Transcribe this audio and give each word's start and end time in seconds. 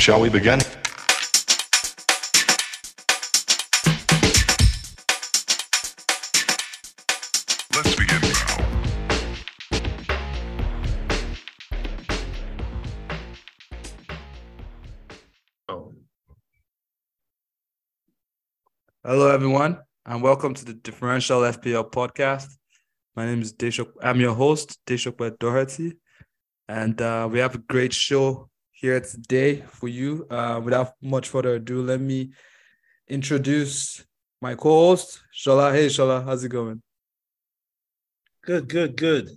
Shall 0.00 0.20
we 0.20 0.28
begin? 0.28 0.58
Let's 7.74 7.94
begin 7.96 8.20
now. 8.20 8.64
Oh. 15.68 15.94
Hello, 19.02 19.28
everyone, 19.30 19.78
and 20.04 20.22
welcome 20.22 20.52
to 20.54 20.64
the 20.64 20.74
Differential 20.74 21.40
FPL 21.40 21.90
podcast. 21.90 22.48
My 23.16 23.24
name 23.24 23.40
is 23.40 23.54
Deshok. 23.54 23.92
I'm 24.02 24.20
your 24.20 24.34
host, 24.34 24.78
Deshok 24.86 25.38
Doherty, 25.38 25.96
and 26.68 27.00
uh, 27.00 27.28
we 27.30 27.38
have 27.38 27.54
a 27.54 27.58
great 27.58 27.94
show 27.94 28.50
here 28.84 29.00
today 29.00 29.62
for 29.62 29.88
you. 29.88 30.26
Uh, 30.28 30.60
without 30.62 30.92
much 31.00 31.30
further 31.30 31.54
ado, 31.54 31.82
let 31.82 32.00
me 32.00 32.32
introduce 33.08 34.04
my 34.42 34.54
co-host, 34.54 35.22
Shola. 35.32 35.72
Hey, 35.72 35.86
Shola, 35.86 36.22
how's 36.22 36.44
it 36.44 36.50
going? 36.50 36.82
Good, 38.42 38.68
good, 38.68 38.94
good. 38.94 39.30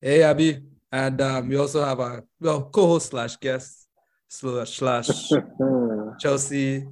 Hey, 0.00 0.24
Abby, 0.24 0.58
and 0.90 1.20
um, 1.20 1.48
we 1.48 1.56
also 1.56 1.84
have 1.84 2.00
a 2.00 2.24
well 2.40 2.64
co-host 2.64 3.10
slash 3.10 3.36
guest 3.36 3.86
slash 4.26 4.76
slash 4.76 5.06
Chelsea 6.18 6.84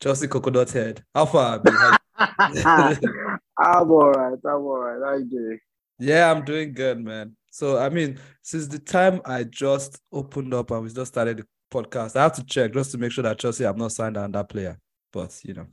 Chelsea 0.00 0.28
Cocodot 0.28 0.70
Head. 0.70 1.02
How 1.14 1.24
far, 1.24 1.54
Abby? 1.54 1.70
I'm 3.56 3.90
all 3.90 4.10
right. 4.10 4.38
I'm 4.44 4.62
all 4.66 4.78
right. 4.78 5.00
How 5.02 5.16
you 5.16 5.24
doing? 5.24 5.58
Yeah, 5.98 6.30
I'm 6.30 6.44
doing 6.44 6.74
good, 6.74 7.02
man. 7.02 7.34
So, 7.58 7.76
I 7.76 7.88
mean, 7.88 8.20
since 8.40 8.68
the 8.68 8.78
time 8.78 9.20
I 9.24 9.42
just 9.42 10.00
opened 10.12 10.54
up 10.54 10.70
and 10.70 10.80
we 10.84 10.90
just 10.92 11.12
started 11.12 11.38
the 11.38 11.44
podcast, 11.72 12.14
I 12.14 12.22
have 12.22 12.34
to 12.34 12.44
check 12.44 12.72
just 12.72 12.92
to 12.92 12.98
make 12.98 13.10
sure 13.10 13.22
that 13.22 13.36
Chelsea 13.36 13.64
have 13.64 13.76
not 13.76 13.90
signed 13.90 14.16
on 14.16 14.30
that 14.30 14.48
player. 14.48 14.78
But, 15.12 15.36
you 15.42 15.54
know, 15.54 15.66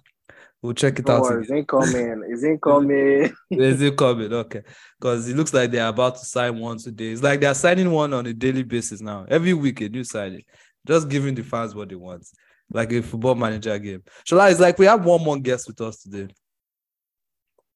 we'll 0.63 0.73
check 0.73 0.97
it 0.97 1.05
Don't 1.05 1.17
out. 1.17 1.21
worry, 1.21 1.41
it's 1.43 1.51
again. 1.51 1.59
incoming. 1.59 2.23
It's 2.27 2.43
incoming. 2.53 3.35
Is 3.51 3.81
it 3.83 3.95
coming? 3.95 4.33
Okay. 4.33 4.63
Because 4.99 5.29
it 5.29 5.35
looks 5.37 5.53
like 5.53 5.69
they're 5.69 5.87
about 5.87 6.15
to 6.15 6.25
sign 6.25 6.57
one 6.57 6.79
today. 6.79 7.09
It's 7.11 7.21
like 7.21 7.39
they're 7.39 7.53
signing 7.53 7.91
one 7.91 8.13
on 8.15 8.25
a 8.25 8.33
daily 8.33 8.63
basis 8.63 8.99
now. 8.99 9.27
Every 9.29 9.53
week, 9.53 9.79
a 9.81 9.87
new 9.87 10.03
signing. 10.03 10.41
Just 10.87 11.07
giving 11.07 11.35
the 11.35 11.43
fans 11.43 11.75
what 11.75 11.89
they 11.89 11.95
want. 11.95 12.25
Like 12.71 12.91
a 12.93 13.03
football 13.03 13.35
manager 13.35 13.77
game. 13.77 14.01
Shola, 14.27 14.49
it's 14.49 14.59
like 14.59 14.79
we 14.79 14.87
have 14.87 15.05
one 15.05 15.23
more 15.23 15.37
guest 15.37 15.67
with 15.67 15.79
us 15.81 16.01
today. 16.01 16.33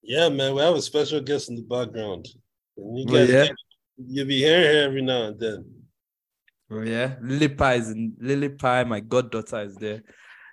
Yeah, 0.02 0.30
man, 0.30 0.56
we 0.56 0.62
have 0.62 0.74
a 0.74 0.82
special 0.82 1.22
guest 1.22 1.50
in 1.52 1.58
the 1.58 1.62
background. 1.62 2.26
And 2.76 2.98
you 2.98 3.06
Oh, 3.08 3.14
guys, 3.14 3.30
yeah? 3.30 3.48
You'll 4.08 4.28
be 4.28 4.40
hearing 4.40 4.64
her 4.64 4.84
every 4.84 5.02
now 5.02 5.24
and 5.24 5.40
then. 5.40 5.66
Oh 6.72 6.82
yeah, 6.82 7.16
Lily 7.22 7.48
Pie 7.50 7.76
is 7.76 7.90
in 7.90 8.16
Lily 8.20 8.50
Pie. 8.50 8.84
My 8.84 9.00
goddaughter 9.00 9.62
is 9.62 9.76
there. 9.76 10.04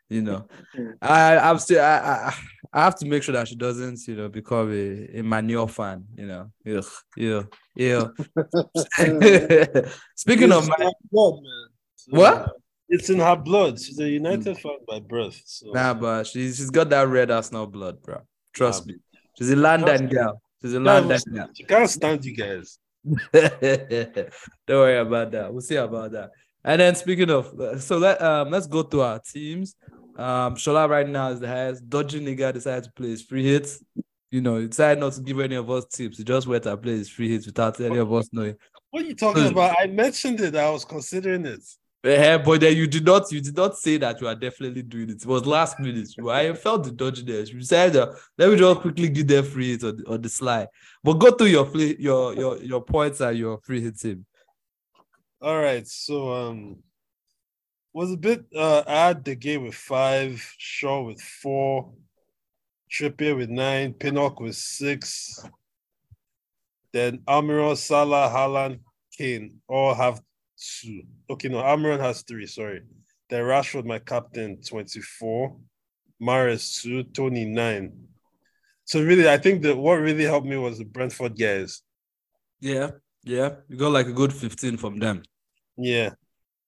You 0.08 0.22
know, 0.22 0.47
I 1.03 1.36
I'm 1.36 1.58
still 1.58 1.80
I, 1.84 1.98
I 2.30 2.34
I 2.72 2.84
have 2.84 2.94
to 2.97 3.06
make 3.06 3.22
sure 3.22 3.33
that 3.34 3.48
she 3.48 3.56
doesn't 3.56 4.06
you 4.06 4.16
know 4.16 4.28
become 4.28 4.72
a, 4.72 5.19
a 5.19 5.22
manure 5.22 5.69
fan. 5.69 6.05
You 6.16 6.27
know, 6.27 6.50
Ugh, 6.66 6.84
yeah, 7.16 7.42
yeah. 8.98 9.91
Speaking 10.14 10.53
of 10.53 10.69
my 10.69 10.91
blood, 11.10 11.34
man. 11.42 11.66
So, 11.97 12.16
What? 12.16 12.53
It's 12.88 13.10
in 13.10 13.19
her 13.19 13.34
blood. 13.34 13.81
She's 13.81 13.98
a 13.98 14.08
United 14.08 14.56
mm. 14.56 14.60
fan 14.60 14.77
by 14.86 15.00
birth. 15.00 15.42
So 15.44 15.70
nah, 15.72 15.92
but 15.92 16.27
she's 16.28 16.56
she's 16.56 16.70
got 16.70 16.88
that 16.91 17.08
red 17.08 17.33
Arsenal 17.33 17.66
blood, 17.66 18.00
bro. 18.00 18.20
Trust 18.55 18.86
Nah, 18.86 18.92
me. 18.92 18.98
She's 19.36 19.50
a 19.50 19.56
London 19.56 20.06
girl. 20.08 20.41
She's 20.62 20.72
a 20.72 20.81
London 20.81 21.20
girl. 21.34 21.48
she 21.53 21.64
can't 21.64 21.91
stand 21.91 22.25
you 22.25 22.36
guys. 22.36 22.78
Don't 23.32 24.30
worry 24.68 24.98
about 24.98 25.30
that. 25.32 25.52
We'll 25.52 25.60
see 25.60 25.76
about 25.76 26.12
that. 26.12 26.30
And 26.64 26.80
then 26.80 26.94
speaking 26.96 27.30
of, 27.30 27.52
so 27.80 27.98
let 27.98 28.20
um 28.20 28.50
let's 28.50 28.66
go 28.66 28.82
to 28.82 29.00
our 29.02 29.20
teams. 29.20 29.76
Um, 30.16 30.56
Shola 30.56 30.88
right 30.88 31.08
now 31.08 31.28
is 31.30 31.40
the 31.40 31.46
highest. 31.48 31.88
Dodgy 31.88 32.20
nigga 32.20 32.52
decided 32.52 32.84
to 32.84 32.92
play 32.92 33.08
his 33.08 33.22
free 33.22 33.44
hits. 33.44 33.84
You 34.30 34.40
know, 34.40 34.56
he 34.58 34.66
decided 34.66 34.98
not 34.98 35.12
to 35.12 35.20
give 35.20 35.38
any 35.38 35.54
of 35.54 35.70
us 35.70 35.84
tips. 35.86 36.19
He 36.19 36.25
just 36.25 36.47
went 36.47 36.66
and 36.66 36.82
played 36.82 36.98
his 36.98 37.08
free 37.08 37.28
hits 37.31 37.47
without 37.47 37.81
any 37.81 37.98
of 37.98 38.12
us 38.12 38.28
knowing. 38.32 38.56
What 38.91 39.04
are 39.04 39.06
you 39.06 39.14
talking 39.14 39.42
Hmm. 39.44 39.48
about? 39.50 39.76
I 39.78 39.86
mentioned 39.86 40.41
it. 40.41 40.56
I 40.56 40.70
was 40.70 40.84
considering 40.84 41.47
it. 41.47 41.60
Eh, 42.06 42.39
but 42.39 42.61
then 42.61 42.77
you 42.77 42.87
did 42.87 43.05
not 43.05 43.31
you 43.33 43.41
did 43.41 43.56
not 43.56 43.77
say 43.77 43.97
that 43.97 44.21
you 44.21 44.28
are 44.28 44.34
definitely 44.34 44.83
doing 44.83 45.11
it. 45.11 45.22
It 45.22 45.27
was 45.27 45.44
last 45.44 45.81
minute. 45.81 46.09
I 46.31 46.53
felt 46.53 46.84
the 46.84 46.91
dodginess. 46.91 47.53
You 47.53 47.59
decided 47.59 47.94
that 47.94 48.11
let 48.39 48.50
me 48.50 48.56
just 48.56 48.81
quickly 48.81 49.09
give 49.09 49.27
them 49.27 49.44
free 49.44 49.72
hits 49.72 49.83
on 49.83 49.97
the, 49.97 50.05
on 50.06 50.22
the 50.22 50.28
slide. 50.28 50.69
But 51.03 51.15
go 51.15 51.33
through 51.33 51.49
your 51.49 51.67
free, 51.67 51.97
your 51.99 52.33
your 52.34 52.59
your 52.59 52.81
points 52.84 53.21
and 53.21 53.37
your 53.37 53.59
free 53.59 53.81
hit 53.81 53.99
team. 53.99 54.25
All 55.43 55.59
right. 55.59 55.87
So 55.89 56.33
um 56.33 56.77
was 57.93 58.12
a 58.12 58.17
bit 58.17 58.44
uh 58.55 58.84
I 58.87 59.09
had 59.09 59.25
the 59.25 59.34
game 59.34 59.65
with 59.65 59.75
five, 59.75 60.41
Shaw 60.59 61.03
with 61.03 61.21
four, 61.21 61.93
Trippier 62.88 63.37
with 63.37 63.50
nine, 63.50 63.94
Pinnock 63.94 64.38
with 64.38 64.55
six. 64.55 65.44
Then 66.93 67.19
Almiron, 67.27 67.77
Salah, 67.77 68.31
Haaland, 68.33 68.78
Kane 69.12 69.61
all 69.67 69.94
have 69.94 70.21
two. 70.59 71.03
Okay, 71.31 71.49
no, 71.49 71.59
Almiron 71.59 72.00
has 72.00 72.22
three, 72.22 72.47
sorry. 72.47 72.83
Then 73.28 73.43
Rashford, 73.43 73.84
my 73.84 73.99
captain, 73.99 74.61
24. 74.62 75.56
Maris 76.21 76.81
two, 76.83 77.03
Toney 77.05 77.44
nine. 77.44 77.93
So 78.84 79.03
really, 79.03 79.28
I 79.28 79.37
think 79.39 79.62
that 79.62 79.77
what 79.77 79.94
really 79.97 80.25
helped 80.25 80.47
me 80.47 80.56
was 80.56 80.78
the 80.78 80.84
Brentford 80.84 81.39
guys. 81.39 81.83
Yeah, 82.61 82.93
yeah. 83.22 83.56
You 83.69 83.77
got 83.77 83.93
like 83.93 84.06
a 84.06 84.12
good 84.12 84.33
15 84.33 84.77
from 84.77 84.99
them. 84.99 85.22
Yeah. 85.77 86.11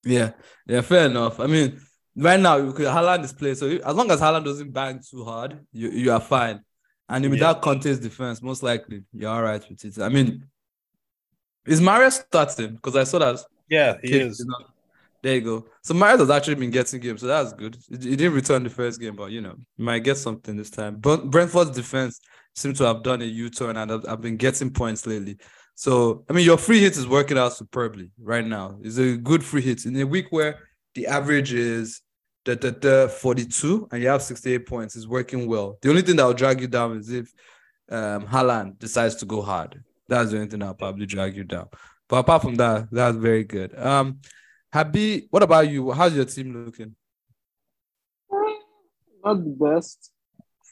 Yeah, 0.05 0.33
yeah, 0.67 0.81
fair 0.83 1.07
enough. 1.07 1.41
I 1.41 1.47
mean, 1.47 1.81
right 2.17 2.39
now, 2.39 2.57
you 2.57 2.73
could 2.73 2.87
Haaland 2.87 3.25
is 3.25 3.33
playing, 3.33 3.57
so 3.57 3.67
as 3.69 3.95
long 3.95 4.11
as 4.11 4.21
Haaland 4.21 4.45
doesn't 4.45 4.71
bang 4.73 5.01
too 5.09 5.25
hard, 5.25 5.59
you, 5.73 5.89
you 5.91 6.13
are 6.13 6.21
fine. 6.21 6.61
And 7.09 7.25
with 7.31 7.41
Yeah. 7.41 7.53
that 7.55 7.63
contest 7.63 8.03
defense, 8.03 8.43
most 8.43 8.63
likely 8.63 9.05
you're 9.13 9.31
all 9.31 9.43
right 9.43 9.65
with 9.69 9.85
it. 9.85 9.99
I 10.01 10.09
mean, 10.09 10.45
is 11.67 11.81
Marius 11.81 12.17
starting? 12.17 12.75
Because 12.75 12.97
I 12.97 13.05
saw 13.05 13.19
that. 13.21 13.41
Yeah, 13.69 13.97
he 14.03 14.09
kid, 14.09 14.23
is. 14.23 14.41
you. 14.41 14.55
There 15.23 15.35
you 15.35 15.41
go. 15.41 15.67
So 15.83 15.95
Marius 15.95 16.21
has 16.21 16.31
actually 16.31 16.55
been 16.55 16.71
getting 16.71 17.01
games, 17.01 17.21
so 17.21 17.27
that's 17.27 17.53
good. 17.53 17.77
He 17.91 18.17
didn't 18.17 18.35
return 18.35 18.63
the 18.63 18.71
first 18.71 19.01
game, 19.01 19.17
but 19.17 19.33
you 19.33 19.41
know, 19.41 19.57
he 19.77 19.83
might 19.83 20.01
get 20.01 20.17
something 20.17 20.57
this 20.57 20.71
time. 20.71 20.97
But 20.97 21.31
Brentford's 21.31 21.73
defense 21.73 22.21
seems 22.55 22.79
to 22.79 22.85
have 22.85 23.03
done 23.03 23.23
a 23.23 23.25
U-turn 23.25 23.77
and 23.77 23.91
have, 23.91 24.05
have 24.07 24.21
been 24.21 24.37
getting 24.37 24.71
points 24.71 25.07
lately. 25.07 25.39
So 25.75 26.25
I 26.29 26.33
mean, 26.33 26.45
your 26.45 26.59
free 26.59 26.81
hit 26.81 26.97
is 26.97 27.07
working 27.07 27.39
out 27.39 27.53
superbly 27.53 28.11
right 28.21 28.47
now. 28.47 28.79
It's 28.83 28.99
a 28.99 29.17
good 29.17 29.45
free 29.45 29.63
hit 29.63 29.87
in 29.87 30.01
a 30.01 30.05
week 30.05 30.27
where 30.31 30.61
the 30.95 31.07
average 31.07 31.53
is 31.53 32.01
the, 32.45 32.57
the, 32.57 32.71
the 32.73 33.17
42 33.21 33.89
and 33.93 34.03
you 34.03 34.09
have 34.09 34.23
68 34.23 34.67
points. 34.67 34.97
It's 34.97 35.07
working 35.07 35.47
well. 35.49 35.79
The 35.83 35.91
only 35.91 36.03
thing 36.03 36.17
that 36.17 36.25
will 36.25 36.35
drag 36.35 36.61
you 36.61 36.69
down 36.69 36.97
is 36.97 37.11
if 37.11 37.33
um 37.91 38.27
Haaland 38.27 38.79
decides 38.79 39.17
to 39.17 39.27
go 39.27 39.43
hard. 39.43 39.83
That's 40.09 40.31
the 40.31 40.39
only 40.39 40.49
thing 40.49 40.61
that'll 40.61 40.75
probably 40.75 41.07
drag 41.07 41.37
you 41.37 41.45
down. 41.45 41.69
But 42.09 42.19
apart 42.19 42.43
from 42.43 42.55
that, 42.57 42.89
that's 42.91 43.17
very 43.17 43.45
good. 43.45 43.79
Um, 43.79 44.21
Habi, 44.75 45.27
what 45.31 45.43
about 45.43 45.69
you? 45.69 45.91
How's 45.93 46.15
your 46.15 46.25
team 46.25 46.65
looking? 46.65 46.95
Not 49.25 49.45
the 49.45 49.51
best. 49.51 50.11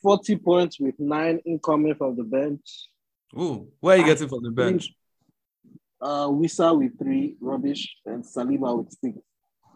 40 0.03 0.37
points 0.37 0.81
with 0.81 0.95
nine 0.99 1.41
incoming 1.45 1.95
from 1.97 2.17
the 2.17 2.23
bench. 2.23 2.89
Ooh, 3.39 3.69
where 3.81 3.97
are 3.97 4.01
you 4.01 4.05
getting 4.05 4.29
from 4.29 4.43
the 4.43 4.51
bench? 4.51 4.91
Uh, 6.01 6.29
Wissa 6.29 6.79
with 6.79 6.99
three, 6.99 7.37
rubbish, 7.41 7.89
and 8.05 8.23
Saliba 8.23 8.79
with 8.79 8.93
six. 8.93 9.19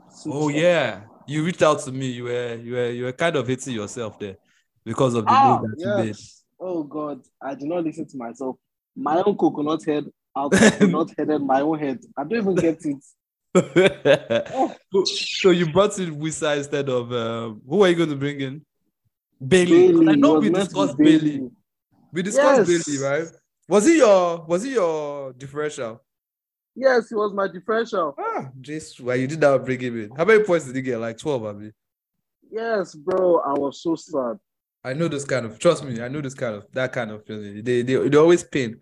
Six. 0.08 0.26
Oh 0.28 0.48
yeah, 0.48 1.02
you 1.26 1.44
reached 1.44 1.62
out 1.62 1.80
to 1.80 1.92
me. 1.92 2.06
You 2.10 2.24
were 2.24 2.54
you 2.54 2.72
were 2.72 2.90
you 2.90 3.04
were 3.04 3.12
kind 3.12 3.36
of 3.36 3.46
hitting 3.46 3.74
yourself 3.74 4.18
there 4.18 4.36
because 4.84 5.14
of 5.14 5.24
the 5.24 5.30
Ah, 5.32 5.60
move 5.60 5.70
that 5.70 5.84
you 5.84 5.96
made. 5.96 6.08
yes. 6.08 6.44
Oh 6.60 6.82
God, 6.82 7.22
I 7.42 7.54
did 7.54 7.68
not 7.68 7.84
listen 7.84 8.06
to 8.06 8.16
myself. 8.16 8.56
My 8.94 9.22
own 9.24 9.36
coconut 9.36 9.84
head 9.84 10.04
out 10.36 10.52
coconut 10.52 11.10
headed 11.16 11.42
my 11.42 11.60
own 11.60 11.78
head. 11.78 12.00
I 12.16 12.24
don't 12.24 12.38
even 12.38 12.54
get 12.54 12.78
it. 12.84 12.96
Oh, 14.52 14.74
so 15.04 15.50
you 15.50 15.70
brought 15.72 15.98
in 15.98 16.16
Wissa 16.20 16.56
instead 16.56 16.88
of 16.88 17.12
um, 17.12 17.60
who 17.68 17.82
are 17.82 17.88
you 17.88 17.96
going 17.96 18.10
to 18.10 18.16
bring 18.16 18.40
in? 18.40 18.64
Bailey. 19.44 19.88
I 20.08 20.14
know 20.14 20.38
we 20.38 20.50
discussed 20.50 20.96
be 20.98 21.04
Bailey. 21.18 21.50
We 22.12 22.22
discussed 22.22 22.68
Yes. 22.68 22.84
Bailey, 22.86 23.02
right? 23.02 23.28
Was 23.68 23.86
he 23.86 23.98
your 23.98 24.44
was 24.46 24.62
he 24.62 24.74
your 24.74 25.32
differential? 25.32 26.02
Yes, 26.76 27.10
it 27.10 27.16
was 27.16 27.32
my 27.32 27.48
differential. 27.48 28.14
Ah, 28.18 28.48
just 28.60 29.00
why 29.00 29.14
you 29.14 29.26
did 29.26 29.40
not 29.40 29.64
bring 29.64 29.80
him 29.80 30.00
in. 30.04 30.10
How 30.16 30.24
many 30.24 30.44
points 30.44 30.66
did 30.66 30.76
he 30.76 30.82
get? 30.82 30.98
Like 30.98 31.18
12, 31.18 31.44
I 31.44 31.52
mean. 31.52 31.72
Yes, 32.50 32.94
bro. 32.94 33.38
I 33.38 33.52
was 33.52 33.82
so 33.82 33.96
sad. 33.96 34.38
I 34.82 34.92
know 34.94 35.08
this 35.08 35.24
kind 35.24 35.44
of 35.46 35.58
trust 35.58 35.84
me, 35.84 36.00
I 36.00 36.08
know 36.08 36.20
this 36.20 36.34
kind 36.34 36.54
of 36.54 36.66
that 36.72 36.92
kind 36.92 37.10
of 37.10 37.24
feeling. 37.26 37.62
They 37.62 37.82
they, 37.82 38.08
they 38.08 38.16
always 38.16 38.42
pain. 38.44 38.80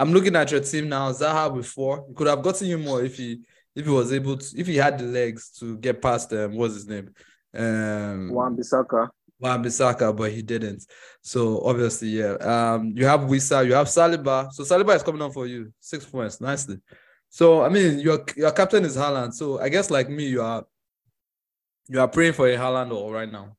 I'm 0.00 0.12
looking 0.12 0.36
at 0.36 0.50
your 0.50 0.60
team 0.60 0.88
now. 0.88 1.12
Zaha 1.12 1.54
before 1.54 1.96
you 2.08 2.14
could 2.14 2.26
have 2.26 2.42
gotten 2.42 2.66
you 2.68 2.78
more 2.78 3.04
if 3.04 3.16
he 3.16 3.28
if 3.76 3.84
he 3.86 3.90
was 3.90 4.12
able 4.12 4.36
to 4.36 4.60
if 4.60 4.66
he 4.66 4.76
had 4.76 4.98
the 4.98 5.04
legs 5.04 5.50
to 5.60 5.76
get 5.78 6.02
past 6.02 6.32
um 6.32 6.56
what's 6.56 6.74
his 6.74 6.88
name? 6.88 7.06
Um 7.54 8.30
Wan 8.32 8.56
Bissaka. 8.56 9.08
Wan 9.38 9.62
Bissaka, 9.64 10.14
but 10.16 10.30
he 10.32 10.42
didn't. 10.42 10.84
So 11.22 11.60
obviously, 11.64 12.08
yeah. 12.08 12.34
Um, 12.52 12.92
you 12.94 13.06
have 13.06 13.20
Wissa, 13.20 13.64
you 13.66 13.74
have 13.74 13.86
Saliba. 13.86 14.52
So 14.52 14.64
Saliba 14.64 14.94
is 14.96 15.02
coming 15.02 15.22
on 15.22 15.32
for 15.32 15.46
you, 15.46 15.72
six 15.80 16.04
points, 16.04 16.40
nicely. 16.40 16.78
So 17.28 17.62
I 17.62 17.68
mean, 17.68 18.00
your 18.00 18.24
your 18.36 18.52
captain 18.52 18.84
is 18.84 18.96
Haaland. 18.96 19.32
So 19.34 19.60
I 19.60 19.68
guess 19.68 19.90
like 19.90 20.08
me, 20.10 20.26
you 20.26 20.42
are 20.42 20.64
You 21.88 22.00
are 22.00 22.08
praying 22.08 22.34
for 22.34 22.46
a 22.46 22.56
Haaland 22.56 22.92
all 22.92 23.12
right 23.12 23.30
now. 23.30 23.56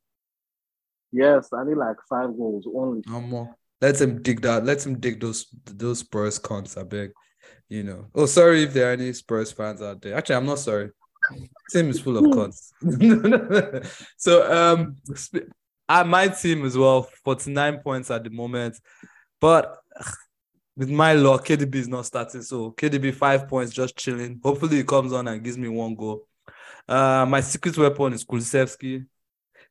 Yes, 1.12 1.50
I 1.52 1.66
need 1.66 1.76
like 1.76 1.98
five 2.08 2.30
goals 2.38 2.66
only. 2.66 3.02
No 3.06 3.20
more. 3.20 3.56
Let 3.82 4.00
him 4.00 4.22
dig 4.22 4.42
that. 4.42 4.64
Let 4.64 4.86
him 4.86 5.00
dig 5.00 5.20
those 5.20 5.48
those 5.66 6.00
Spurs 6.00 6.38
cons. 6.38 6.78
I 6.78 6.84
beg. 6.84 7.12
You 7.68 7.84
know. 7.84 8.08
Oh, 8.14 8.26
sorry 8.26 8.64
if 8.64 8.74
there 8.74 8.90
are 8.90 8.94
any 8.94 9.12
Spurs 9.14 9.52
fans 9.52 9.82
out 9.82 10.02
there. 10.02 10.16
Actually, 10.16 10.36
I'm 10.36 10.46
not 10.46 10.60
sorry. 10.60 10.92
Team 11.72 11.90
is 11.90 12.00
full 12.00 12.18
of 12.18 12.34
cons. 12.34 12.74
so 14.18 14.52
um, 14.52 14.98
sp- 15.16 15.50
uh, 15.88 16.04
my 16.04 16.28
team 16.28 16.66
as 16.66 16.78
well, 16.78 17.04
49 17.24 17.80
points 17.80 18.12
at 18.12 18.24
the 18.24 18.30
moment, 18.30 18.78
but 19.40 19.78
with 20.76 20.90
my 20.90 21.14
luck, 21.14 21.46
KDB 21.46 21.76
is 21.76 21.88
not 21.88 22.06
starting. 22.06 22.42
So 22.42 22.72
KDB 22.72 23.14
five 23.14 23.48
points, 23.48 23.74
just 23.74 23.98
chilling. 23.98 24.40
Hopefully, 24.44 24.78
he 24.78 24.84
comes 24.84 25.14
on 25.14 25.28
and 25.28 25.44
gives 25.44 25.58
me 25.58 25.68
one 25.70 25.96
goal. 25.96 26.28
Uh, 26.88 27.26
my 27.28 27.42
secret 27.42 27.78
weapon 27.78 28.14
is 28.14 28.26
Kulusevski. 28.26 29.06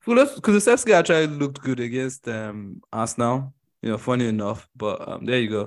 Kulis- 0.06 0.40
Kulusevski 0.40 0.92
actually 0.92 1.26
looked 1.26 1.60
good 1.60 1.80
against 1.80 2.26
um 2.28 2.80
Arsenal. 2.92 3.52
You 3.82 3.90
know, 3.90 3.98
funny 3.98 4.28
enough, 4.28 4.68
but 4.76 5.08
um, 5.08 5.24
there 5.24 5.40
you 5.40 5.48
go. 5.48 5.62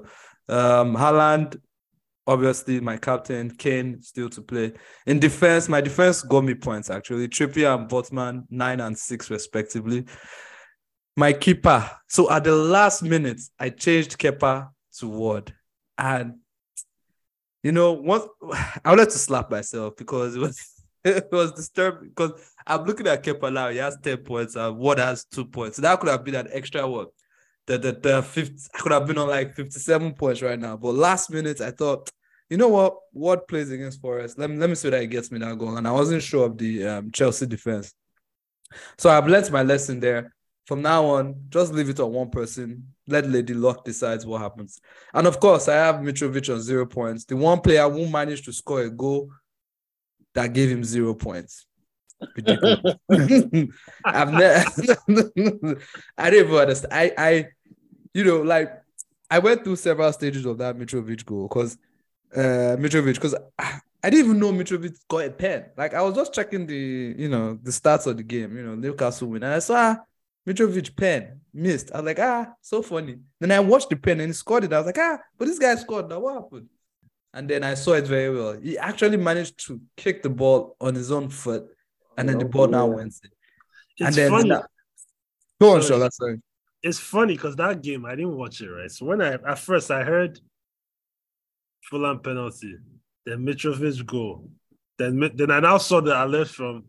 Um, 0.47 0.95
Haaland, 0.95 1.59
obviously 2.27 2.79
my 2.79 2.97
captain. 2.97 3.51
Kane 3.51 4.01
still 4.01 4.29
to 4.29 4.41
play 4.41 4.73
in 5.05 5.19
defense. 5.19 5.67
My 5.67 5.81
defense 5.81 6.21
got 6.21 6.43
me 6.43 6.53
points 6.53 6.89
actually. 6.89 7.27
Trippier 7.27 7.75
and 7.75 7.89
Botman 7.89 8.45
nine 8.49 8.79
and 8.79 8.97
six 8.97 9.29
respectively. 9.29 10.05
My 11.15 11.33
keeper. 11.33 11.89
So 12.07 12.29
at 12.31 12.43
the 12.43 12.55
last 12.55 13.03
minute, 13.03 13.41
I 13.59 13.69
changed 13.69 14.17
Kepa 14.17 14.69
to 14.99 15.07
Ward, 15.07 15.53
and 15.97 16.35
you 17.63 17.71
know, 17.71 17.93
once 17.93 18.25
I 18.85 18.89
wanted 18.89 19.09
to 19.09 19.17
slap 19.17 19.49
myself 19.49 19.95
because 19.95 20.35
it 20.35 20.39
was 20.39 20.83
it 21.03 21.27
was 21.31 21.51
disturbing 21.51 22.09
because 22.09 22.31
I'm 22.65 22.85
looking 22.85 23.07
at 23.07 23.23
Kepa 23.23 23.51
now. 23.51 23.69
He 23.69 23.77
has 23.77 23.97
10 24.01 24.17
points 24.19 24.55
and 24.55 24.77
Ward 24.77 24.99
has 24.99 25.25
two 25.25 25.45
points. 25.45 25.75
So 25.75 25.81
that 25.81 25.99
could 25.99 26.09
have 26.09 26.23
been 26.23 26.35
an 26.35 26.47
extra 26.51 26.87
one. 26.87 27.07
The 27.67 27.77
the 27.77 27.91
the 27.93 28.23
fifth 28.23 28.69
I 28.75 28.79
could 28.79 28.91
have 28.91 29.07
been 29.07 29.17
on 29.17 29.27
like 29.27 29.55
57 29.55 30.13
points 30.13 30.41
right 30.41 30.59
now. 30.59 30.77
But 30.77 30.95
last 30.95 31.29
minute 31.31 31.61
I 31.61 31.71
thought, 31.71 32.09
you 32.49 32.57
know 32.57 32.67
what? 32.67 32.97
Ward 33.13 33.47
plays 33.47 33.71
against 33.71 34.01
Forest. 34.01 34.37
Let 34.37 34.49
me 34.49 34.57
let 34.57 34.69
me 34.69 34.75
see 34.75 34.89
that 34.89 35.01
he 35.01 35.07
gets 35.07 35.31
me 35.31 35.39
that 35.39 35.57
goal. 35.57 35.77
And 35.77 35.87
I 35.87 35.91
wasn't 35.91 36.23
sure 36.23 36.45
of 36.45 36.57
the 36.57 36.85
um, 36.85 37.11
Chelsea 37.11 37.45
defense. 37.45 37.93
So 38.97 39.09
I've 39.09 39.27
learned 39.27 39.51
my 39.51 39.63
lesson 39.63 39.99
there. 39.99 40.33
From 40.65 40.81
now 40.81 41.05
on, 41.05 41.35
just 41.49 41.73
leave 41.73 41.89
it 41.89 41.99
on 41.99 42.13
one 42.13 42.29
person. 42.29 42.87
Let 43.07 43.29
Lady 43.29 43.53
Luck 43.53 43.83
decides 43.83 44.25
what 44.25 44.41
happens. 44.41 44.79
And 45.13 45.27
of 45.27 45.39
course, 45.39 45.67
I 45.67 45.75
have 45.75 45.95
Mitrovic 45.95 46.53
on 46.53 46.61
zero 46.61 46.85
points. 46.85 47.25
The 47.25 47.35
one 47.35 47.59
player 47.59 47.89
who 47.89 48.09
managed 48.09 48.45
to 48.45 48.53
score 48.53 48.81
a 48.81 48.89
goal 48.89 49.29
that 50.33 50.53
gave 50.53 50.69
him 50.69 50.83
zero 50.83 51.13
points. 51.13 51.65
I've 54.05 54.31
never 54.31 54.65
I 56.17 56.29
didn't 56.29 56.55
understand. 56.55 56.93
I 56.93 57.13
I 57.17 57.47
you 58.13 58.23
know, 58.23 58.41
like 58.41 58.71
I 59.29 59.39
went 59.39 59.63
through 59.63 59.77
several 59.77 60.11
stages 60.13 60.45
of 60.45 60.57
that 60.59 60.77
Mitrovic 60.77 61.25
goal 61.25 61.47
because 61.47 61.77
uh 62.35 62.77
Mitrovic, 62.77 63.15
because 63.15 63.35
I, 63.57 63.79
I 64.03 64.09
didn't 64.09 64.25
even 64.25 64.39
know 64.39 64.51
Mitrovic 64.51 64.97
got 65.07 65.25
a 65.25 65.31
pen. 65.31 65.65
Like 65.77 65.93
I 65.93 66.01
was 66.01 66.15
just 66.15 66.33
checking 66.33 66.65
the 66.67 67.15
you 67.17 67.29
know 67.29 67.57
the 67.61 67.71
stats 67.71 68.07
of 68.07 68.17
the 68.17 68.23
game, 68.23 68.57
you 68.57 68.63
know, 68.63 68.75
Newcastle 68.75 69.29
win, 69.29 69.43
and 69.43 69.53
I 69.53 69.59
saw 69.59 69.75
ah, 69.75 69.97
Mitrovic 70.47 70.95
pen 70.95 71.39
missed. 71.53 71.91
I 71.93 71.97
was 71.97 72.05
like, 72.05 72.19
ah, 72.19 72.53
so 72.61 72.81
funny. 72.81 73.17
Then 73.39 73.51
I 73.51 73.59
watched 73.59 73.89
the 73.89 73.95
pen 73.95 74.19
and 74.19 74.29
he 74.29 74.33
scored 74.33 74.65
it. 74.65 74.73
I 74.73 74.77
was 74.77 74.87
like, 74.87 74.97
ah, 74.97 75.19
but 75.37 75.47
this 75.47 75.59
guy 75.59 75.75
scored 75.75 76.09
now. 76.09 76.19
What 76.19 76.35
happened? 76.35 76.69
And 77.33 77.49
then 77.49 77.63
I 77.63 77.73
saw 77.73 77.93
it 77.93 78.05
very 78.05 78.35
well. 78.35 78.53
He 78.53 78.77
actually 78.77 79.17
managed 79.17 79.65
to 79.67 79.81
kick 79.97 80.21
the 80.21 80.29
ball 80.29 80.75
on 80.79 80.93
his 80.93 81.11
own 81.11 81.29
foot, 81.29 81.67
and 82.17 82.27
then 82.29 82.37
the 82.39 82.45
ball 82.45 82.67
now 82.67 82.87
Yeah. 82.87 82.95
went 82.95 83.13
in. 83.23 83.29
It's 83.97 84.07
and 84.07 84.15
then 84.15 84.31
funny. 84.31 84.49
that- 84.49 84.69
go 85.61 85.75
on, 85.75 85.81
Sorry. 85.81 85.99
Shola, 86.01 86.11
sorry. 86.11 86.41
It's 86.81 86.99
funny 86.99 87.35
because 87.35 87.55
that 87.55 87.81
game 87.81 88.05
I 88.05 88.15
didn't 88.15 88.35
watch 88.35 88.59
it 88.61 88.69
right. 88.69 88.91
So 88.91 89.05
when 89.05 89.21
I 89.21 89.33
at 89.33 89.59
first 89.59 89.89
I 89.91 90.03
heard 90.03 90.39
Fulham 91.89 92.19
penalty, 92.19 92.75
then 93.25 93.45
Mitrovic 93.45 94.05
goal, 94.05 94.49
then 94.97 95.19
then 95.35 95.51
I 95.51 95.59
now 95.59 95.77
saw 95.77 96.01
the 96.01 96.23
alert 96.23 96.49
from 96.49 96.83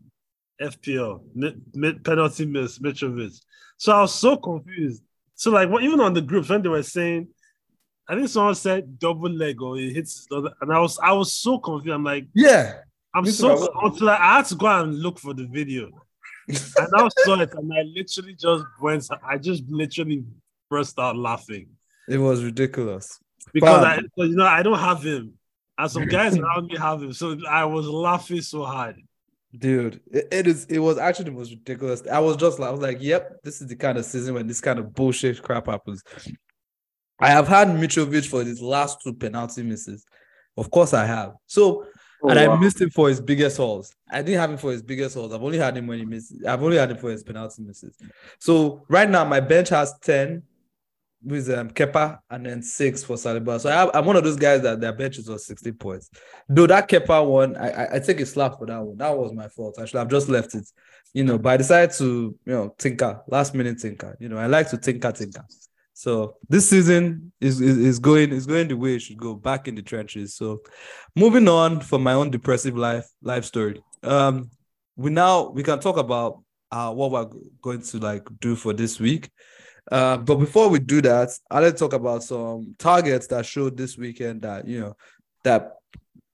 FPL 0.61 1.23
mi- 1.33 1.55
mi- 1.73 1.93
penalty 1.99 2.45
miss 2.45 2.79
Mitrovic. 2.79 3.39
So 3.77 3.91
I 3.93 4.01
was 4.01 4.13
so 4.13 4.37
confused. 4.37 5.03
So 5.35 5.51
like 5.51 5.69
what 5.69 5.83
even 5.83 5.99
on 5.99 6.13
the 6.13 6.21
groups 6.21 6.49
when 6.49 6.61
they 6.61 6.69
were 6.69 6.83
saying, 6.83 7.27
I 8.07 8.15
think 8.15 8.29
someone 8.29 8.55
said 8.55 8.99
double 8.99 9.29
leg 9.29 9.61
or 9.61 9.75
he 9.77 9.93
hits, 9.93 10.25
the 10.29 10.53
and 10.61 10.71
I 10.73 10.79
was 10.79 10.97
I 10.99 11.11
was 11.13 11.33
so 11.33 11.57
confused. 11.59 11.93
I'm 11.93 12.03
like 12.03 12.27
Yeah. 12.33 12.79
I'm 13.15 13.25
so 13.25 13.71
I 13.73 13.87
until 13.87 14.09
I, 14.09 14.15
had 14.17 14.45
to 14.47 14.55
go 14.55 14.67
and 14.67 14.99
look 14.99 15.19
for 15.19 15.33
the 15.33 15.45
video. 15.45 15.89
And 16.47 16.59
I 16.77 16.85
now 16.91 17.09
saw 17.23 17.39
it 17.39 17.51
and 17.55 17.73
I 17.73 17.81
literally 17.81 18.35
just 18.35 18.65
went. 18.79 19.07
I 19.27 19.39
just 19.39 19.63
literally 19.67 20.23
burst 20.69 20.99
out 20.99 21.15
laughing 21.15 21.69
It 22.07 22.19
was 22.19 22.43
ridiculous. 22.43 23.19
because 23.51 23.83
Fam. 23.83 24.05
I, 24.19 24.23
you 24.23 24.35
know, 24.35 24.45
I 24.45 24.61
don't 24.61 24.77
have 24.77 25.01
him, 25.01 25.33
and 25.77 25.89
some 25.89 26.05
guys 26.17 26.37
around 26.37 26.67
me 26.67 26.77
have 26.77 27.01
him. 27.01 27.13
So 27.13 27.35
I 27.49 27.65
was 27.65 27.87
laughing 27.87 28.41
so 28.41 28.63
hard. 28.63 29.01
Dude, 29.57 30.01
it, 30.11 30.27
it 30.31 30.47
is 30.47 30.65
it 30.65 30.79
was 30.79 30.99
actually 30.99 31.25
the 31.25 31.31
most 31.31 31.49
ridiculous. 31.51 32.03
I 32.07 32.19
was 32.19 32.37
just 32.37 32.59
like, 32.59 32.69
I 32.69 32.71
was 32.71 32.81
like, 32.81 32.97
yep, 33.01 33.41
this 33.43 33.61
is 33.61 33.67
the 33.67 33.75
kind 33.75 33.97
of 33.97 34.05
season 34.05 34.35
when 34.35 34.45
this 34.45 34.61
kind 34.61 34.77
of 34.77 34.93
bullshit 34.93 35.41
crap 35.41 35.65
happens. 35.65 36.03
I 37.19 37.29
have 37.29 37.47
had 37.47 37.69
Mitrovic 37.69 38.27
for 38.27 38.43
his 38.43 38.61
last 38.61 39.01
two 39.01 39.13
penalty 39.13 39.63
misses. 39.63 40.05
Of 40.57 40.69
course, 40.69 40.93
I 40.93 41.05
have. 41.05 41.33
So, 41.47 41.85
Oh, 42.23 42.29
and 42.29 42.39
I 42.39 42.57
missed 42.57 42.81
him 42.81 42.89
for 42.89 43.09
his 43.09 43.21
biggest 43.21 43.57
hauls. 43.57 43.93
I 44.09 44.21
didn't 44.21 44.39
have 44.39 44.51
him 44.51 44.57
for 44.57 44.71
his 44.71 44.81
biggest 44.81 45.15
hauls. 45.15 45.33
I've 45.33 45.43
only 45.43 45.57
had 45.57 45.77
him 45.77 45.87
when 45.87 45.99
he 45.99 46.05
missed. 46.05 46.33
I've 46.47 46.63
only 46.63 46.77
had 46.77 46.91
him 46.91 46.97
for 46.97 47.11
his 47.11 47.23
penalty 47.23 47.61
misses. 47.61 47.97
So 48.39 48.85
right 48.89 49.09
now, 49.09 49.25
my 49.25 49.39
bench 49.39 49.69
has 49.69 49.93
10 49.99 50.41
with 51.25 51.49
um, 51.49 51.69
Kepa 51.69 52.19
and 52.29 52.45
then 52.45 52.61
six 52.61 53.03
for 53.03 53.15
Saliba. 53.15 53.59
So 53.59 53.69
I, 53.69 53.97
I'm 53.97 54.05
one 54.05 54.15
of 54.15 54.23
those 54.23 54.35
guys 54.35 54.61
that 54.61 54.79
their 54.79 54.93
benches 54.93 55.27
was 55.27 55.45
60 55.45 55.71
points. 55.73 56.09
Though 56.47 56.67
that 56.67 56.87
Kepa 56.87 57.27
one, 57.27 57.57
I, 57.57 57.69
I, 57.69 57.95
I 57.95 57.99
take 57.99 58.19
a 58.19 58.25
slap 58.25 58.59
for 58.59 58.67
that 58.67 58.81
one. 58.81 58.97
That 58.97 59.17
was 59.17 59.33
my 59.33 59.47
fault. 59.47 59.77
I 59.79 59.85
should 59.85 59.97
have 59.97 60.09
just 60.09 60.29
left 60.29 60.53
it. 60.55 60.69
You 61.13 61.23
know, 61.23 61.37
but 61.37 61.53
I 61.53 61.57
decided 61.57 61.95
to, 61.97 62.37
you 62.45 62.53
know, 62.53 62.75
tinker, 62.77 63.21
last 63.27 63.55
minute 63.55 63.79
tinker. 63.79 64.15
You 64.19 64.29
know, 64.29 64.37
I 64.37 64.47
like 64.47 64.69
to 64.69 64.77
tinker, 64.77 65.11
tinker. 65.11 65.45
So 65.97 66.35
this 66.49 66.69
season 66.69 67.31
is, 67.39 67.61
is, 67.61 67.77
is 67.77 67.99
going 67.99 68.33
is 68.33 68.45
going 68.45 68.67
the 68.67 68.75
way 68.75 68.95
it 68.95 68.99
should 68.99 69.17
go, 69.17 69.33
back 69.33 69.69
in 69.69 69.75
the 69.75 69.81
trenches. 69.81 70.35
So 70.35 70.59
moving 71.15 71.47
on 71.47 71.79
from 71.79 72.03
my 72.03 72.11
own 72.11 72.29
depressive 72.29 72.77
life 72.77 73.07
life 73.21 73.45
story. 73.45 73.81
Um, 74.03 74.51
we 74.97 75.09
now 75.09 75.49
we 75.49 75.63
can 75.63 75.79
talk 75.79 75.95
about 75.95 76.43
uh 76.69 76.93
what 76.93 77.11
we're 77.11 77.29
going 77.61 77.81
to 77.81 77.99
like 77.99 78.27
do 78.41 78.57
for 78.57 78.73
this 78.73 78.99
week. 78.99 79.29
Uh, 79.89 80.17
but 80.17 80.35
before 80.35 80.67
we 80.67 80.79
do 80.79 81.01
that, 81.01 81.29
I'll 81.49 81.61
let 81.61 81.77
talk 81.77 81.93
about 81.93 82.23
some 82.23 82.75
targets 82.77 83.27
that 83.27 83.45
showed 83.45 83.77
this 83.77 83.97
weekend 83.97 84.41
that 84.41 84.67
you 84.67 84.81
know 84.81 84.97
that 85.45 85.77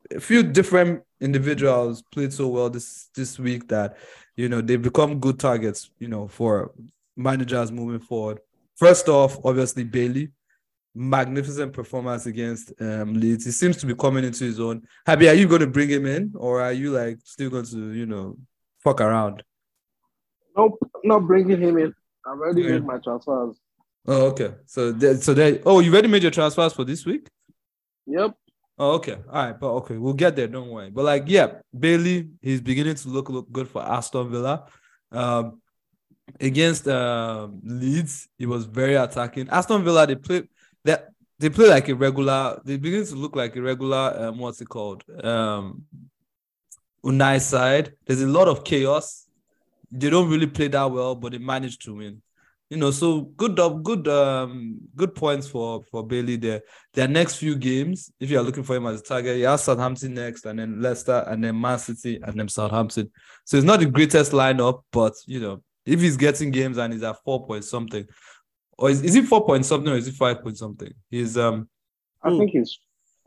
a 0.10 0.20
few 0.20 0.42
different 0.42 1.04
individuals 1.20 2.02
played 2.12 2.34
so 2.34 2.48
well 2.48 2.72
this 2.72 3.10
this 3.16 3.38
week 3.38 3.68
that 3.68 3.96
you 4.36 4.50
know 4.50 4.60
they 4.60 4.76
become 4.76 5.20
good 5.20 5.40
targets, 5.40 5.92
you 6.00 6.08
know, 6.08 6.28
for 6.28 6.72
managers 7.16 7.72
moving 7.72 8.00
forward. 8.00 8.40
First 8.82 9.08
off, 9.10 9.38
obviously 9.46 9.84
Bailey, 9.84 10.30
magnificent 10.96 11.72
performance 11.72 12.26
against 12.26 12.74
um 12.82 13.14
Leeds. 13.14 13.46
He 13.46 13.52
seems 13.52 13.78
to 13.78 13.86
be 13.86 13.94
coming 13.94 14.24
into 14.24 14.44
his 14.44 14.60
own. 14.60 14.82
Happy, 15.06 15.30
are 15.30 15.36
you 15.36 15.48
going 15.48 15.62
to 15.62 15.68
bring 15.68 15.88
him 15.88 16.08
in, 16.08 16.34
or 16.36 16.62
are 16.62 16.74
you 16.74 16.90
like 16.92 17.20
still 17.24 17.52
going 17.52 17.66
to, 17.66 17.92
you 17.94 18.08
know, 18.08 18.38
fuck 18.84 19.00
around? 19.00 19.44
Nope, 20.58 20.80
not 21.04 21.20
bringing 21.28 21.62
him 21.62 21.78
in. 21.78 21.94
I've 22.26 22.40
already 22.40 22.64
Yeah. 22.64 22.72
made 22.72 22.86
my 22.86 22.98
transfers. 22.98 23.56
Oh, 24.08 24.26
okay. 24.32 24.56
So 24.66 24.92
there, 24.92 25.16
so 25.16 25.36
there. 25.36 25.60
Oh, 25.64 25.80
you 25.80 25.92
already 25.92 26.08
made 26.08 26.24
your 26.24 26.32
transfers 26.32 26.74
for 26.74 26.84
this 26.84 27.06
week? 27.06 27.28
Yep. 28.08 28.36
Oh, 28.80 28.92
okay. 28.94 29.18
All 29.32 29.46
right, 29.46 29.60
but 29.60 29.72
okay, 29.82 29.98
we'll 29.98 30.14
get 30.24 30.36
there. 30.36 30.48
Don't 30.48 30.70
worry. 30.72 30.90
But 30.90 31.06
like, 31.06 31.26
yeah, 31.28 31.60
Bailey, 31.78 32.32
he's 32.42 32.62
beginning 32.62 32.96
to 32.96 33.10
look 33.10 33.30
look 33.30 33.52
good 33.52 33.68
for 33.68 33.84
Aston 33.84 34.32
Villa. 34.32 34.66
Um, 35.12 35.61
against 36.40 36.88
um 36.88 37.60
Leeds, 37.64 38.30
he 38.38 38.46
was 38.46 38.66
very 38.66 38.96
attacking. 38.96 39.50
Aston 39.50 39.84
Villa, 39.84 40.08
they 40.08 40.16
play 40.16 40.44
that 40.86 41.10
they 41.42 41.50
play 41.50 41.68
like 41.68 41.90
a 41.90 41.96
regular. 41.96 42.62
They 42.64 42.78
begin 42.78 43.06
to 43.06 43.16
look 43.16 43.36
like 43.36 43.56
a 43.56 43.62
regular. 43.62 44.16
Um, 44.16 44.38
what's 44.38 44.62
it 44.62 44.70
called? 44.70 45.04
Um, 45.24 45.86
Unai 47.04 47.42
side. 47.42 47.94
There's 48.06 48.22
a 48.22 48.28
lot 48.28 48.48
of 48.48 48.64
chaos. 48.64 49.26
They 49.92 50.10
don't 50.10 50.30
really 50.30 50.48
play 50.48 50.68
that 50.70 50.92
well, 50.92 51.16
but 51.16 51.32
they 51.32 51.40
managed 51.40 51.84
to 51.86 51.96
win. 51.96 52.22
You 52.70 52.78
know, 52.78 52.92
so 52.92 53.22
good, 53.22 53.60
good, 53.84 54.08
um, 54.08 54.80
good 54.96 55.14
points 55.14 55.48
for 55.48 55.84
for 55.92 56.06
Bailey 56.06 56.38
there. 56.38 56.62
Their 56.94 57.08
next 57.08 57.36
few 57.36 57.56
games, 57.56 58.12
if 58.20 58.30
you 58.30 58.40
are 58.40 58.44
looking 58.44 58.64
for 58.64 58.76
him 58.76 58.86
as 58.86 59.02
a 59.02 59.04
target, 59.04 59.36
he 59.36 59.42
has 59.42 59.64
Southampton 59.64 60.14
next, 60.14 60.46
and 60.46 60.60
then 60.60 60.80
Leicester, 60.82 61.26
and 61.28 61.44
then 61.44 61.60
Man 61.60 61.80
City, 61.80 62.20
and 62.24 62.40
then 62.40 62.48
Southampton. 62.48 63.12
So 63.44 63.58
it's 63.58 63.66
not 63.66 63.80
the 63.80 63.88
greatest 63.88 64.32
lineup, 64.32 64.84
but 64.92 65.16
you 65.26 65.42
know, 65.42 65.64
if 65.86 66.00
he's 66.00 66.18
getting 66.18 66.52
games 66.52 66.78
and 66.78 66.94
he's 66.94 67.04
at 67.04 67.18
four 67.24 67.46
point 67.46 67.64
something, 67.64 68.06
or 68.78 68.90
is, 68.90 69.02
is 69.02 69.16
it 69.16 69.26
four 69.26 69.46
point 69.46 69.66
something 69.66 69.92
or 69.92 69.98
is 69.98 70.08
it 70.08 70.16
five 70.16 70.42
point 70.42 70.58
something? 70.58 70.92
He's 71.10 71.38
um 71.38 71.70
I 72.24 72.30
think 72.30 72.52
he's 72.52 72.78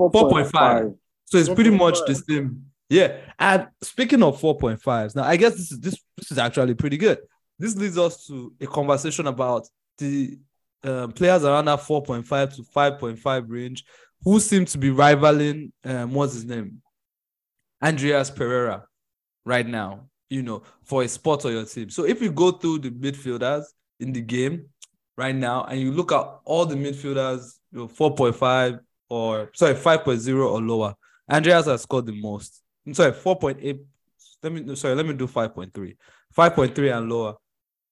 4.5. 0.00 0.50
4.5. 0.50 0.99
so 1.25 1.38
it's 1.38 1.49
pretty 1.49 1.70
much 1.70 1.99
the 2.06 2.14
same. 2.14 2.66
Yeah, 2.88 3.16
and 3.38 3.68
speaking 3.82 4.23
of 4.23 4.40
4.5s, 4.40 5.16
now 5.16 5.25
I 5.25 5.37
guess 5.37 5.52
this 5.52 5.73
is 5.73 5.80
this 5.80 5.96
this 6.16 6.30
is 6.30 6.38
actually 6.38 6.75
pretty 6.75 6.96
good. 6.96 7.18
This 7.58 7.76
leads 7.76 7.99
us 7.99 8.26
to 8.26 8.52
a 8.61 8.66
conversation 8.66 9.26
about 9.26 9.68
the 9.99 10.38
um, 10.82 11.12
players 11.12 11.44
around 11.44 11.64
that 11.66 11.80
4.5 11.80 12.56
to 12.56 12.62
5.5 12.62 13.44
range 13.49 13.84
who 14.23 14.40
seem 14.40 14.64
to 14.64 14.78
be 14.78 14.90
rivaling 14.90 15.73
um, 15.84 16.12
what's 16.12 16.34
his 16.34 16.44
name? 16.44 16.82
Andreas 17.82 18.30
Pereira 18.30 18.84
right 19.44 19.66
now, 19.66 20.08
you 20.28 20.43
know, 20.43 20.62
for 20.83 21.02
a 21.02 21.09
spot 21.09 21.45
on 21.45 21.52
your 21.52 21.64
team. 21.64 21.90
So 21.90 22.04
if 22.04 22.21
you 22.23 22.31
go 22.33 22.52
through 22.52 22.81
the 22.81 22.90
midfielders 22.90 23.64
in 24.00 24.12
the 24.12 24.21
game 24.21 24.66
right 25.16 25.35
now 25.35 25.64
and 25.64 25.81
you 25.81 25.93
look 25.93 26.12
at 26.12 26.26
all 26.45 26.66
the 26.66 26.75
midfielders, 26.75 27.59
you 27.73 27.81
know, 27.81 27.88
4.5 27.88 28.81
or 29.09 29.50
sorry, 29.54 29.75
5.0 29.75 30.50
or 30.50 30.61
lower, 30.61 30.95
Andreas 31.31 31.66
has 31.66 31.83
scored 31.83 32.07
the 32.07 32.21
most. 32.21 32.62
I'm 32.87 32.95
sorry, 32.95 33.12
4.8. 33.12 33.78
Let 34.43 34.52
me 34.52 34.76
sorry, 34.76 34.95
let 34.95 35.07
me 35.07 35.14
do 35.14 35.26
5.3. 35.26 35.97
5.3 36.37 36.99
and 36.99 37.11
lower. 37.11 37.35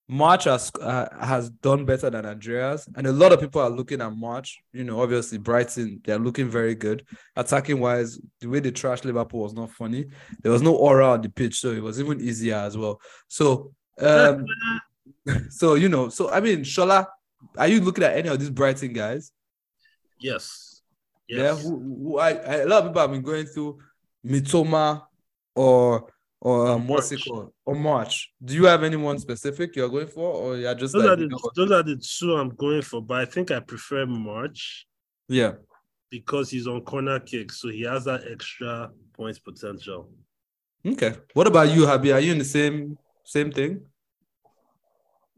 March 0.08 0.44
has 0.44 0.70
uh, 0.80 1.06
has 1.20 1.48
done 1.48 1.84
better 1.84 2.10
than 2.10 2.26
Andreas, 2.26 2.88
and 2.96 3.06
a 3.06 3.12
lot 3.12 3.32
of 3.32 3.40
people 3.40 3.60
are 3.60 3.70
looking 3.70 4.00
at 4.00 4.14
March. 4.14 4.60
You 4.72 4.84
know, 4.84 5.00
obviously 5.00 5.38
Brighton 5.38 6.00
they're 6.04 6.18
looking 6.18 6.48
very 6.48 6.74
good 6.74 7.06
attacking 7.36 7.80
wise. 7.80 8.18
The 8.40 8.48
way 8.48 8.60
they 8.60 8.72
trashed 8.72 9.04
Liverpool 9.04 9.40
was 9.40 9.54
not 9.54 9.70
funny. 9.70 10.06
There 10.42 10.52
was 10.52 10.62
no 10.62 10.74
aura 10.74 11.12
on 11.12 11.22
the 11.22 11.30
pitch, 11.30 11.60
so 11.60 11.70
it 11.70 11.82
was 11.82 12.00
even 12.00 12.20
easier 12.20 12.56
as 12.56 12.76
well. 12.76 13.00
So, 13.28 13.72
um, 14.00 14.44
so 15.50 15.74
you 15.74 15.88
know, 15.88 16.08
so 16.08 16.30
I 16.30 16.40
mean, 16.40 16.60
Shola, 16.60 17.06
are 17.56 17.68
you 17.68 17.80
looking 17.80 18.04
at 18.04 18.16
any 18.16 18.28
of 18.28 18.38
these 18.38 18.50
Brighton 18.50 18.92
guys? 18.92 19.32
Yes. 20.18 20.82
Yeah, 21.28 21.38
Yes. 21.38 21.62
who, 21.62 21.78
who 21.78 22.18
I, 22.18 22.30
I, 22.30 22.54
a 22.56 22.66
lot 22.66 22.82
of 22.82 22.88
people 22.90 23.02
have 23.02 23.10
been 23.12 23.22
going 23.22 23.46
through 23.46 23.78
Mitoma 24.26 25.02
or 25.54 26.11
or 26.44 26.66
um, 26.66 26.88
what's 26.88 27.12
it 27.12 27.20
March. 27.20 27.28
called 27.28 27.52
or 27.64 27.74
March. 27.76 28.32
Do 28.44 28.54
you 28.54 28.64
have 28.64 28.82
anyone 28.82 29.16
specific 29.20 29.76
you're 29.76 29.88
going 29.88 30.08
for, 30.08 30.28
or 30.34 30.56
you're 30.56 30.74
just 30.74 30.92
Those 30.92 31.04
like 31.04 31.18
are 31.18 31.20
you 31.20 31.28
the 31.28 31.36
know 31.36 31.50
those 31.54 31.70
are 31.70 31.82
the 31.84 31.96
two 31.96 32.34
I'm 32.34 32.48
going 32.56 32.82
for, 32.82 33.00
but 33.00 33.20
I 33.20 33.24
think 33.24 33.52
I 33.52 33.60
prefer 33.60 34.06
March 34.06 34.86
yeah? 35.28 35.52
because 36.10 36.50
he's 36.50 36.66
on 36.66 36.80
corner 36.80 37.20
kicks, 37.20 37.60
so 37.60 37.68
he 37.68 37.82
has 37.82 38.04
that 38.06 38.22
extra 38.28 38.90
points 39.12 39.38
potential. 39.38 40.10
Okay. 40.84 41.14
What 41.34 41.46
about 41.46 41.70
you, 41.70 41.82
Habi? 41.82 42.12
Are 42.12 42.18
you 42.18 42.32
in 42.32 42.38
the 42.38 42.44
same 42.44 42.98
same 43.22 43.52
thing? 43.52 43.82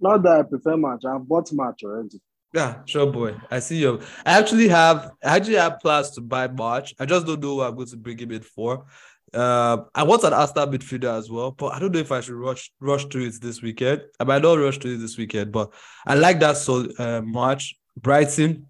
Not 0.00 0.22
that 0.22 0.40
I 0.40 0.42
prefer 0.42 0.74
March. 0.78 1.02
I've 1.06 1.28
bought 1.28 1.52
March 1.52 1.80
already. 1.84 2.18
Yeah, 2.54 2.78
sure, 2.86 3.12
boy. 3.12 3.34
I 3.50 3.58
see 3.58 3.78
you. 3.78 4.00
I 4.24 4.38
actually 4.38 4.68
have 4.68 5.10
I 5.22 5.36
actually 5.36 5.56
have 5.56 5.80
plans 5.80 6.12
to 6.12 6.22
buy 6.22 6.48
March. 6.48 6.94
I 6.98 7.04
just 7.04 7.26
don't 7.26 7.42
know 7.42 7.56
what 7.56 7.68
I'm 7.68 7.74
going 7.74 7.88
to 7.88 7.96
bring 7.98 8.16
him 8.16 8.32
in 8.32 8.40
for. 8.40 8.86
Uh, 9.34 9.84
I 9.94 10.02
want 10.04 10.24
an 10.24 10.32
Asta 10.32 10.66
midfielder 10.66 11.18
as 11.18 11.30
well, 11.30 11.50
but 11.50 11.72
I 11.72 11.78
don't 11.78 11.92
know 11.92 11.98
if 11.98 12.12
I 12.12 12.20
should 12.20 12.34
rush 12.34 12.70
rush 12.80 13.06
to 13.06 13.18
it 13.18 13.40
this 13.40 13.62
weekend. 13.62 14.02
I 14.20 14.24
might 14.24 14.42
not 14.42 14.58
rush 14.58 14.78
to 14.78 14.94
it 14.94 14.98
this 14.98 15.18
weekend, 15.18 15.52
but 15.52 15.72
I 16.06 16.14
like 16.14 16.40
that 16.40 16.56
so 16.56 16.86
uh, 16.98 17.20
March. 17.22 17.74
Brighton, 17.96 18.66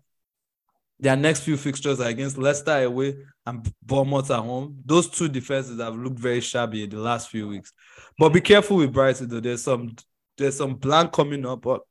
their 0.99 1.17
next 1.17 1.41
few 1.41 1.57
fixtures 1.57 2.01
are 2.01 2.09
against 2.09 2.37
Leicester 2.37 2.85
away 2.85 3.17
and 3.47 3.73
Bournemouth 3.83 4.31
at 4.31 4.41
home. 4.41 4.79
Those 4.85 5.09
two 5.09 5.29
defenses 5.29 5.81
have 5.81 5.97
looked 5.97 6.19
very 6.19 6.41
shabby 6.41 6.85
in 6.85 6.91
the 6.91 6.99
last 6.99 7.31
few 7.31 7.49
weeks. 7.49 7.73
But 8.19 8.31
be 8.31 8.41
careful 8.41 8.77
with 8.79 8.93
Brighton 8.93 9.29
though. 9.29 9.41
There's 9.41 9.63
some 9.63 9.97
there's 10.37 10.57
some 10.57 10.75
blank 10.75 11.13
coming 11.13 11.47
up, 11.47 11.63
but 11.63 11.83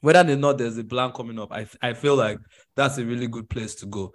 whether 0.00 0.32
or 0.32 0.36
not 0.36 0.58
there's 0.58 0.78
a 0.78 0.84
blank 0.84 1.14
coming 1.14 1.38
up, 1.38 1.52
I 1.52 1.66
I 1.80 1.94
feel 1.94 2.16
like 2.16 2.38
that's 2.76 2.98
a 2.98 3.04
really 3.04 3.28
good 3.28 3.48
place 3.48 3.74
to 3.76 3.86
go 3.86 4.14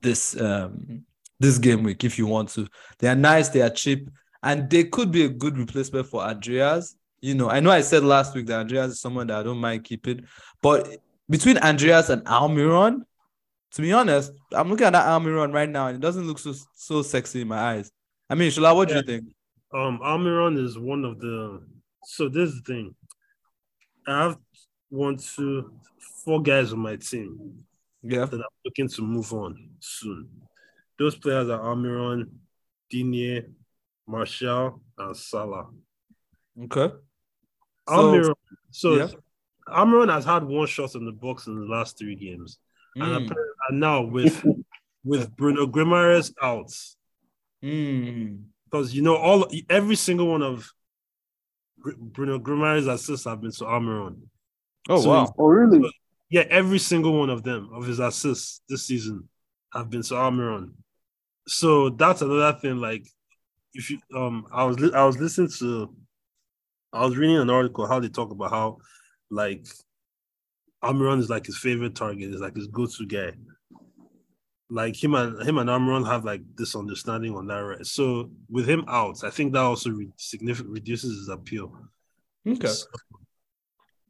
this 0.00 0.38
um 0.40 1.04
this 1.42 1.58
game 1.58 1.82
week 1.82 2.04
if 2.04 2.18
you 2.18 2.26
want 2.26 2.48
to. 2.50 2.66
They 2.98 3.08
are 3.08 3.14
nice, 3.16 3.50
they 3.50 3.60
are 3.60 3.70
cheap, 3.70 4.08
and 4.42 4.70
they 4.70 4.84
could 4.84 5.10
be 5.10 5.24
a 5.24 5.28
good 5.28 5.58
replacement 5.58 6.06
for 6.06 6.22
Andreas. 6.22 6.96
You 7.20 7.34
know, 7.34 7.50
I 7.50 7.60
know 7.60 7.70
I 7.70 7.82
said 7.82 8.02
last 8.02 8.34
week 8.34 8.46
that 8.46 8.60
Andreas 8.60 8.92
is 8.92 9.00
someone 9.00 9.26
that 9.26 9.40
I 9.40 9.42
don't 9.42 9.58
mind 9.58 9.84
keeping, 9.84 10.24
but 10.62 10.96
between 11.28 11.58
Andreas 11.58 12.08
and 12.08 12.24
Almiron, 12.24 13.02
to 13.72 13.82
be 13.82 13.92
honest, 13.92 14.32
I'm 14.52 14.68
looking 14.68 14.86
at 14.86 14.92
that 14.92 15.06
Almiron 15.06 15.52
right 15.52 15.68
now 15.68 15.86
and 15.88 15.96
it 15.96 16.00
doesn't 16.00 16.26
look 16.26 16.38
so 16.38 16.54
so 16.74 17.02
sexy 17.02 17.42
in 17.42 17.48
my 17.48 17.58
eyes. 17.58 17.90
I 18.28 18.34
mean, 18.34 18.50
Shola, 18.50 18.74
what 18.74 18.88
do 18.88 18.94
you 18.96 19.02
think? 19.02 19.24
Um, 19.74 19.98
Almiron 20.02 20.62
is 20.62 20.78
one 20.78 21.04
of 21.04 21.18
the. 21.20 21.62
So 22.04 22.28
this 22.28 22.50
is 22.50 22.62
the 22.62 22.72
thing. 22.74 22.94
I 24.06 24.24
have 24.24 24.36
one, 24.90 25.16
two, 25.16 25.72
four 26.24 26.42
guys 26.42 26.72
on 26.72 26.80
my 26.80 26.96
team 26.96 27.64
Yeah. 28.02 28.24
that 28.26 28.36
I'm 28.36 28.56
looking 28.64 28.88
to 28.88 29.02
move 29.02 29.32
on 29.32 29.70
soon. 29.80 30.28
Those 30.98 31.16
players 31.16 31.48
are 31.48 31.58
Almiron, 31.60 32.28
Digne, 32.90 33.42
Martial, 34.06 34.80
and 34.98 35.16
Salah. 35.16 35.68
Okay. 36.64 36.94
So, 37.88 37.94
Almiron. 37.94 38.34
So 38.70 38.94
yeah. 38.96 39.08
Almiron 39.68 40.12
has 40.12 40.24
had 40.24 40.44
one 40.44 40.66
shot 40.66 40.94
in 40.94 41.04
the 41.04 41.12
box 41.12 41.46
in 41.46 41.58
the 41.58 41.66
last 41.66 41.98
three 41.98 42.16
games, 42.16 42.58
and, 42.96 43.04
mm, 43.04 43.14
apparently- 43.16 43.54
and 43.68 43.80
now 43.80 44.02
with 44.02 44.44
with 45.04 45.34
Bruno 45.36 45.66
Guimarães 45.66 46.32
out, 46.42 46.70
mm, 47.62 48.38
because 48.64 48.94
you 48.94 49.02
know 49.02 49.16
all 49.16 49.46
every 49.70 49.96
single 49.96 50.28
one 50.28 50.42
of 50.42 50.68
Gr- 51.80 51.96
Bruno 51.98 52.38
Guimarães' 52.38 52.88
assists 52.92 53.24
have 53.26 53.40
been 53.40 53.50
to 53.52 53.64
Almiron. 53.64 54.20
Oh 54.88 55.00
So 55.00 55.10
wow. 55.10 55.34
Oh, 55.38 55.46
really? 55.46 55.90
Yeah, 56.30 56.44
every 56.48 56.78
single 56.78 57.18
one 57.18 57.30
of 57.30 57.42
them 57.42 57.70
of 57.72 57.86
his 57.86 57.98
assists 58.00 58.62
this 58.68 58.84
season 58.84 59.28
have 59.72 59.90
been 59.90 60.02
to 60.02 60.14
Almiron. 60.14 60.72
So 61.46 61.90
that's 61.90 62.22
another 62.22 62.58
thing. 62.58 62.76
Like, 62.76 63.06
if 63.74 63.90
you 63.90 63.98
um, 64.14 64.46
I 64.52 64.64
was 64.64 64.78
li- 64.78 64.94
I 64.94 65.04
was 65.04 65.18
listening 65.18 65.50
to, 65.58 65.94
I 66.92 67.04
was 67.04 67.16
reading 67.16 67.38
an 67.38 67.50
article 67.50 67.86
how 67.86 68.00
they 68.00 68.08
talk 68.08 68.30
about 68.30 68.50
how, 68.50 68.78
like, 69.30 69.66
Almiron 70.84 71.20
is 71.20 71.30
like 71.30 71.46
his 71.46 71.58
favorite 71.58 71.94
target, 71.94 72.34
is 72.34 72.40
like 72.40 72.56
his 72.56 72.66
go-to 72.66 73.06
guy. 73.06 73.32
Like 74.68 74.96
him 75.02 75.14
and 75.14 75.40
him 75.46 75.58
and 75.58 75.68
Almiron 75.68 76.06
have 76.06 76.24
like 76.24 76.40
this 76.56 76.74
understanding 76.74 77.36
on 77.36 77.46
that, 77.48 77.58
right? 77.58 77.86
So 77.86 78.30
with 78.48 78.68
him 78.68 78.84
out, 78.88 79.22
I 79.22 79.30
think 79.30 79.52
that 79.52 79.60
also 79.60 79.90
re- 79.90 80.12
significant 80.16 80.72
reduces 80.72 81.18
his 81.18 81.28
appeal. 81.28 81.76
Okay. 82.46 82.68
So, 82.68 82.86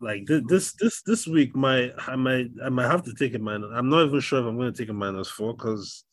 like 0.02 0.26
thi- 0.26 0.42
this 0.49 0.73
this 0.75 1.02
this 1.02 1.26
week, 1.26 1.54
my 1.56 1.92
I 2.06 2.16
might 2.16 2.49
I 2.64 2.68
might 2.68 2.90
have 2.90 3.04
to 3.04 3.14
take 3.14 3.35
a 3.35 3.38
minus. 3.38 3.71
I'm 3.73 3.88
not 3.88 4.06
even 4.06 4.21
sure 4.21 4.40
if 4.40 4.47
I'm 4.47 4.56
going 4.56 4.73
to 4.73 4.78
take 4.78 4.90
a 4.90 4.92
minus 4.92 5.28
four 5.28 5.54
because 5.54 6.04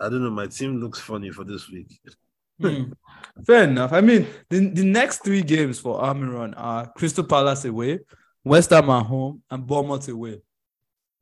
I 0.00 0.08
don't 0.08 0.22
know. 0.22 0.30
My 0.30 0.46
team 0.46 0.80
looks 0.80 1.00
funny 1.00 1.30
for 1.30 1.44
this 1.44 1.68
week. 1.70 2.00
Hmm. 2.60 2.92
Fair 3.46 3.64
enough. 3.64 3.92
I 3.92 4.00
mean, 4.00 4.26
the, 4.50 4.68
the 4.70 4.84
next 4.84 5.24
three 5.24 5.42
games 5.42 5.78
for 5.78 6.00
Almiron 6.00 6.54
are 6.56 6.90
Crystal 6.96 7.24
Palace 7.24 7.64
away, 7.64 8.00
West 8.44 8.70
Ham 8.70 8.90
at 8.90 9.06
home, 9.06 9.42
and 9.50 9.66
Bournemouth 9.66 10.08
away. 10.08 10.40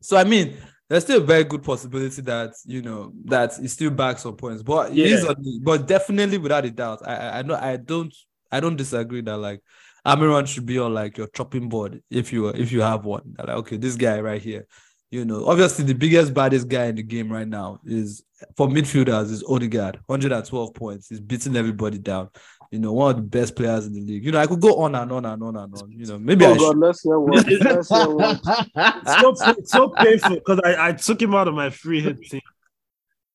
So 0.01 0.17
I 0.17 0.25
mean, 0.25 0.57
there's 0.89 1.05
still 1.05 1.23
a 1.23 1.25
very 1.27 1.45
good 1.45 1.63
possibility 1.63 2.23
that 2.23 2.53
you 2.65 2.83
know 2.83 3.13
that 3.25 3.55
he 3.57 3.69
still 3.69 3.91
back 3.91 4.19
some 4.19 4.37
points, 4.37 4.63
but 4.63 4.95
Yeah. 4.95 5.33
but 5.63 5.87
definitely 5.87 6.39
without 6.39 6.65
a 6.65 6.71
doubt, 6.71 7.07
I 7.07 7.39
I 7.39 7.43
know 7.43 7.55
I 7.55 7.77
don't 7.77 8.15
I 8.53 8.61
don't 8.61 8.77
disagree 8.77 9.23
that 9.23 9.37
like 9.37 9.61
Almiron 10.07 10.47
should 10.47 10.67
be 10.67 10.79
on 10.79 10.95
like 10.95 11.19
your 11.19 11.27
chopping 11.29 11.69
board 11.69 12.01
if 12.11 12.33
you 12.33 12.49
if 12.49 12.71
you 12.71 12.81
have 12.83 13.05
one. 13.05 13.35
That, 13.37 13.49
Like 13.49 13.57
okay, 13.59 13.77
this 13.77 13.97
guy 13.97 14.21
right 14.21 14.41
here. 14.41 14.67
You 15.11 15.25
know, 15.25 15.47
obviously 15.47 15.85
the 15.85 15.95
biggest 15.95 16.35
baddest 16.35 16.69
guy 16.69 16.87
in 16.87 16.97
the 16.97 17.03
game 17.03 17.33
right 17.33 17.47
now 17.47 17.81
is 17.85 18.23
for 18.57 18.67
midfielders 18.69 19.31
is 19.31 19.45
Odegaard, 19.49 20.01
112 20.07 20.75
points. 20.75 21.09
He's 21.09 21.21
beating 21.21 21.57
everybody 21.57 21.99
down. 21.99 22.29
You 22.73 22.81
know, 22.81 22.93
one 22.93 23.11
of 23.11 23.17
the 23.17 23.23
best 23.23 23.55
players 23.55 23.87
in 23.87 23.93
the 23.95 24.01
league. 24.01 24.25
You 24.25 24.33
know, 24.33 24.41
I 24.41 24.47
could 24.47 24.61
go 24.61 24.77
on 24.83 24.95
and 24.97 25.11
on 25.13 25.25
and 25.25 25.43
on 25.43 25.57
and 25.57 25.75
on. 25.75 25.91
You 25.91 26.07
know, 26.07 26.19
maybe 26.19 26.45
Oh 26.45 26.55
I 26.55 26.59
God, 26.59 26.67
should. 26.73 26.79
let's 26.79 27.03
hear 27.03 27.19
what. 27.21 27.47
let's 27.63 27.89
hear 27.89 28.09
what. 28.11 28.41
It's 28.77 29.21
so, 29.21 29.51
it's 29.53 29.73
so 29.73 29.89
painful 29.91 30.35
because 30.35 30.61
I, 30.65 30.89
I 30.89 30.93
took 30.93 31.23
him 31.23 31.35
out 31.35 31.47
of 31.49 31.55
my 31.55 31.71
free 31.71 32.01
hit 32.01 32.21
team. 32.23 32.41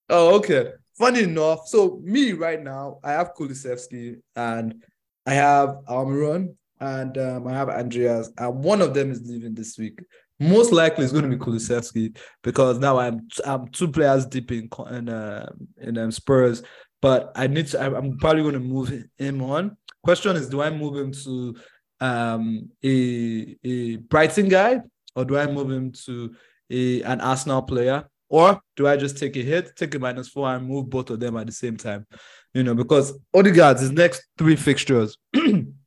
Oh, 0.09 0.35
okay. 0.35 0.73
Funny 0.97 1.23
enough, 1.23 1.67
so 1.67 1.99
me 2.03 2.33
right 2.33 2.61
now, 2.61 2.99
I 3.03 3.11
have 3.13 3.33
Kulusevski 3.33 4.17
and 4.35 4.83
I 5.25 5.33
have 5.33 5.77
Almiron 5.87 6.55
and 6.81 7.17
um, 7.17 7.47
I 7.47 7.53
have 7.53 7.69
Andreas, 7.69 8.31
and 8.37 8.63
one 8.63 8.81
of 8.81 8.93
them 8.93 9.11
is 9.11 9.21
leaving 9.25 9.53
this 9.53 9.77
week. 9.77 9.99
Most 10.39 10.73
likely, 10.73 11.03
it's 11.03 11.13
going 11.13 11.29
to 11.29 11.37
be 11.37 11.43
Kulusevski 11.43 12.17
because 12.43 12.79
now 12.79 12.97
I'm 12.97 13.27
I'm 13.45 13.67
two 13.69 13.87
players 13.87 14.25
deep 14.25 14.51
in 14.51 14.67
in 14.89 15.07
uh, 15.07 15.49
in 15.77 15.97
um, 15.97 16.11
Spurs, 16.11 16.63
but 17.01 17.31
I 17.35 17.47
need 17.47 17.67
to. 17.67 17.81
I'm 17.81 17.95
I'm 17.95 18.17
probably 18.17 18.41
going 18.41 18.55
to 18.55 18.59
move 18.59 18.91
him 19.17 19.41
on. 19.41 19.77
Question 20.03 20.35
is, 20.35 20.49
do 20.49 20.61
I 20.61 20.71
move 20.71 20.97
him 20.97 21.11
to 21.11 21.55
um 22.01 22.69
a 22.83 23.55
a 23.63 23.97
Brighton 23.97 24.49
guy 24.49 24.81
or 25.15 25.25
do 25.25 25.37
I 25.37 25.47
move 25.47 25.71
him 25.71 25.91
to 26.05 26.33
a 26.69 27.03
an 27.03 27.21
Arsenal 27.21 27.61
player? 27.61 28.05
Or 28.29 28.61
do 28.77 28.87
I 28.87 28.95
just 28.95 29.17
take 29.17 29.35
a 29.35 29.41
hit, 29.41 29.75
take 29.75 29.93
a 29.93 29.99
minus 29.99 30.29
four, 30.29 30.47
and 30.47 30.65
move 30.65 30.89
both 30.89 31.09
of 31.09 31.19
them 31.19 31.35
at 31.35 31.47
the 31.47 31.51
same 31.51 31.75
time? 31.75 32.07
You 32.53 32.63
know, 32.63 32.73
because 32.73 33.13
Odegaard's 33.33 33.81
his 33.81 33.91
next 33.91 34.25
three 34.37 34.55
fixtures, 34.55 35.17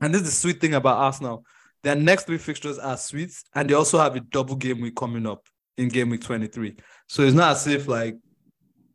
and 0.00 0.14
this 0.14 0.22
is 0.22 0.28
the 0.28 0.34
sweet 0.34 0.60
thing 0.60 0.74
about 0.74 0.98
Arsenal. 0.98 1.44
Their 1.82 1.94
next 1.94 2.26
three 2.26 2.38
fixtures 2.38 2.78
are 2.78 2.96
sweet, 2.96 3.30
and 3.54 3.68
they 3.68 3.74
also 3.74 3.98
have 3.98 4.16
a 4.16 4.20
double 4.20 4.56
game 4.56 4.80
week 4.80 4.96
coming 4.96 5.26
up 5.26 5.46
in 5.76 5.88
game 5.88 6.10
week 6.10 6.22
23. 6.22 6.76
So 7.08 7.22
it's 7.22 7.34
not 7.34 7.52
as 7.52 7.66
if 7.66 7.88
like, 7.88 8.16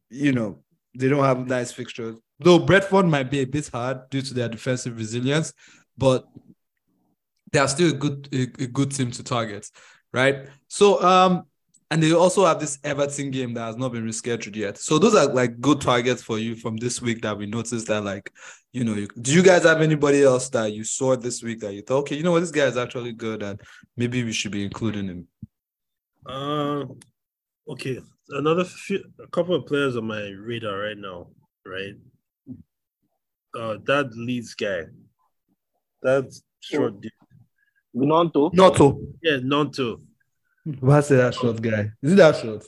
you 0.10 0.32
know, 0.32 0.60
they 0.98 1.10
don't 1.10 1.24
have 1.24 1.48
nice 1.48 1.72
fixtures. 1.72 2.18
though 2.40 2.60
Brentford 2.60 3.06
might 3.06 3.32
be 3.32 3.40
a 3.42 3.46
bit 3.46 3.70
hard 3.70 4.10
due 4.10 4.22
to 4.22 4.34
their 4.34 4.50
defensive 4.50 4.96
resilience, 4.98 5.54
but 5.98 6.26
they 7.52 7.60
are 7.60 7.68
still 7.68 7.90
a 7.90 7.94
good 7.94 8.30
a, 8.32 8.64
a 8.64 8.68
good 8.68 8.92
team 8.92 9.12
to 9.12 9.24
target, 9.24 9.70
right? 10.14 10.48
So 10.68 11.02
um 11.04 11.44
and 11.92 12.02
they 12.02 12.12
also 12.14 12.46
have 12.46 12.60
this 12.60 12.80
Everton 12.84 13.30
game 13.32 13.54
that 13.54 13.66
has 13.66 13.78
not 13.78 13.92
been 13.92 14.06
rescheduled 14.06 14.56
yet. 14.56 14.78
So 14.78 14.98
those 14.98 15.16
are 15.16 15.28
like 15.28 15.60
good 15.62 15.82
targets 15.82 16.24
for 16.24 16.40
you 16.40 16.56
from 16.56 16.78
this 16.78 17.02
week 17.02 17.22
that 17.22 17.38
we 17.38 17.46
noticed 17.46 17.88
that 17.88 18.04
like, 18.04 18.32
you 18.74 18.84
know, 18.84 18.96
you, 18.96 19.08
do 19.22 19.34
you 19.34 19.44
guys 19.44 19.64
have 19.64 19.82
anybody 19.82 20.24
else 20.24 20.50
that 20.50 20.74
you 20.74 20.84
saw 20.84 21.16
this 21.16 21.44
week 21.44 21.60
that 21.60 21.74
you 21.74 21.84
thought, 21.84 22.00
okay, 22.00 22.16
you 22.16 22.24
know 22.24 22.32
what, 22.32 22.40
this 22.40 22.52
guy 22.52 22.66
is 22.66 22.78
actually 22.78 23.14
good 23.14 23.44
and 23.44 23.62
maybe 23.96 24.24
we 24.24 24.34
should 24.34 24.52
be 24.52 24.64
including 24.64 25.08
him? 25.08 25.28
Uh, 26.26 26.86
okay. 27.70 28.00
Another 28.30 28.64
few, 28.64 29.04
a 29.24 29.28
couple 29.28 29.54
of 29.54 29.68
players 29.68 29.96
on 29.96 30.08
my 30.08 30.30
radar 30.30 30.80
right 30.80 30.98
now, 30.98 31.28
right? 31.66 31.94
Uh, 33.58 33.78
that 33.86 34.10
Leeds 34.16 34.56
guy, 34.56 34.82
that 36.02 36.36
short 36.60 37.00
dude. 37.00 37.12
Gnonto. 37.96 38.52
Noto. 38.54 39.00
Yeah, 39.22 39.38
Nonto. 39.38 40.02
What's 40.80 41.10
that 41.10 41.34
short 41.36 41.62
guy? 41.62 41.92
Is 42.02 42.14
it 42.14 42.16
that 42.16 42.36
short? 42.38 42.66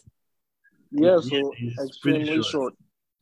Yeah, 0.91 1.15
Yeah, 1.15 1.19
so 1.41 1.51
he's 1.57 1.77
extremely 1.79 2.25
short. 2.35 2.45
short. 2.45 2.73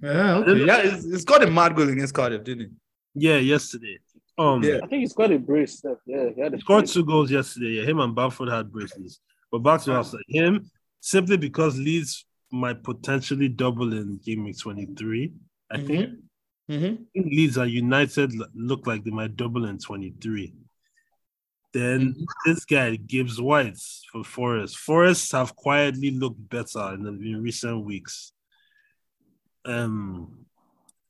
Yeah, 0.02 0.36
okay. 0.38 0.66
Yeah, 0.66 0.78
it's, 0.84 1.06
it's 1.06 1.24
got 1.24 1.44
a 1.44 1.48
mad 1.50 1.76
goal 1.76 1.90
against 1.90 2.14
Cardiff, 2.14 2.44
didn't 2.44 2.66
it? 2.66 2.72
Yeah, 3.16 3.38
yesterday. 3.38 4.00
Um, 4.38 4.62
Yeah. 4.64 4.80
I 4.84 4.88
think 4.88 5.00
he's 5.02 5.14
quite 5.14 5.32
a 5.32 5.40
brace. 5.40 5.78
Steph. 5.78 5.98
Yeah, 6.06 6.30
he 6.36 6.42
had 6.42 6.54
a 6.54 6.58
He 6.58 6.62
scored 6.62 6.82
brace. 6.84 6.94
two 6.94 7.06
goals 7.06 7.32
yesterday. 7.32 7.78
Yeah, 7.80 7.84
him 7.84 8.00
and 8.00 8.14
Bamford 8.14 8.50
had 8.50 8.72
braces. 8.72 9.20
But 9.52 9.60
back 9.60 9.82
to 9.84 9.94
us, 9.94 10.14
like 10.14 10.24
him, 10.28 10.70
simply 11.00 11.38
because 11.38 11.78
Leeds 11.78 12.26
might 12.52 12.84
potentially 12.84 13.48
double 13.48 13.94
in 13.94 14.18
game 14.26 14.44
week 14.44 14.60
23. 14.60 15.32
I 15.72 15.78
Mhm. 15.78 15.88
think 15.88 16.10
he? 16.68 16.74
Mm-hmm. 16.78 17.30
Leeds 17.30 17.58
are 17.58 17.66
United 17.66 18.34
look 18.54 18.86
like 18.88 19.04
they 19.06 19.12
might 19.12 19.36
double 19.38 19.66
in 19.66 19.78
23. 19.78 20.54
Then 21.76 22.26
this 22.46 22.64
guy, 22.64 22.96
Gibbs 22.96 23.42
White 23.42 23.78
for 24.10 24.24
Forest. 24.24 24.78
Forest 24.78 25.30
have 25.34 25.58
quietly 25.58 26.12
looked 26.12 26.48
better 26.48 26.94
in, 26.94 27.04
the, 27.04 27.10
in 27.10 27.44
recent 27.44 27.84
weeks. 27.84 28.32
Um, 29.66 30.46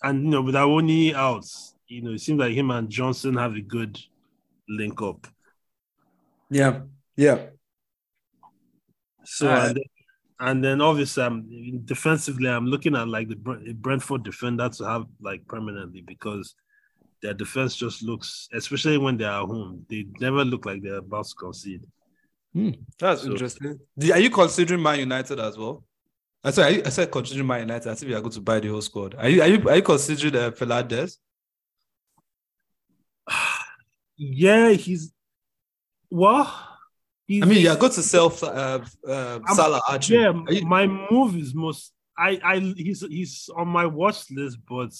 and 0.01 0.23
you 0.23 0.29
know, 0.31 0.41
with 0.41 0.55
Awoniyi 0.55 1.13
out, 1.13 1.45
you 1.87 2.01
know, 2.01 2.13
it 2.13 2.21
seems 2.21 2.39
like 2.39 2.53
him 2.53 2.71
and 2.71 2.89
Johnson 2.89 3.35
have 3.35 3.53
a 3.53 3.61
good 3.61 3.99
link 4.67 5.03
up. 5.03 5.27
Yeah, 6.49 6.79
yeah. 7.15 7.45
So 9.23 9.47
Alright. 9.47 9.67
and, 9.67 9.75
then, 9.75 9.83
and 10.39 10.63
then 10.63 10.81
obviously 10.81 11.23
I'm 11.25 11.81
defensively 11.85 12.49
I'm 12.49 12.65
looking 12.65 12.95
at 12.95 13.07
like 13.07 13.29
the 13.29 13.35
Brentford 13.35 14.23
defender 14.23 14.67
to 14.69 14.83
have 14.85 15.05
like 15.21 15.47
permanently 15.47 16.01
because 16.01 16.55
their 17.21 17.33
defense 17.33 17.75
just 17.75 18.03
looks, 18.03 18.47
especially 18.53 18.97
when 18.97 19.17
they're 19.17 19.31
at 19.31 19.45
home, 19.45 19.85
they 19.89 20.05
never 20.19 20.43
look 20.45 20.65
like 20.65 20.81
they're 20.81 20.95
about 20.97 21.25
to 21.27 21.35
concede. 21.35 21.81
That's 22.99 23.21
So- 23.23 23.31
interesting. 23.31 23.79
Are 24.11 24.19
you 24.19 24.29
considering 24.29 24.81
Man 24.81 24.99
United 24.99 25.39
as 25.39 25.57
well? 25.57 25.83
I 26.43 26.51
said, 26.51 26.85
I 26.85 26.89
said 26.89 27.11
considering 27.11 27.47
Man 27.47 27.61
United. 27.61 27.89
I 27.89 27.95
think 27.95 28.09
we 28.09 28.15
are 28.15 28.21
going 28.21 28.31
to 28.31 28.41
buy 28.41 28.59
the 28.59 28.67
whole 28.69 28.81
squad. 28.81 29.15
Are 29.15 29.27
you 29.27 29.41
are 29.41 29.47
you 29.47 29.67
are 29.69 29.75
you 29.77 29.81
considering 29.81 30.35
uh, 30.35 30.51
Fernandes? 30.51 31.17
Yeah, 34.17 34.69
he's 34.69 35.11
well. 36.09 36.53
He's, 37.27 37.43
I 37.43 37.47
mean, 37.47 37.61
you're 37.61 37.75
going 37.75 37.91
to 37.91 38.01
sell 38.03 38.27
uh, 38.43 38.79
uh, 39.09 39.39
Salah, 39.53 39.81
aren't? 39.89 40.07
Yeah, 40.09 40.31
you- 40.49 40.65
my 40.65 40.87
move 40.87 41.35
is 41.35 41.53
most. 41.53 41.91
I 42.17 42.39
I 42.43 42.59
he's 42.59 43.01
he's 43.09 43.49
on 43.57 43.67
my 43.67 43.85
watch 43.87 44.31
list, 44.31 44.59
but 44.69 44.91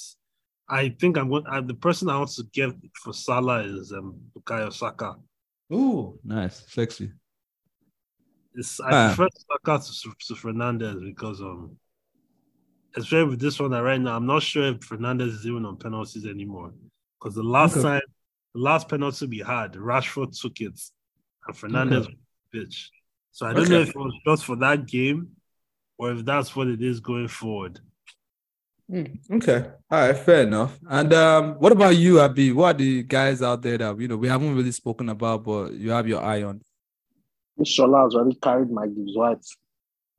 I 0.67 0.89
think 0.99 1.17
I'm 1.17 1.29
going. 1.29 1.45
I, 1.47 1.61
the 1.61 1.73
person 1.75 2.09
I 2.09 2.17
want 2.17 2.31
to 2.31 2.43
get 2.51 2.71
for 3.03 3.13
Salah 3.13 3.63
is 3.63 3.91
um 3.91 4.15
Bukayo 4.35 4.73
Saka. 4.73 5.15
Ooh, 5.71 6.19
nice, 6.23 6.63
sexy. 6.67 7.11
It's, 8.55 8.79
Ah. 8.79 8.87
I 8.87 9.15
prefer 9.15 9.27
Saka 9.51 9.83
to, 9.83 10.13
to 10.27 10.33
Fernandes 10.33 11.03
because 11.03 11.41
um, 11.41 11.77
especially 12.95 13.29
with 13.31 13.39
this 13.39 13.59
one 13.59 13.71
that 13.71 13.83
right 13.83 13.99
now, 13.99 14.15
I'm 14.15 14.25
not 14.25 14.43
sure 14.43 14.67
if 14.67 14.79
Fernandes 14.79 15.27
is 15.29 15.45
even 15.45 15.65
on 15.65 15.77
penalties 15.77 16.25
anymore. 16.25 16.73
Because 17.19 17.35
the 17.35 17.43
last 17.43 17.73
Okay. 17.73 17.81
time, 17.83 18.01
the 18.53 18.61
last 18.61 18.87
penalty 18.87 19.25
we 19.27 19.39
had, 19.39 19.73
Rashford 19.73 20.39
took 20.39 20.61
it, 20.61 20.79
and 21.47 21.55
Fernandes 21.55 22.07
bitch. 22.53 22.87
So 23.31 23.45
I 23.45 23.53
don't 23.53 23.69
know 23.69 23.81
if 23.81 23.89
it 23.89 23.95
was 23.95 24.13
just 24.25 24.45
for 24.45 24.55
that 24.57 24.85
game, 24.85 25.35
or 25.97 26.11
if 26.11 26.23
that's 26.23 26.55
what 26.55 26.67
it 26.67 26.81
is 26.81 26.99
going 27.01 27.27
forward. 27.27 27.79
Okay, 28.89 29.65
all 29.89 29.99
right, 30.07 30.15
fair 30.17 30.43
enough. 30.43 30.77
And 30.87 31.11
um, 31.13 31.53
what 31.55 31.71
about 31.71 31.95
you, 31.97 32.19
Abi? 32.19 32.51
What 32.51 32.75
are 32.75 32.77
the 32.77 33.03
guys 33.03 33.41
out 33.41 33.61
there 33.63 33.77
that 33.79 33.99
you 33.99 34.07
know 34.07 34.17
we 34.17 34.27
haven't 34.27 34.55
really 34.55 34.71
spoken 34.71 35.09
about, 35.09 35.43
but 35.43 35.73
you 35.73 35.89
have 35.91 36.07
your 36.07 36.21
eye 36.21 36.43
on? 36.43 36.61
This 37.57 37.77
Shola 37.77 38.03
has 38.03 38.13
already 38.15 38.35
carried 38.35 38.69
my 38.69 38.85
Gibbs 38.87 39.15
White. 39.15 39.45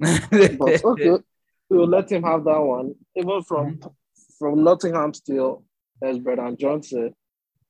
But 0.58 0.84
okay, 0.84 1.18
we'll 1.68 1.86
let 1.86 2.10
him 2.10 2.22
have 2.24 2.44
that 2.44 2.58
one. 2.58 2.94
Even 3.14 3.42
from 3.42 3.78
from 4.38 4.64
Nottingham 4.64 5.14
still, 5.14 5.64
as 6.02 6.18
Brennan 6.18 6.56
Johnson, 6.58 7.14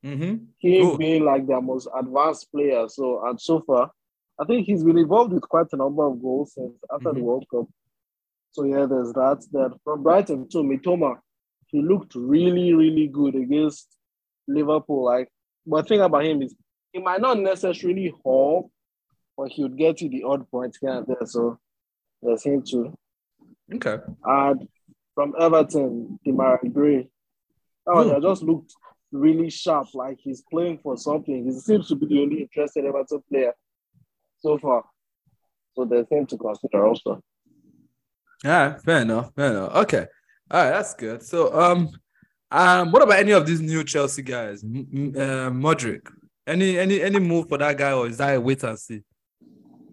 hmm 0.02 0.36
he 0.58 0.80
Cool. 0.80 0.96
being 0.96 1.24
like 1.24 1.46
their 1.46 1.60
most 1.60 1.88
advanced 1.94 2.50
player. 2.50 2.88
So 2.88 3.22
and 3.26 3.38
so 3.40 3.60
far, 3.60 3.90
I 4.40 4.44
think 4.46 4.66
he's 4.66 4.82
been 4.82 4.98
involved 4.98 5.32
with 5.34 5.42
quite 5.42 5.66
a 5.72 5.76
number 5.76 6.06
of 6.06 6.20
goals 6.22 6.54
since 6.54 6.72
after 6.92 7.12
the 7.12 7.20
Mhm. 7.20 7.22
World 7.22 7.44
Cup. 7.50 7.66
So 8.56 8.64
yeah, 8.64 8.86
there's 8.86 9.12
that. 9.12 9.46
Then 9.52 9.72
from 9.84 10.02
Brighton 10.02 10.48
too, 10.48 10.62
Mitoma, 10.62 11.18
he 11.66 11.82
looked 11.82 12.14
really, 12.14 12.72
really 12.72 13.06
good 13.06 13.34
against 13.34 13.86
Liverpool. 14.48 15.04
Like, 15.04 15.28
but 15.66 15.86
thing 15.86 16.00
about 16.00 16.24
him 16.24 16.40
is 16.40 16.54
he 16.90 17.00
might 17.00 17.20
not 17.20 17.38
necessarily 17.38 18.14
haul, 18.24 18.70
but 19.36 19.50
he 19.50 19.62
would 19.62 19.76
get 19.76 20.00
you 20.00 20.08
the 20.08 20.22
odd 20.22 20.50
point 20.50 20.74
here 20.80 20.88
and 20.88 21.06
there. 21.06 21.26
So 21.26 21.58
there's 22.22 22.44
him 22.44 22.62
too. 22.62 22.94
Okay. 23.74 23.98
And 24.24 24.66
from 25.14 25.34
Everton, 25.38 26.18
Demar 26.24 26.58
Gray. 26.72 27.10
Oh, 27.86 28.10
yeah, 28.10 28.18
just 28.22 28.42
looked 28.42 28.72
really 29.12 29.50
sharp, 29.50 29.88
like 29.92 30.16
he's 30.18 30.42
playing 30.50 30.78
for 30.78 30.96
something. 30.96 31.44
He 31.44 31.52
seems 31.52 31.88
to 31.88 31.94
be 31.94 32.06
the 32.06 32.22
only 32.22 32.40
interested 32.40 32.86
Everton 32.86 33.22
player 33.28 33.52
so 34.38 34.56
far. 34.56 34.82
So 35.74 35.84
there's 35.84 36.08
him 36.10 36.24
to 36.28 36.38
consider 36.38 36.86
also. 36.86 37.20
All 38.46 38.52
right, 38.52 38.80
fair 38.82 39.02
enough. 39.02 39.32
Fair 39.34 39.50
enough. 39.50 39.74
Okay. 39.74 40.06
All 40.50 40.62
right, 40.62 40.70
that's 40.70 40.94
good. 40.94 41.22
So, 41.22 41.52
um, 41.58 41.90
um, 42.50 42.92
what 42.92 43.02
about 43.02 43.18
any 43.18 43.32
of 43.32 43.44
these 43.46 43.60
new 43.60 43.82
Chelsea 43.82 44.22
guys? 44.22 44.62
M- 44.62 45.12
uh, 45.16 45.50
Mudryk. 45.50 46.08
Any 46.46 46.78
any 46.78 47.02
any 47.02 47.18
move 47.18 47.48
for 47.48 47.58
that 47.58 47.76
guy, 47.76 47.92
or 47.92 48.06
is 48.06 48.18
that 48.18 48.36
a 48.36 48.40
wait 48.40 48.62
and 48.62 48.78
see? 48.78 49.02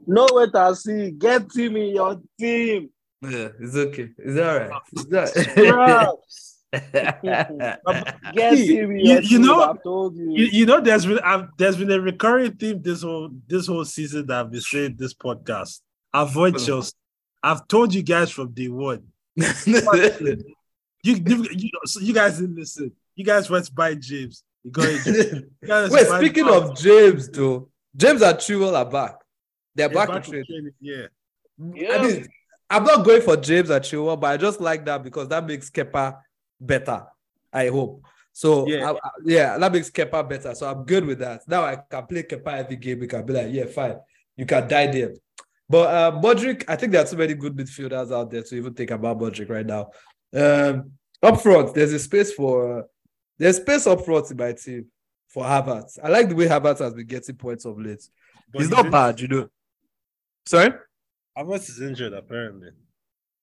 No 0.05 0.27
wait 0.31 0.49
and 0.53 0.77
see. 0.77 1.11
Get 1.11 1.47
him 1.55 1.77
in 1.77 1.95
your 1.95 2.21
team. 2.39 2.89
Yeah, 3.23 3.49
it's 3.59 3.75
okay. 3.75 4.09
Is 4.19 4.35
that 4.35 4.47
all 4.47 4.59
right? 4.59 4.81
Is 4.95 5.05
that... 5.07 6.17
Get 8.33 8.57
him 8.57 8.91
in 8.91 8.99
You- 8.99 9.13
your 9.13 9.21
you 9.21 9.37
team. 9.37 9.41
know- 9.41 9.79
you. 10.15 10.31
You, 10.31 10.45
you 10.45 10.65
know, 10.65 10.79
there's 10.81 11.05
been 11.05 11.19
I've, 11.19 11.47
there's 11.57 11.77
been 11.77 11.91
a 11.91 11.99
recurring 11.99 12.51
theme 12.57 12.81
this 12.81 13.01
whole 13.01 13.29
this 13.47 13.67
whole 13.67 13.85
season 13.85 14.27
that 14.27 14.39
I've 14.45 14.51
been 14.51 14.61
saying 14.61 14.95
this 14.97 15.13
podcast. 15.13 15.81
Avoid. 16.13 16.59
Chelsea. 16.59 16.93
I've 17.43 17.67
told 17.67 17.93
you 17.93 18.01
guys 18.03 18.31
from 18.31 18.51
day 18.51 18.69
one. 18.69 19.03
You, 19.35 21.15
you, 21.25 21.45
you, 21.51 21.69
so 21.85 21.99
you 21.99 22.13
guys 22.13 22.39
didn't 22.39 22.55
listen. 22.55 22.91
You 23.15 23.25
guys 23.25 23.49
went 23.49 23.65
to 23.65 23.73
buy 23.73 23.95
James. 23.95 24.43
You 24.63 24.71
got 24.71 24.85
it. 24.87 25.05
You 25.05 25.49
guys 25.67 25.91
Wait, 25.91 26.07
speaking 26.07 26.45
Mount. 26.45 26.71
of 26.71 26.77
James, 26.77 27.27
though, 27.29 27.69
James 27.95 28.21
and 28.21 28.37
Chilwell 28.37 28.73
are 28.77 28.89
back. 28.89 29.15
They're 29.75 29.89
They're 29.89 29.95
back, 29.95 30.07
back 30.09 30.27
in 30.29 30.35
in 30.35 30.45
training. 30.45 30.45
training, 30.47 30.73
Yeah. 30.79 31.05
Yeah. 31.75 31.97
I 31.97 32.07
mean, 32.07 32.27
I'm 32.69 32.83
not 32.85 33.03
going 33.05 33.21
for 33.21 33.35
James 33.35 33.69
and 33.69 33.83
Chilwell, 33.83 34.17
but 34.19 34.27
I 34.31 34.37
just 34.37 34.61
like 34.61 34.85
that 34.85 35.03
because 35.03 35.27
that 35.27 35.45
makes 35.45 35.69
Kepa 35.69 36.19
better. 36.61 37.03
I 37.51 37.67
hope. 37.67 38.03
So 38.31 38.65
Yeah. 38.67 38.91
I- 38.91 38.93
I- 38.95 39.09
yeah, 39.25 39.57
that 39.57 39.71
makes 39.73 39.89
Kepa 39.91 40.27
better. 40.27 40.55
So 40.55 40.69
I'm 40.71 40.85
good 40.85 41.05
with 41.05 41.19
that. 41.19 41.41
Now 41.47 41.65
I 41.65 41.75
can 41.75 42.05
play 42.07 42.23
Kepa 42.23 42.59
every 42.59 42.77
game. 42.77 42.99
We 43.01 43.07
can 43.07 43.25
be 43.25 43.33
like, 43.33 43.47
yeah, 43.51 43.65
fine. 43.65 43.97
You 44.37 44.45
can 44.45 44.67
die 44.67 44.87
there. 44.87 45.13
But 45.69 45.89
uh 45.89 46.11
Mudryk, 46.21 46.65
I 46.67 46.75
think 46.75 46.91
there 46.91 47.03
are 47.03 47.07
too 47.07 47.17
many 47.17 47.33
good 47.33 47.55
midfielders 47.55 48.11
out 48.11 48.29
there 48.31 48.43
to 48.43 48.55
even 48.55 48.73
think 48.73 48.91
about 48.91 49.19
Mudryk 49.19 49.49
right 49.49 49.65
now. 49.65 49.89
Um, 50.35 50.91
up 51.21 51.41
front, 51.41 51.73
there's 51.73 51.93
a 51.93 51.99
space 51.99 52.33
for 52.33 52.79
uh, 52.79 52.83
there's 53.37 53.57
space 53.57 53.87
up 53.87 54.03
front 54.03 54.29
in 54.31 54.37
my 54.37 54.53
team 54.53 54.87
for 55.29 55.43
Havertz. 55.43 55.97
I 56.03 56.09
like 56.09 56.29
the 56.29 56.35
way 56.35 56.47
Havertz 56.47 56.79
has 56.79 56.93
been 56.93 57.07
getting 57.07 57.35
points 57.35 57.65
of 57.65 57.79
late. 57.79 58.03
But 58.51 58.61
he's 58.61 58.71
not 58.71 58.91
bad, 58.91 59.19
you 59.19 59.27
know. 59.27 59.47
Sorry? 60.45 60.73
Havertz 61.37 61.69
is 61.69 61.81
injured 61.81 62.13
apparently. 62.13 62.69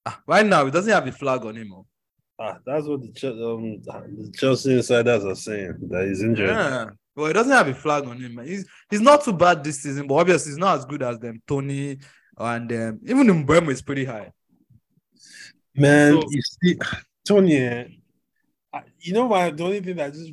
Ah, 0.07 0.21
right 0.27 0.47
now, 0.47 0.65
he 0.65 0.71
doesn't 0.71 0.93
have 0.93 1.07
a 1.07 1.13
flag 1.13 1.45
on 1.45 1.57
him. 1.57 1.73
oh. 1.75 1.87
Ah, 2.39 2.59
that's 2.65 2.87
what 2.87 3.03
the, 3.03 3.29
um, 3.29 3.83
the 3.83 4.33
Chelsea 4.35 4.73
insiders 4.77 5.25
are 5.25 5.35
saying 5.35 5.75
that 5.91 6.07
he's 6.09 6.23
injured. 6.23 6.49
Yeah. 6.49 6.87
Well, 7.17 7.27
he 7.27 7.33
doesn't 7.33 7.53
have 7.53 7.69
a 7.69 7.75
flag 7.75 8.05
on 8.07 8.19
him. 8.19 8.37
man. 8.37 8.47
He's 8.47 8.67
he's 8.89 9.01
not 9.01 9.25
too 9.25 9.33
bad 9.33 9.63
this 9.65 9.83
season, 9.83 10.07
but 10.07 10.15
obviously 10.15 10.51
he's 10.53 10.59
not 10.59 10.79
as 10.79 10.85
good 10.85 11.03
as 11.03 11.19
them. 11.19 11.43
Toney 11.47 11.99
and 12.39 12.73
um, 12.73 13.01
even 13.05 13.27
Mbeumo 13.47 13.71
is 13.71 13.83
pretty 13.83 14.05
high. 14.05 14.33
Man, 15.75 16.21
So- 16.21 16.29
you 16.31 16.43
see, 16.43 16.79
Toney, 17.27 18.01
I, 18.73 18.83
you 19.01 19.13
know 19.13 19.27
what? 19.27 19.57
The 19.57 19.65
only 19.65 19.81
thing 19.81 19.97
that 19.97 20.13
just 20.15 20.33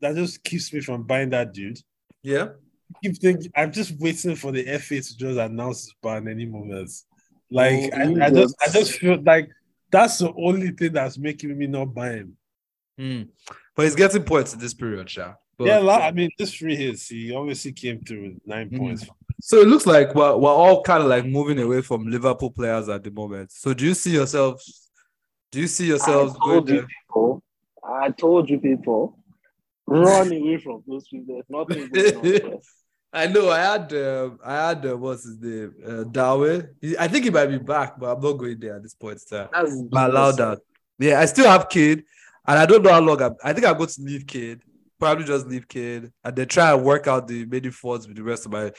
that 0.00 0.14
just 0.16 0.42
keeps 0.42 0.72
me 0.72 0.80
from 0.80 1.04
buying 1.04 1.30
that 1.30 1.52
dude. 1.52 1.78
Yeah. 2.22 2.48
I 2.94 2.98
keep 3.02 3.18
thinking 3.20 3.50
I'm 3.54 3.72
just 3.72 3.98
waiting 4.00 4.34
for 4.36 4.52
the 4.52 4.64
FA 4.78 5.00
to 5.00 5.16
just 5.16 5.38
announce 5.38 5.82
his 5.84 5.94
ban 6.02 6.28
any 6.28 6.46
moment. 6.46 6.90
Like 7.50 7.90
Oh, 7.94 7.98
I, 8.20 8.26
I 8.26 8.30
just 8.30 8.56
I 8.60 8.68
just 8.70 8.92
feel 8.98 9.20
like 9.22 9.50
that's 9.90 10.18
the 10.18 10.32
only 10.36 10.70
thing 10.70 10.92
that's 10.94 11.18
making 11.18 11.56
me 11.56 11.66
not 11.66 11.94
buy 11.94 12.10
him. 12.12 12.36
Hmm. 12.98 13.22
But 13.76 13.84
he's 13.84 13.94
getting 13.94 14.24
points 14.24 14.52
in 14.52 14.58
this 14.58 14.74
period, 14.74 15.08
Sha. 15.08 15.34
But, 15.58 15.66
yeah, 15.68 15.78
la- 15.78 15.98
I 15.98 16.10
mean, 16.12 16.30
this 16.38 16.52
three 16.54 16.76
hits, 16.76 17.08
he 17.08 17.34
obviously 17.34 17.72
came 17.72 18.00
through 18.00 18.22
with 18.22 18.38
9 18.46 18.70
Mhm. 18.70 18.78
points. 18.78 19.06
So 19.40 19.58
it 19.60 19.68
looks 19.68 19.86
like 19.86 20.14
we're, 20.14 20.36
we're 20.36 20.50
all 20.50 20.82
kind 20.82 21.02
of 21.02 21.08
like 21.08 21.26
moving 21.26 21.58
away 21.58 21.82
from 21.82 22.06
Liverpool 22.06 22.50
players 22.50 22.88
at 22.88 23.02
the 23.04 23.10
moment. 23.10 23.50
So 23.52 23.74
do 23.74 23.84
you 23.84 23.94
see 23.94 24.12
yourselves? 24.12 24.90
Do 25.50 25.60
you 25.60 25.66
see 25.66 25.86
yourselves 25.86 26.34
I 26.40 26.44
going 26.44 26.54
told 26.58 26.68
you 26.70 26.76
there? 26.76 26.86
people. 26.86 27.42
I 27.84 28.10
told 28.10 28.48
you 28.50 28.60
people. 28.60 29.18
Run 29.86 30.32
away 30.32 30.58
from 30.58 30.82
those 30.86 31.06
people. 31.08 31.34
There's 31.34 31.50
nothing 31.50 31.88
going 31.90 32.16
on 32.16 32.22
there. 32.22 32.58
I 33.12 33.26
know. 33.26 33.50
I 33.50 33.58
had. 33.58 33.92
Uh, 33.92 34.30
I 34.42 34.68
had. 34.68 34.86
Uh, 34.86 34.96
what's 34.96 35.24
his 35.24 35.38
name? 35.38 35.74
Uh, 35.86 36.04
Dawe. 36.04 36.62
He- 36.80 36.96
I 36.96 37.08
think 37.08 37.24
he 37.24 37.30
might 37.30 37.46
be 37.46 37.58
back, 37.58 37.98
but 38.00 38.16
I'm 38.16 38.22
not 38.22 38.32
going 38.34 38.58
there 38.58 38.76
at 38.76 38.82
this 38.82 38.94
point. 38.94 39.20
in 39.30 39.36
time. 39.38 39.48
That's 39.52 39.82
I 39.94 40.06
allowed 40.06 40.36
that. 40.38 40.60
Yeah, 40.98 41.20
I 41.20 41.26
still 41.26 41.46
have 41.50 41.68
Kid, 41.68 42.04
and 42.46 42.58
I 42.58 42.64
don't 42.64 42.82
know 42.82 42.90
how 42.92 43.00
long. 43.00 43.20
I'm, 43.20 43.34
I 43.44 43.52
think 43.52 43.66
I'm 43.66 43.76
going 43.76 43.88
to 43.90 44.00
leave 44.02 44.26
Kid. 44.26 44.62
Probably 45.02 45.24
just 45.24 45.48
leave 45.48 45.66
Kid, 45.66 46.12
and 46.22 46.36
then 46.36 46.46
try 46.46 46.72
and 46.72 46.84
work 46.84 47.08
out 47.08 47.26
the 47.26 47.44
many 47.46 47.70
forwards 47.70 48.06
with 48.06 48.16
the 48.16 48.22
rest 48.22 48.46
of 48.46 48.52
my 48.52 48.70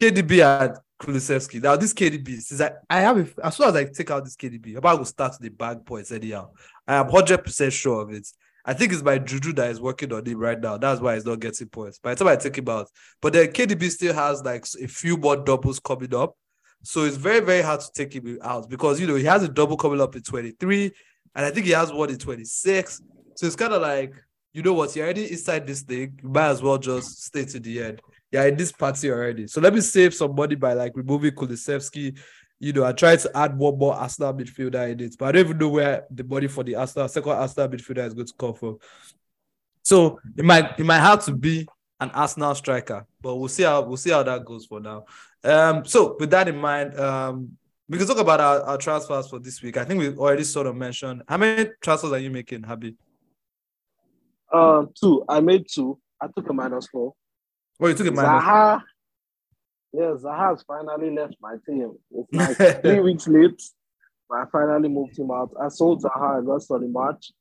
KDB 0.00 0.42
and 0.42 0.74
Kulusevski. 0.98 1.62
Now 1.62 1.76
this 1.76 1.92
KDB, 1.92 2.40
since 2.40 2.62
I, 2.62 2.70
I 2.88 3.00
have 3.02 3.18
it, 3.18 3.34
as 3.44 3.56
soon 3.56 3.68
as 3.68 3.76
I 3.76 3.84
take 3.84 4.10
out 4.10 4.24
this 4.24 4.36
KDB, 4.36 4.70
I'm 4.70 4.78
about 4.78 5.00
to 5.00 5.04
start 5.04 5.36
the 5.38 5.50
bag 5.50 5.84
points 5.84 6.12
anyhow. 6.12 6.48
I 6.88 6.94
am 6.94 7.10
hundred 7.10 7.44
percent 7.44 7.74
sure 7.74 8.00
of 8.00 8.10
it. 8.10 8.26
I 8.64 8.72
think 8.72 8.90
it's 8.90 9.02
my 9.02 9.18
Juju 9.18 9.52
that 9.52 9.68
is 9.68 9.78
working 9.78 10.14
on 10.14 10.24
him 10.24 10.38
right 10.38 10.58
now. 10.58 10.78
That's 10.78 10.98
why 10.98 11.12
he's 11.12 11.26
not 11.26 11.40
getting 11.40 11.68
points. 11.68 11.98
By 11.98 12.14
the 12.14 12.24
time 12.24 12.28
I 12.32 12.36
take 12.36 12.56
him 12.56 12.70
out, 12.70 12.88
but 13.20 13.34
then 13.34 13.48
KDB 13.48 13.90
still 13.90 14.14
has 14.14 14.42
like 14.42 14.64
a 14.82 14.88
few 14.88 15.18
more 15.18 15.36
doubles 15.36 15.78
coming 15.78 16.14
up. 16.14 16.38
So 16.84 17.04
it's 17.04 17.18
very, 17.18 17.40
very 17.40 17.60
hard 17.60 17.80
to 17.80 17.92
take 17.94 18.14
him 18.14 18.38
out 18.40 18.70
because 18.70 18.98
you 18.98 19.06
know 19.06 19.16
he 19.16 19.24
has 19.24 19.42
a 19.42 19.48
double 19.48 19.76
coming 19.76 20.00
up 20.00 20.16
in 20.16 20.22
23, 20.22 20.90
and 21.34 21.44
I 21.44 21.50
think 21.50 21.66
he 21.66 21.72
has 21.72 21.92
one 21.92 22.08
in 22.08 22.16
26. 22.16 23.02
So 23.34 23.46
it's 23.46 23.56
kind 23.56 23.74
of 23.74 23.82
like, 23.82 24.14
you 24.56 24.62
know 24.62 24.72
what, 24.72 24.96
you're 24.96 25.04
already 25.04 25.30
inside 25.30 25.66
this 25.66 25.82
thing, 25.82 26.18
you 26.22 26.30
might 26.30 26.48
as 26.48 26.62
well 26.62 26.78
just 26.78 27.24
stay 27.24 27.44
to 27.44 27.60
the 27.60 27.82
end. 27.82 28.00
You're 28.32 28.48
in 28.48 28.56
this 28.56 28.72
party 28.72 29.10
already. 29.10 29.46
So 29.48 29.60
let 29.60 29.74
me 29.74 29.82
save 29.82 30.14
some 30.14 30.34
money 30.34 30.54
by 30.54 30.72
like 30.72 30.92
removing 30.94 31.32
Kulusevski. 31.32 32.18
You 32.58 32.72
know, 32.72 32.86
I 32.86 32.92
tried 32.92 33.18
to 33.18 33.36
add 33.36 33.58
one 33.58 33.76
more 33.76 33.92
Arsenal 33.92 34.32
midfielder 34.32 34.90
in 34.90 35.00
it, 35.00 35.16
but 35.18 35.26
I 35.26 35.32
don't 35.32 35.44
even 35.44 35.58
know 35.58 35.68
where 35.68 36.06
the 36.10 36.24
money 36.24 36.48
for 36.48 36.64
the 36.64 36.74
Arsenal 36.74 37.06
second 37.06 37.32
Arsenal 37.32 37.68
midfielder 37.68 38.06
is 38.06 38.14
going 38.14 38.26
to 38.28 38.32
come 38.38 38.54
from. 38.54 38.78
So 39.82 40.18
it 40.38 40.44
might 40.44 40.80
it 40.80 40.86
might 40.86 41.00
have 41.00 41.22
to 41.26 41.32
be 41.32 41.68
an 42.00 42.10
Arsenal 42.12 42.54
striker, 42.54 43.06
but 43.20 43.36
we'll 43.36 43.48
see 43.48 43.64
how 43.64 43.82
we'll 43.82 43.98
see 43.98 44.10
how 44.10 44.22
that 44.22 44.46
goes 44.46 44.64
for 44.64 44.80
now. 44.80 45.04
Um, 45.44 45.84
so 45.84 46.16
with 46.18 46.30
that 46.30 46.48
in 46.48 46.56
mind, 46.56 46.98
um, 46.98 47.58
we 47.90 47.98
can 47.98 48.06
talk 48.06 48.18
about 48.18 48.40
our, 48.40 48.62
our 48.62 48.78
transfers 48.78 49.28
for 49.28 49.38
this 49.38 49.60
week. 49.60 49.76
I 49.76 49.84
think 49.84 50.00
we 50.00 50.16
already 50.16 50.44
sort 50.44 50.66
of 50.66 50.76
mentioned 50.76 51.24
how 51.28 51.36
many 51.36 51.68
transfers 51.82 52.12
are 52.12 52.18
you 52.18 52.30
making, 52.30 52.62
Habi? 52.62 52.96
Um, 54.52 54.90
two. 54.98 55.24
I 55.28 55.40
made 55.40 55.66
two. 55.72 55.98
I 56.20 56.28
took 56.34 56.48
a 56.48 56.52
minus 56.52 56.86
four. 56.88 57.14
Oh, 57.80 57.86
you 57.86 57.94
took 57.94 58.06
a 58.06 58.10
minus. 58.10 58.44
Zaha. 58.44 58.82
Yeah, 59.92 60.14
Zaha 60.22 60.50
has 60.50 60.62
finally 60.62 61.10
left 61.10 61.36
my 61.40 61.56
team. 61.66 61.94
It's 62.10 62.58
like 62.60 62.80
three 62.82 63.00
weeks 63.00 63.26
late. 63.28 63.60
But 64.28 64.38
I 64.38 64.44
finally 64.50 64.88
moved 64.88 65.18
him 65.18 65.30
out. 65.30 65.50
I 65.60 65.68
sold 65.68 66.02
Zaha. 66.02 66.42
I 66.42 66.46
got 66.46 66.62
Solly 66.62 66.88
March. 66.88 67.32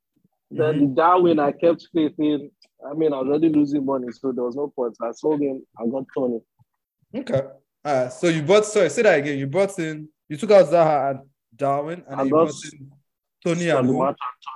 Then 0.52 0.80
the 0.80 0.86
Darwin, 0.88 1.40
I 1.40 1.52
kept 1.52 1.88
faith 1.94 2.14
in. 2.20 2.52
I 2.88 2.94
mean, 2.94 3.14
I 3.14 3.18
was 3.18 3.28
already 3.28 3.50
losing 3.50 3.86
money, 3.86 4.08
so 4.12 4.32
there 4.32 4.44
was 4.44 4.56
no 4.56 4.72
point. 4.76 4.96
I 5.02 5.12
sold 5.12 5.42
him. 5.42 5.66
I 5.78 5.88
got 5.88 6.06
Toney. 6.16 6.40
Okay. 7.16 7.42
All 7.84 8.04
right. 8.04 8.14
So 8.14 8.28
you 8.28 8.44
bought. 8.44 8.66
Sorry, 8.66 8.90
say 8.90 9.02
that 9.02 9.20
again. 9.20 9.40
You 9.40 9.48
brought 9.48 9.78
in. 9.80 10.08
You 10.30 10.38
took 10.38 10.52
out 10.52 10.68
Zaha 10.68 11.12
and 11.12 11.20
Darwin, 11.56 12.04
and 12.08 12.16
I 12.16 12.18
then 12.18 12.26
you 12.26 12.32
brought 12.32 12.54
in 12.72 12.92
Toney 13.44 13.70
and 13.70 13.88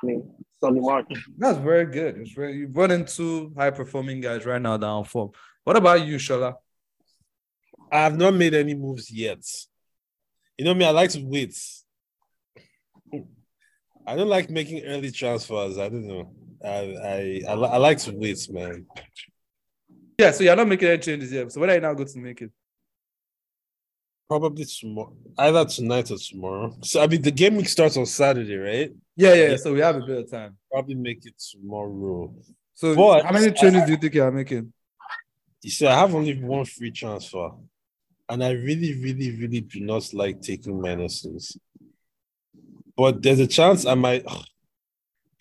Toney. 0.01 0.21
Solly 0.61 0.79
March. 0.79 1.07
That's 1.37 1.57
very 1.57 1.85
good. 1.85 2.17
It's 2.17 2.31
very. 2.31 2.57
You 2.57 2.67
brought 2.67 2.91
in 2.91 3.05
two 3.05 3.53
high 3.57 3.71
performing 3.71 4.21
guys 4.21 4.45
right 4.45 4.61
now 4.61 4.77
down 4.77 5.05
form. 5.05 5.31
What 5.63 5.77
about 5.77 6.05
you, 6.05 6.17
Shola? 6.17 6.55
I 7.91 7.99
have 8.03 8.17
not 8.17 8.33
made 8.33 8.53
any 8.53 8.73
moves 8.73 9.11
yet. 9.11 9.43
You 10.57 10.65
know 10.65 10.73
me, 10.73 10.85
I 10.85 10.91
like 10.91 11.09
to 11.11 11.21
wait. 11.23 11.57
I 14.05 14.15
don't 14.15 14.27
like 14.27 14.49
making 14.49 14.83
early 14.85 15.11
transfers. 15.11 15.77
I 15.77 15.89
don't 15.89 16.07
know. 16.07 16.33
I 16.63 16.67
I 16.67 17.41
I, 17.47 17.53
I 17.53 17.77
like 17.77 17.99
to 17.99 18.11
wait, 18.11 18.45
man. 18.51 18.85
Yeah. 20.17 20.31
So 20.31 20.43
you're 20.43 20.55
not 20.55 20.67
making 20.67 20.89
any 20.89 20.97
changes 20.97 21.31
yet. 21.31 21.51
So 21.51 21.61
when 21.61 21.69
are 21.69 21.75
you 21.75 21.81
now 21.81 21.93
going 21.93 22.09
to 22.09 22.19
make 22.19 22.41
it? 22.41 22.51
Probably 24.27 24.65
tomorrow, 24.65 25.15
either 25.39 25.65
tonight 25.65 26.11
or 26.11 26.17
tomorrow. 26.17 26.77
So 26.83 27.01
I 27.01 27.07
mean, 27.07 27.21
the 27.21 27.31
game 27.31 27.55
week 27.55 27.69
starts 27.69 27.97
on 27.97 28.05
Saturday, 28.05 28.57
right? 28.57 28.91
Yeah, 29.19 29.33
yeah. 29.33 29.49
Yeah. 29.49 29.57
So 29.57 29.73
we 29.73 29.81
have 29.81 29.97
a 29.97 29.99
bit 29.99 30.17
of 30.17 30.31
time. 30.31 30.57
Probably 30.71 30.95
make 30.95 31.25
it 31.25 31.37
tomorrow. 31.51 32.33
So 32.73 32.95
But- 32.95 33.25
how 33.25 33.33
many 33.33 33.51
changes 33.51 33.83
do 33.83 33.91
you 33.91 33.97
think 33.97 34.13
you 34.13 34.23
are 34.23 34.31
making? 34.31 34.71
You 35.61 35.69
see, 35.69 35.85
I 35.85 35.99
have 35.99 36.15
only 36.15 36.41
one 36.41 36.63
free 36.63 36.91
transfer, 36.91 37.49
and 38.29 38.41
I 38.41 38.51
really, 38.51 38.93
really, 38.93 39.31
really 39.35 39.59
do 39.59 39.81
not 39.81 40.13
like 40.13 40.41
taking 40.41 40.73
minuses. 40.73 41.57
But 42.95 43.21
there's 43.21 43.41
a 43.41 43.47
chance 43.47 43.85
I 43.85 43.95
might. 43.95 44.25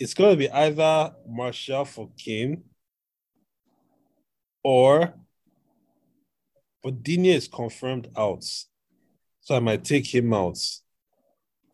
It's 0.01 0.15
going 0.15 0.31
to 0.31 0.37
be 0.37 0.49
either 0.49 1.13
Martial 1.29 1.85
for 1.85 2.09
Kane 2.17 2.63
or. 4.63 5.15
But 6.85 6.95
is 7.05 7.49
confirmed 7.49 8.09
out. 8.17 8.45
So 9.41 9.57
I 9.57 9.59
might 9.59 9.83
take 9.83 10.07
him 10.15 10.33
out 10.33 10.57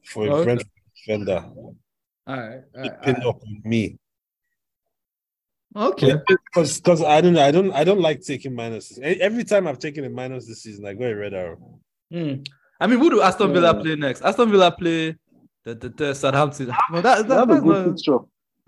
for 0.06 0.26
a 0.26 0.30
oh, 0.30 0.34
Okay. 0.36 0.44
Brentford 0.44 0.70
defender. 0.96 1.44
All 2.26 2.36
right. 2.36 2.60
All 2.74 2.80
right, 2.82 2.84
Depend 3.00 3.22
all 3.24 3.30
up 3.30 3.42
on 3.42 3.60
me. 3.64 3.98
Okay. 5.76 6.14
Because 6.26 6.80
because 6.80 7.02
I 7.02 7.20
don't 7.20 7.36
I 7.36 7.50
don't 7.50 7.72
I 7.72 7.82
don't 7.84 8.00
like 8.00 8.20
taking 8.22 8.52
minuses. 8.52 8.98
Every 9.00 9.44
time 9.44 9.66
I've 9.66 9.78
taken 9.80 10.04
a 10.04 10.08
minus 10.10 10.46
this 10.46 10.62
season, 10.62 10.86
I 10.86 10.94
go 10.94 11.04
a 11.04 11.14
red 11.14 11.34
arrow. 11.34 11.80
Hmm. 12.12 12.34
I 12.80 12.86
mean, 12.86 12.98
who 13.00 13.10
do 13.10 13.22
Aston 13.22 13.52
Villa 13.52 13.74
Yeah. 13.74 13.82
play 13.82 13.96
next? 13.96 14.22
Aston 14.22 14.50
Villa 14.50 14.70
play 14.70 15.16
the, 15.64 15.74
the, 15.74 15.88
the 15.88 16.14
Southampton. 16.14 16.72
No, 16.92 17.00
that, 17.00 17.22
They 17.22 17.28
that, 17.28 17.34
have 17.38 17.50
a 17.50 17.54
that's 17.54 17.64
good 17.64 17.86
fixture. 17.92 18.18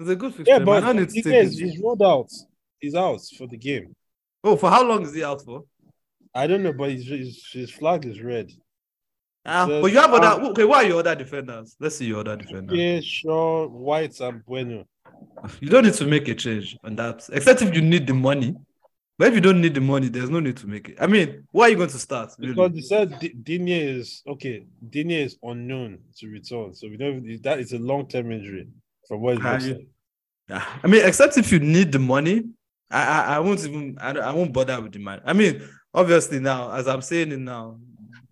it's 0.00 0.08
a 0.10 0.16
good 0.16 0.34
fixture. 0.34 0.52
Yeah, 0.52 0.58
but 0.60 0.82
I 0.82 0.86
don't 0.86 0.96
need 0.96 1.08
to 1.10 1.14
the 1.14 1.22
take 1.22 1.24
thing 1.24 1.34
is, 1.34 1.58
he's 1.58 1.78
rolled 1.80 2.02
out. 2.02 2.30
He's 2.80 2.94
out 2.94 3.20
for 3.38 3.46
the 3.46 3.56
game. 3.56 3.94
Oh, 4.42 4.56
for 4.56 4.70
how 4.70 4.82
long 4.84 5.02
is 5.02 5.14
he 5.14 5.22
out 5.22 5.42
for? 5.42 5.64
I 6.34 6.46
don't 6.46 6.62
know, 6.62 6.72
but 6.72 6.90
his, 6.90 7.06
his, 7.06 7.46
his 7.52 7.70
flag 7.70 8.04
is 8.04 8.20
red. 8.20 8.50
Ah, 9.46 9.66
but 9.66 9.92
you 9.92 9.98
have 9.98 10.12
other. 10.12 10.42
Okay, 10.50 10.64
why 10.64 10.84
are 10.84 10.86
your 10.88 10.98
other 11.00 11.14
defenders? 11.14 11.76
Let's 11.78 11.96
see 11.96 12.06
your 12.06 12.20
other 12.20 12.36
defenders. 12.36 12.76
Yeah, 12.76 13.00
Shaw, 13.02 13.68
White, 13.68 14.18
and 14.20 14.44
Bueno. 14.44 14.84
You 15.60 15.68
don't 15.68 15.84
need 15.84 15.94
to 15.94 16.06
make 16.06 16.28
a 16.28 16.34
change 16.34 16.76
on 16.84 16.96
that, 16.96 17.28
except 17.32 17.62
if 17.62 17.74
you 17.74 17.80
need 17.80 18.06
the 18.06 18.14
money. 18.14 18.54
But 19.18 19.28
if 19.28 19.34
you 19.34 19.40
don't 19.40 19.62
need 19.62 19.72
the 19.74 19.80
money, 19.80 20.08
there's 20.08 20.28
no 20.28 20.40
need 20.40 20.58
to 20.58 20.66
make 20.66 20.90
it. 20.90 20.96
I 21.00 21.06
mean, 21.06 21.46
why 21.50 21.66
are 21.66 21.68
you 21.70 21.76
going 21.76 21.88
to 21.88 21.98
start? 21.98 22.32
Because 22.38 22.56
Really? 22.56 22.68
they 22.68 22.80
said 22.82 23.18
D- 23.18 23.34
Digne 23.42 23.70
is 23.72 24.22
okay. 24.28 24.66
Digne 24.90 25.22
is 25.22 25.38
unknown 25.42 26.00
to 26.18 26.28
return, 26.28 26.74
so 26.74 26.88
we 26.88 26.96
don't. 26.98 27.42
That 27.42 27.58
is 27.60 27.72
a 27.72 27.78
long 27.78 28.08
term 28.08 28.30
injury 28.32 28.66
from 29.08 29.22
what 29.22 29.36
it 29.36 29.40
Can 29.40 29.52
looks 29.52 29.64
you- 29.66 29.74
like. 29.74 29.88
Yeah. 30.50 30.64
I 30.82 30.86
mean, 30.86 31.04
except 31.04 31.38
if 31.38 31.50
you 31.50 31.58
need 31.60 31.92
the 31.92 31.98
money, 31.98 32.42
I 32.90 33.02
I, 33.02 33.36
I 33.36 33.38
won't 33.40 33.64
even 33.64 33.96
I, 34.00 34.10
I 34.10 34.32
won't 34.32 34.52
bother 34.52 34.80
with 34.82 34.92
the 34.92 34.98
money. 34.98 35.22
I 35.24 35.32
mean, 35.32 35.62
obviously 35.94 36.38
now, 36.38 36.72
as 36.72 36.86
I'm 36.86 37.00
saying 37.02 37.32
it 37.32 37.38
now, 37.40 37.78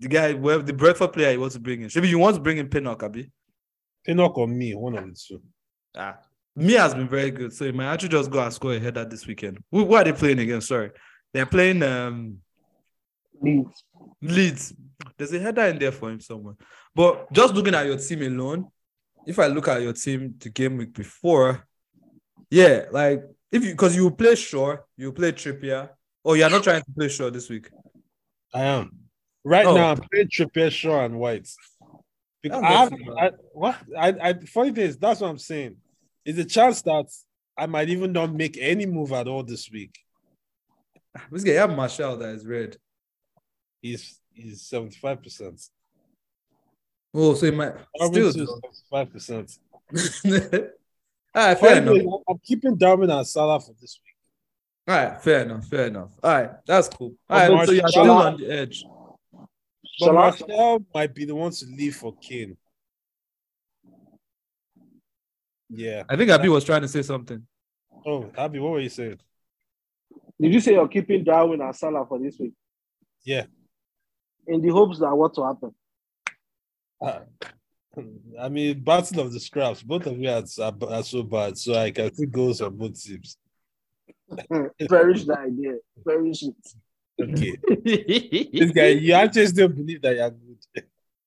the 0.04 0.08
guy, 0.08 0.34
well, 0.34 0.62
the 0.62 0.72
Brentford 0.72 1.14
player 1.14 1.32
he 1.32 1.38
wants 1.38 1.54
to 1.54 1.60
bring 1.60 1.80
in, 1.80 1.90
maybe 1.94 2.08
you 2.08 2.18
want 2.18 2.36
to 2.36 2.42
bring 2.42 2.58
in 2.58 2.68
Pinnock, 2.68 3.02
Abi. 3.02 3.30
Pinnock 4.04 4.36
or 4.36 4.46
Mee, 4.46 4.74
one 4.74 4.96
of 4.96 5.04
the 5.04 5.14
two. 5.14 5.42
Ah, 5.96 6.18
Mee 6.54 6.74
has 6.74 6.94
been 6.94 7.08
very 7.08 7.30
good, 7.30 7.52
so 7.54 7.64
he 7.64 7.72
might 7.72 7.92
actually 7.92 8.10
just 8.10 8.30
go 8.30 8.42
and 8.42 8.52
score 8.52 8.74
a 8.74 8.78
header 8.78 9.04
this 9.06 9.26
weekend. 9.26 9.58
Who, 9.70 9.86
who 9.86 9.94
are 9.94 10.04
they 10.04 10.12
playing 10.12 10.40
against? 10.40 10.68
Sorry, 10.68 10.90
they're 11.32 11.46
playing 11.46 11.82
um 11.82 12.38
Leeds. 13.40 13.84
Leeds. 14.20 14.74
There's 15.16 15.32
a 15.32 15.40
header 15.40 15.62
in 15.62 15.78
there 15.78 15.92
for 15.92 16.10
him 16.10 16.20
somewhere. 16.20 16.54
But 16.94 17.32
just 17.32 17.54
looking 17.54 17.74
at 17.74 17.86
your 17.86 17.98
team 17.98 18.22
alone, 18.22 18.68
if 19.26 19.38
I 19.38 19.46
look 19.46 19.68
at 19.68 19.80
your 19.80 19.94
team 19.94 20.34
the 20.38 20.50
game 20.50 20.76
week 20.76 20.92
before, 20.92 21.66
yeah, 22.50 22.84
like 22.92 23.24
if 23.50 23.64
you 23.64 23.70
because 23.70 23.96
you 23.96 24.10
play 24.10 24.34
Shaw, 24.34 24.76
you 24.98 25.12
play 25.12 25.32
Trippier. 25.32 25.88
Oh, 26.24 26.34
you're 26.34 26.50
not 26.50 26.62
trying 26.62 26.82
to 26.82 26.92
play 26.92 27.08
Shaw 27.08 27.30
this 27.30 27.48
week. 27.48 27.70
I 28.52 28.64
am. 28.64 29.03
Right 29.44 29.66
Oh. 29.66 29.74
now, 29.74 29.90
I'm 29.90 29.98
playing 29.98 30.28
Trippier, 30.28 30.70
Shaw, 30.70 31.04
and 31.04 31.18
White. 31.18 31.48
Because 32.42 32.62
I, 32.62 32.72
have, 32.72 32.92
I 33.18 33.30
what 33.52 33.76
I, 33.98 34.08
I 34.22 34.32
funny 34.46 34.72
thing 34.72 34.84
is 34.84 34.98
that's 34.98 35.20
what 35.20 35.28
I'm 35.30 35.38
saying. 35.38 35.76
Is 36.24 36.38
a 36.38 36.44
chance 36.44 36.82
that 36.82 37.06
I 37.56 37.66
might 37.66 37.88
even 37.88 38.12
not 38.12 38.32
make 38.34 38.58
any 38.60 38.86
move 38.86 39.12
at 39.12 39.28
all 39.28 39.42
this 39.42 39.70
week. 39.70 39.98
This 41.30 41.44
guy, 41.44 41.52
you 41.52 41.58
have 41.58 41.74
Martial 41.74 42.16
that 42.16 42.30
is 42.34 42.44
red. 42.44 42.76
He's 43.80 44.18
he's 44.32 44.62
75 44.62 45.22
percent. 45.22 45.62
Oh, 47.14 47.34
so 47.34 47.46
he 47.46 47.52
might 47.52 47.74
still. 47.96 48.32
Seventy-five 48.32 49.12
percent. 49.12 49.58
All 51.36 51.46
right, 51.48 51.58
fair 51.58 51.78
enough. 51.78 52.20
I'm 52.28 52.38
keeping 52.44 52.76
Darwin 52.76 53.10
and 53.10 53.26
Salah 53.26 53.60
for 53.60 53.72
this 53.80 54.00
week. 54.04 54.14
All 54.94 55.02
right, 55.02 55.20
fair 55.22 55.42
enough, 55.42 55.66
fair 55.66 55.86
enough. 55.86 56.10
All 56.22 56.30
right, 56.30 56.50
that's 56.66 56.88
cool. 56.88 57.14
All 57.30 57.54
right, 57.54 57.66
so 57.66 57.72
you're 57.72 57.88
still 57.88 58.10
on 58.10 58.36
the 58.36 58.50
edge. 58.50 58.84
But 59.98 60.06
Salah- 60.06 60.14
Martial 60.14 60.86
might 60.94 61.14
be 61.14 61.24
the 61.24 61.34
one 61.34 61.52
to 61.52 61.66
leave 61.66 61.96
for 61.96 62.14
Kane. 62.16 62.56
Yeah. 65.70 66.04
I 66.08 66.16
think 66.16 66.30
Abi 66.30 66.48
was 66.48 66.64
trying 66.64 66.82
to 66.82 66.88
say 66.88 67.02
something. 67.02 67.46
Oh, 68.06 68.30
Abby, 68.36 68.58
what 68.58 68.72
were 68.72 68.80
you 68.80 68.88
saying? 68.88 69.18
Did 70.40 70.52
you 70.52 70.60
say 70.60 70.72
you're 70.74 70.88
keeping 70.88 71.24
Darwin 71.24 71.60
and 71.60 71.74
Salah 71.74 72.04
for 72.06 72.18
this 72.18 72.38
week? 72.38 72.52
Yeah. 73.24 73.44
In 74.46 74.60
the 74.60 74.68
hopes 74.68 74.98
that 74.98 75.14
what 75.14 75.36
will 75.36 75.46
happen? 75.46 75.74
Uh, 77.00 77.20
I 78.40 78.48
mean, 78.48 78.82
battle 78.82 79.20
of 79.20 79.32
the 79.32 79.40
scraps. 79.40 79.82
Both 79.82 80.06
of 80.06 80.18
you 80.18 80.28
are, 80.28 80.42
are, 80.60 80.74
are 80.90 81.02
so 81.02 81.22
bad, 81.22 81.56
so 81.56 81.74
I 81.74 81.90
can 81.90 82.12
see 82.14 82.26
goals 82.26 82.60
on 82.60 82.76
both 82.76 83.00
teams. 83.00 83.38
Perish 84.88 85.24
the 85.24 85.38
idea. 85.38 85.74
Perish 86.06 86.42
it. 86.42 86.54
Okay. 87.20 87.56
this 88.52 88.70
guy, 88.72 88.86
you 88.88 89.12
actually 89.12 89.46
still 89.46 89.68
believe 89.68 90.02
that 90.02 90.16
you're 90.16 90.30
good. 90.30 90.84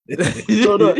No, 0.49 0.77
no. 0.77 0.95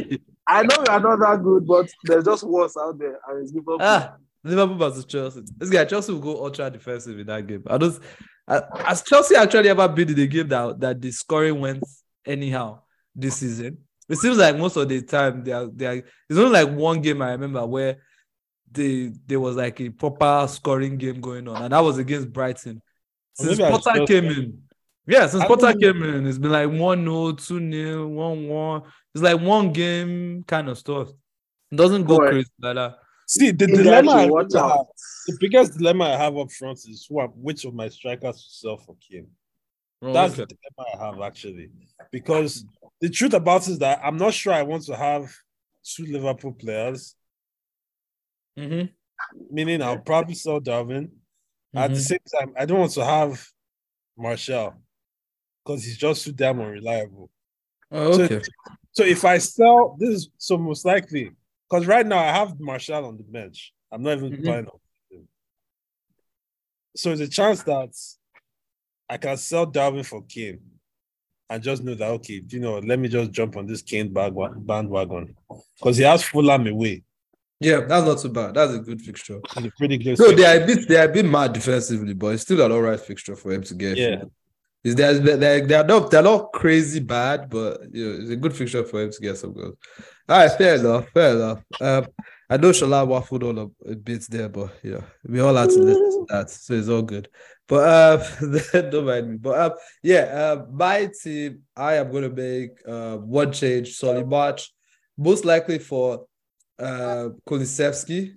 I 0.48 0.64
know 0.64 0.76
you're 0.86 1.00
not 1.00 1.20
that 1.20 1.42
good, 1.44 1.66
but 1.68 1.90
there's 2.04 2.24
just 2.26 2.44
worse 2.44 2.76
out 2.78 2.98
there, 2.98 3.20
and 3.28 3.44
it's 3.44 3.52
Liverpool. 3.54 3.78
ah, 3.82 4.16
Liverpool 4.44 4.78
versus 4.78 5.06
Chelsea. 5.06 5.42
This 5.58 5.70
guy 5.70 5.84
Chelsea 5.86 6.12
will 6.14 6.20
go 6.20 6.44
ultra 6.46 6.70
defensive 6.70 7.20
in 7.20 7.28
that 7.28 7.46
game. 7.48 7.64
I 7.68 7.78
don't. 7.78 8.00
Has 8.48 9.02
Chelsea 9.04 9.36
actually 9.36 9.68
ever 9.70 9.88
been 9.90 10.08
in 10.10 10.16
the 10.16 10.28
game 10.28 10.48
that 10.50 10.80
that 10.80 11.02
the 11.02 11.12
scoring 11.12 11.60
went 11.60 11.84
anyhow 12.26 12.80
this 13.14 13.38
season? 13.38 13.78
It 14.08 14.18
seems 14.18 14.38
like 14.38 14.58
most 14.58 14.78
of 14.78 14.88
the 14.88 15.02
time 15.02 15.44
they 15.44 15.52
are 15.52 15.68
they 15.68 15.86
are. 15.86 16.02
There's 16.30 16.40
only 16.40 16.52
like 16.64 16.70
one 16.70 17.02
game 17.02 17.22
I 17.22 17.32
remember 17.32 17.66
where 17.66 17.98
they 18.72 19.12
there 19.26 19.40
was 19.42 19.58
like 19.58 19.82
a 19.82 19.90
proper 19.90 20.48
scoring 20.50 20.98
game 20.98 21.20
going 21.20 21.48
on, 21.50 21.62
and 21.64 21.74
that 21.74 21.80
was 21.80 21.98
against 21.98 22.32
Brighton. 22.32 22.82
Since 23.34 23.58
Maybe 23.60 23.70
Potter 23.72 24.00
just- 24.00 24.08
came 24.12 24.26
in, 24.26 24.62
yeah, 25.08 25.28
since 25.28 25.44
I 25.44 25.48
Potter 25.48 25.74
came 25.74 26.04
in, 26.04 26.28
it's 26.28 26.38
been 26.38 26.52
like 26.52 26.70
1 26.70 27.04
0, 27.04 27.32
2 27.34 27.72
0, 27.72 28.08
1 28.08 28.48
1. 28.48 28.82
It's 29.16 29.24
like 29.24 29.40
one 29.42 29.72
game 29.74 30.44
kind 30.48 30.70
of 30.70 30.78
stuff. 30.78 31.10
It 31.72 31.76
doesn't 31.76 32.06
go 32.06 32.18
Correct. 32.18 32.32
crazy 32.34 32.50
like 32.62 32.76
that. 32.76 32.98
See, 33.28 33.52
the 33.52 33.68
You 33.68 33.76
dilemma, 33.78 34.12
I 34.12 34.24
should 34.24 34.32
watch 34.32 34.48
really 34.54 34.60
out. 34.64 34.78
have, 34.78 34.86
the 35.28 35.38
biggest 35.42 35.78
dilemma 35.78 36.06
I 36.06 36.18
have 36.18 36.38
up 36.38 36.52
front 36.52 36.78
is 36.88 37.06
who 37.10 37.22
am- 37.22 37.30
which 37.32 37.66
of 37.66 37.74
my 37.74 37.90
strikers 37.90 38.38
to 38.38 38.50
sell 38.50 38.78
for 38.78 38.96
Kane. 39.02 39.28
Oh, 40.02 40.14
That's 40.14 40.34
okay. 40.34 40.44
the 40.44 40.56
dilemma 40.56 40.90
I 40.96 41.06
have 41.16 41.22
actually, 41.22 41.72
because 42.12 42.64
the 43.02 43.10
truth 43.10 43.34
about 43.34 43.68
it 43.68 43.72
is 43.72 43.80
that 43.80 44.00
I'm 44.04 44.16
not 44.18 44.34
sure 44.34 44.54
I 44.54 44.62
want 44.64 44.84
to 44.86 44.96
have 44.96 45.30
two 45.84 46.06
Liverpool 46.06 46.54
players. 46.54 47.16
Mhm. 48.58 48.92
Meaning, 49.50 49.82
I'll 49.82 50.00
probably 50.00 50.36
sell 50.36 50.60
Darwin. 50.60 51.12
At 51.76 51.90
the 51.94 51.98
Mhm. 52.00 52.02
same 52.08 52.20
time, 52.40 52.54
I 52.58 52.66
don't 52.66 52.80
want 52.80 52.92
to 52.94 53.04
have 53.04 53.46
Martial 54.18 54.74
because 55.68 55.84
he's 55.84 55.98
just 55.98 56.24
too 56.24 56.32
damn 56.32 56.60
unreliable. 56.62 57.30
Oh, 57.92 58.14
So- 58.14 58.24
okay. 58.24 58.42
So 58.92 59.04
if 59.04 59.24
I 59.26 59.38
sell 59.38 59.96
this, 60.00 60.10
is 60.10 60.30
so 60.38 60.58
most 60.58 60.84
likely 60.86 61.32
because 61.70 61.86
right 61.86 62.06
now 62.06 62.18
I 62.18 62.32
have 62.32 62.60
Martial 62.60 63.06
on 63.06 63.18
the 63.18 63.24
bench. 63.24 63.74
I'm 63.92 64.02
not 64.02 64.18
even 64.18 64.32
Mhm. 64.32 64.44
playing 64.44 64.68
on 64.68 64.80
him. 65.12 65.28
So 66.96 67.10
there's 67.10 67.20
a 67.20 67.28
chance 67.28 67.62
that 67.64 67.90
I 69.10 69.18
can 69.18 69.38
sell 69.38 69.66
Darwin 69.68 70.04
for 70.04 70.24
Kane 70.24 70.60
and 71.50 71.62
just 71.62 71.84
know 71.84 71.94
that 71.94 72.10
okay, 72.12 72.42
you 72.50 72.60
know, 72.60 72.80
let 72.80 72.98
me 72.98 73.08
just 73.08 73.32
jump 73.32 73.56
on 73.56 73.68
this 73.68 73.82
Kane 73.84 74.12
bandwagon 74.12 75.36
because 75.78 75.98
he 75.98 76.04
has 76.04 76.24
Fulham 76.24 76.66
away. 76.68 77.04
Yeah, 77.60 77.82
that's 77.82 78.06
not 78.06 78.20
too 78.20 78.30
bad. 78.30 78.56
That's 78.56 78.74
a 78.74 78.80
good 78.80 79.02
fixture. 79.02 79.40
A 79.56 79.72
pretty 79.78 79.98
good. 79.98 80.18
So 80.18 80.32
they 80.32 80.46
are 80.46 80.64
a 80.64 80.66
bit 80.66 80.88
they 80.88 80.98
are 80.98 81.10
a 81.10 81.12
bit 81.12 81.26
mad 81.26 81.54
defensively, 81.54 82.14
but 82.14 82.34
it's 82.34 82.44
still 82.44 82.62
an 82.66 82.72
alright 82.72 83.00
fixture 83.00 83.36
for 83.36 83.52
him 83.52 83.64
to 83.64 83.76
get. 83.76 83.96
Yeah. 83.98 84.24
Is 84.84 84.96
they're, 84.96 85.20
they're, 85.20 85.66
they're 85.66 85.84
not 85.84 86.12
they're 86.12 86.22
not 86.22 86.54
crazy 86.54 87.00
bad, 87.00 87.50
but 87.50 87.82
you 87.92 88.06
know, 88.06 88.22
it's 88.22 88.30
a 88.32 88.36
good 88.36 88.56
fixture 88.56 88.84
for 88.84 89.02
him 89.02 89.12
to 89.12 89.22
get 89.22 89.38
some 89.38 89.54
goals. 89.54 89.76
All 90.30 90.38
right, 90.38 90.52
fair 90.52 90.76
enough, 90.76 91.08
fair 91.14 91.36
enough. 91.36 91.64
Um, 91.82 92.08
I 92.50 92.58
know 92.58 92.70
Shala 92.70 93.06
waffled 93.06 93.50
on 93.50 93.58
a, 93.58 93.92
a 93.92 93.96
bit 93.96 94.26
there, 94.30 94.48
but 94.48 94.74
you 94.84 94.92
know, 94.92 95.04
we 95.28 95.40
all 95.40 95.56
had 95.56 95.70
to 95.70 95.80
listen 95.80 96.12
to 96.12 96.26
that, 96.30 96.50
so 96.50 96.74
it's 96.76 96.88
all 96.88 97.02
good. 97.02 97.28
But 97.68 98.22
uh, 98.74 98.82
don't 98.90 99.06
mind 99.06 99.32
me. 99.32 99.38
But 99.38 99.60
um, 99.60 99.78
yeah, 100.02 100.20
uh, 100.20 100.66
my 100.72 101.10
team, 101.22 101.64
I 101.76 101.96
am 101.96 102.12
going 102.12 102.24
to 102.24 102.30
make 102.30 102.72
uh 102.88 103.18
one 103.18 103.52
change, 103.52 103.96
Solly 103.96 104.24
March, 104.24 104.74
most 105.18 105.44
likely 105.44 105.80
for 105.80 106.26
uh 106.80 107.30
Kulusevski. 107.48 108.36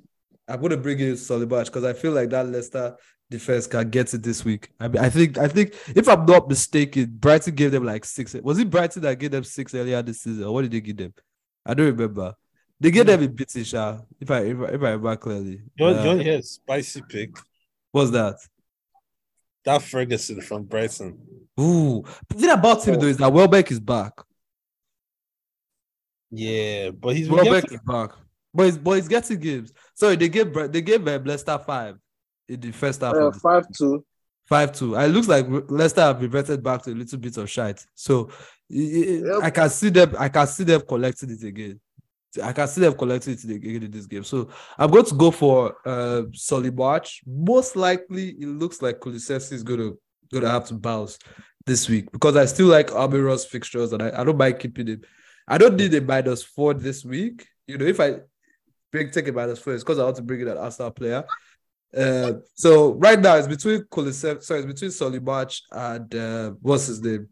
I'm 0.49 0.59
going 0.61 0.71
to 0.71 0.77
bring 0.77 0.99
in 0.99 1.17
Solly 1.17 1.47
March 1.47 1.67
because 1.67 1.85
I 1.85 1.93
feel 1.93 2.13
like 2.13 2.31
that 2.31 2.49
Leicester 2.49 2.97
defense 3.31 3.67
can 3.67 3.89
get 3.89 4.13
it 4.13 4.23
this 4.23 4.45
week. 4.45 4.71
I 4.81 4.89
mean, 4.89 5.03
I 5.03 5.09
think, 5.09 5.39
I 5.39 5.49
think, 5.49 5.75
if 5.95 6.09
I'm 6.09 6.27
not 6.27 6.49
mistaken, 6.49 7.07
Brighton 7.07 7.55
gave 7.55 7.71
them 7.71 7.85
like 7.85 8.05
six. 8.05 8.35
Was 8.35 8.59
it 8.59 8.69
Brighton 8.69 9.03
that 9.03 9.19
gave 9.19 9.31
them 9.31 9.45
six 9.45 9.75
earlier 9.75 10.03
this 10.03 10.23
season, 10.23 10.45
or 10.45 10.53
what 10.53 10.63
did 10.63 10.73
they 10.73 10.81
give 10.81 10.97
them? 10.97 11.15
I 11.65 11.75
don't 11.75 11.87
remember. 11.87 12.35
They 12.81 12.91
gave 12.91 13.07
them 13.07 13.23
a 13.23 13.29
bit, 13.29 13.51
Sha, 13.65 13.99
if 14.19 14.31
I 14.31 14.39
if 14.41 14.59
I, 14.59 14.65
if 14.65 14.83
I 14.83 14.91
remember 14.91 15.17
clearly. 15.17 15.61
You 15.77 15.85
want, 15.85 15.99
Uh, 15.99 16.03
you 16.03 16.09
want 16.09 16.19
to 16.21 16.25
hear 16.25 16.39
a 16.39 16.43
spicy 16.43 17.03
pick? 17.09 17.37
what's 17.93 18.11
that? 18.11 18.37
That 19.65 19.83
Ferguson 19.83 20.41
from 20.41 20.65
Brighton. 20.65 21.19
Ooh, 21.61 22.03
the 22.29 22.35
thing 22.35 22.51
about 22.51 22.87
him 22.87 22.99
though 22.99 23.07
is 23.07 23.19
that 23.19 23.33
Welbeck 23.33 23.71
is 23.71 23.81
back. 23.81 24.13
Yeah, 26.31 26.91
but 26.91 27.15
he's 27.17 27.29
Welbeck 27.29 27.71
is 27.71 27.81
back, 27.87 28.11
but 28.55 28.67
he's, 28.67 28.79
but 28.79 28.93
he's 28.93 29.09
getting 29.09 29.39
games. 29.39 29.73
Sorry, 29.95 30.17
they 30.17 30.29
gave 30.29 30.53
they 30.73 30.81
gave 30.81 31.07
uh, 31.07 31.21
Leicester 31.25 31.59
five 31.59 31.97
in 32.51 32.61
the 32.61 32.73
first 32.73 33.01
half. 33.01 33.15
Uh, 33.15 33.31
five 33.33 33.65
two. 33.77 34.05
Five 34.47 34.73
two. 34.73 34.97
It 34.97 35.09
looks 35.09 35.29
like 35.29 35.47
Leicester 35.69 36.03
have 36.03 36.21
reverted 36.21 36.63
back 36.63 36.83
to 36.83 36.91
a 36.91 36.95
little 36.95 37.19
bit 37.19 37.37
of 37.37 37.49
shite. 37.49 37.85
So 37.95 38.31
Yep. 38.71 39.43
I 39.43 39.51
can 39.51 39.69
see 39.69 39.89
them. 39.91 40.15
I 40.19 40.29
can 40.29 40.47
see 40.47 40.65
them 40.65 40.81
collecting 40.83 41.31
it 41.31 41.43
again. 41.43 41.81
I 42.43 42.53
can 42.53 42.69
see 42.69 42.81
them 42.81 42.95
collecting 42.95 43.35
it 43.35 43.45
again 43.45 43.83
in 43.83 43.91
this 43.91 44.07
game. 44.07 44.23
So 44.23 44.49
I'm 44.79 44.91
going 44.91 45.07
to 45.07 45.15
go 45.15 45.33
for 45.33 45.77
uh 45.85 46.23
Solly 46.33 46.71
March. 46.71 47.23
Most 47.27 47.75
likely, 47.75 48.31
it 48.31 48.47
looks 48.47 48.81
like 48.81 49.01
Kulusevski 49.01 49.53
is 49.53 49.65
going 49.65 49.81
to 49.81 49.99
going 50.31 50.45
to 50.45 50.51
have 50.51 50.67
to 50.67 50.75
bounce 50.75 51.19
this 51.67 51.89
week 51.89 52.13
because 52.13 52.37
I 52.37 52.45
still 52.45 52.69
like 52.69 52.93
Almiron's 52.93 53.45
fixtures 53.45 53.93
and 53.93 54.03
I, 54.03 54.21
I 54.21 54.25
don't 54.25 54.39
mind 54.39 54.61
keeping 54.61 54.87
him. 54.87 55.03
I 55.49 55.59
don't 55.59 55.75
need 55.77 55.93
a 55.95 56.01
minus 56.01 56.45
four 56.45 56.73
this 56.73 57.05
week. 57.05 57.47
You 57.67 57.77
know, 57.77 57.87
if 57.87 57.99
I 57.99 58.21
bring 58.93 59.11
take 59.11 59.27
a 59.27 59.33
minus 59.33 59.59
four, 59.59 59.75
it's 59.75 59.83
because 59.83 59.99
I 59.99 60.05
want 60.05 60.17
to 60.17 60.23
bring 60.23 60.43
in 60.43 60.49
an 60.49 60.59
Arsenal 60.59 60.93
player. 60.93 61.25
Uh, 61.97 62.35
so 62.55 62.93
right 62.95 63.19
now 63.19 63.37
it's 63.37 63.49
between 63.49 63.83
Kulisev, 63.85 64.43
sorry, 64.43 64.61
it's 64.61 64.73
between 64.73 64.91
Solly 64.91 65.19
March 65.19 65.63
and 65.73 66.15
uh, 66.15 66.51
what's 66.63 66.87
his 66.87 67.01
name, 67.01 67.29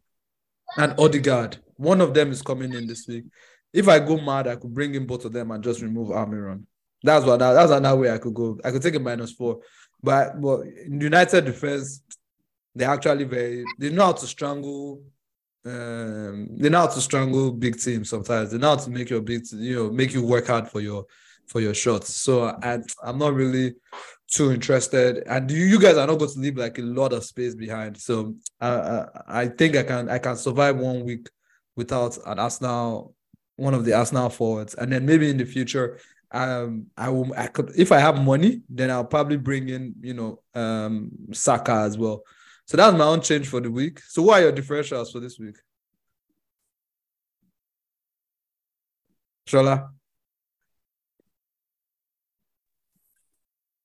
and 0.76 0.98
Odegaard. 0.98 1.58
One 1.76 2.00
of 2.00 2.12
them 2.12 2.32
is 2.32 2.42
coming 2.42 2.74
in 2.74 2.86
this 2.86 3.06
week. 3.06 3.24
If 3.72 3.88
I 3.88 4.00
go 4.00 4.16
mad, 4.16 4.48
I 4.48 4.56
could 4.56 4.74
bring 4.74 4.94
in 4.94 5.06
both 5.06 5.24
of 5.24 5.32
them 5.32 5.50
and 5.50 5.62
just 5.62 5.80
remove 5.80 6.08
Almiron. 6.08 6.64
That's 7.02 7.24
what 7.24 7.38
that's 7.38 7.70
another 7.70 8.00
way 8.00 8.10
I 8.10 8.18
could 8.18 8.34
go. 8.34 8.58
I 8.64 8.72
could 8.72 8.82
take 8.82 8.96
a 8.96 8.98
minus 8.98 9.32
four, 9.32 9.60
but 10.02 10.40
but 10.40 10.62
in 10.62 11.00
United 11.00 11.44
defense, 11.44 12.02
they're 12.74 12.90
actually 12.90 13.24
very 13.24 13.64
they 13.78 13.90
know 13.90 14.06
how 14.06 14.12
to 14.12 14.26
strangle. 14.26 15.02
Um, 15.64 16.48
they 16.56 16.68
know 16.68 16.80
how 16.80 16.86
to 16.86 17.00
strangle 17.00 17.52
big 17.52 17.78
teams 17.78 18.10
sometimes. 18.10 18.50
They 18.50 18.58
know 18.58 18.70
how 18.70 18.76
to 18.76 18.90
make 18.90 19.10
your 19.10 19.20
big, 19.20 19.42
you 19.52 19.74
know, 19.74 19.90
make 19.90 20.12
you 20.12 20.24
work 20.24 20.48
hard 20.48 20.68
for 20.68 20.80
your 20.80 21.04
for 21.46 21.60
your 21.60 21.74
shots. 21.74 22.12
So 22.14 22.46
I, 22.62 22.80
I'm 23.04 23.18
not 23.18 23.34
really 23.34 23.74
too 24.28 24.52
interested. 24.52 25.22
And 25.26 25.50
you, 25.50 25.64
you 25.64 25.80
guys 25.80 25.96
are 25.96 26.06
not 26.06 26.18
going 26.18 26.30
to 26.30 26.38
leave 26.38 26.56
like 26.56 26.78
a 26.78 26.82
lot 26.82 27.12
of 27.12 27.24
space 27.24 27.54
behind. 27.54 27.96
So 27.96 28.34
uh, 28.60 29.06
I 29.26 29.48
think 29.48 29.76
I 29.76 29.82
can 29.82 30.08
I 30.08 30.18
can 30.18 30.36
survive 30.36 30.76
one 30.76 31.04
week 31.04 31.28
without 31.76 32.18
an 32.26 32.38
Arsenal, 32.38 33.14
one 33.56 33.74
of 33.74 33.84
the 33.84 33.94
Arsenal 33.94 34.28
forwards, 34.28 34.74
and 34.74 34.92
then 34.92 35.06
maybe 35.06 35.30
in 35.30 35.38
the 35.38 35.44
future, 35.44 35.98
um, 36.30 36.86
I 36.96 37.08
will 37.08 37.32
I 37.36 37.46
could 37.46 37.72
if 37.76 37.90
I 37.92 37.98
have 37.98 38.22
money, 38.22 38.62
then 38.68 38.90
I'll 38.90 39.04
probably 39.04 39.38
bring 39.38 39.68
in 39.68 39.94
you 40.00 40.14
know 40.14 40.42
um 40.54 41.10
Saka 41.32 41.72
as 41.72 41.96
well. 41.96 42.22
So 42.66 42.76
that's 42.76 42.96
my 42.96 43.04
own 43.04 43.22
change 43.22 43.48
for 43.48 43.60
the 43.60 43.70
week. 43.70 44.00
So 44.00 44.22
what 44.22 44.40
are 44.40 44.44
your 44.44 44.52
differentials 44.52 45.10
for 45.10 45.20
this 45.20 45.38
week? 45.38 45.56
Shola? 49.46 49.97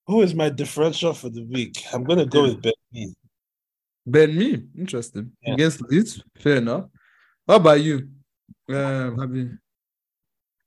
Who 0.06 0.22
is 0.22 0.34
my 0.34 0.50
differential 0.50 1.14
for 1.14 1.30
the 1.30 1.44
week? 1.44 1.82
I'm 1.92 2.04
gonna 2.04 2.26
go 2.26 2.42
with 2.42 2.62
Ben. 2.62 2.72
Mee. 2.92 3.14
Ben 4.06 4.36
Mee, 4.36 4.62
interesting. 4.76 5.32
Yeah. 5.42 5.54
Against 5.54 5.80
Leeds, 5.82 6.22
fair 6.38 6.56
enough. 6.56 6.86
How 7.48 7.56
about 7.56 7.80
you? 7.80 8.08
Um, 8.68 9.18
have 9.18 9.34
you 9.34 9.58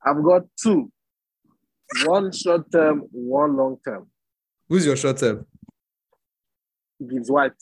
I've 0.04 0.23
got 0.23 0.43
two. 0.62 0.91
One 2.06 2.32
short 2.32 2.71
term, 2.71 3.04
one 3.12 3.56
long 3.56 3.78
term. 3.86 4.10
who's 4.67 4.86
your 4.86 4.95
short 4.95 5.17
term? 5.17 5.45
Gibbs 7.00 7.32
White. 7.32 7.54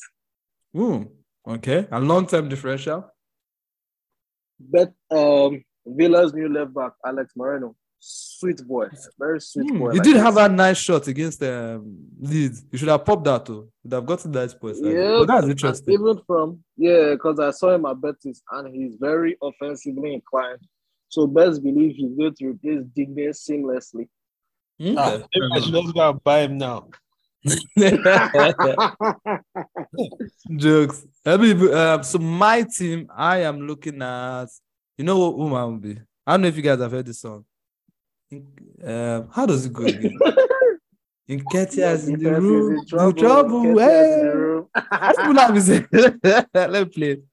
Ooh, 0.77 1.11
okay. 1.47 1.87
And 1.91 2.07
long 2.07 2.25
term 2.25 2.49
differential? 2.49 3.09
Bet 4.59 4.93
um 5.11 5.63
Villa's 5.85 6.33
new 6.33 6.49
left 6.49 6.73
back, 6.73 6.93
Alex 7.05 7.33
Moreno. 7.35 7.75
Sweet 8.07 8.65
boy, 8.67 8.87
very 9.17 9.41
sweet 9.41 9.67
Hmm, 9.69 9.79
boy. 9.79 9.91
You 9.91 9.97
like 9.97 10.03
did 10.03 10.15
this. 10.15 10.23
have 10.23 10.37
a 10.37 10.47
nice 10.49 10.77
shot 10.77 11.07
against 11.07 11.41
um, 11.43 11.97
Leeds. 12.19 12.63
You 12.71 12.77
should 12.77 12.87
have 12.89 13.03
popped 13.03 13.23
that 13.25 13.45
too. 13.45 13.69
Would 13.83 13.93
have 13.93 14.05
gotten 14.05 14.31
that 14.33 14.59
points. 14.61 14.79
like, 14.79 14.93
Yeah, 14.93 15.15
but 15.19 15.27
that's 15.27 15.41
and 15.43 15.51
interesting. 15.51 15.93
Even 15.93 16.19
from 16.27 16.63
yeah, 16.77 17.11
because 17.13 17.39
I 17.39 17.51
saw 17.51 17.73
him 17.73 17.85
at 17.85 17.99
Betis 17.99 18.41
and 18.51 18.73
he's 18.75 18.95
very 18.99 19.37
offensively 19.41 20.13
inclined. 20.13 20.59
So 21.09 21.25
best 21.27 21.63
believe 21.63 21.95
he's 21.95 22.13
going 22.15 22.35
to 22.35 22.45
replace 22.49 22.83
Digne 22.95 23.29
seamlessly. 23.29 24.07
Okay, 24.81 24.95
Ah, 24.97 25.17
fair 25.33 25.49
I 25.53 25.59
should 25.61 25.69
enough. 25.69 25.83
just 25.85 25.95
go 25.95 26.09
and 26.09 26.23
buy 26.23 26.39
him 26.41 26.57
now. 26.57 26.89
Jokes. 30.55 31.05
I 31.25 31.33
um, 31.33 32.03
so 32.03 32.17
my 32.19 32.63
team, 32.63 33.07
I 33.15 33.39
am 33.39 33.61
looking 33.61 34.01
at. 34.01 34.47
You 34.97 35.03
know 35.05 35.17
what 35.19 35.31
who 35.37 35.49
mine 35.49 35.65
will 35.71 35.77
be? 35.77 35.97
I 36.25 36.33
don't 36.33 36.41
know 36.41 36.47
if 36.47 36.55
you 36.55 36.61
guys 36.63 36.79
have 36.79 36.91
heard 36.91 37.05
this 37.05 37.19
song. 37.19 37.45
Um, 38.83 39.27
how 39.31 39.45
does 39.45 39.65
it 39.65 39.73
go 39.73 39.83
again? 39.85 40.17
Nketiah's 41.29 42.07
in 42.07 42.19
the 42.19 42.39
room, 42.39 42.71
in 42.71 42.75
the 42.77 43.13
trouble. 43.13 43.63
Nketiah's 43.63 43.65
in 43.65 43.75
the 43.75 43.81
Hey, 43.81 44.23
room. 44.27 44.67
I 44.75 45.13
feel 45.13 45.33
like. 45.33 46.47
Let 46.53 46.71
me 46.71 46.85
play. 46.85 47.11
it. 47.11 47.23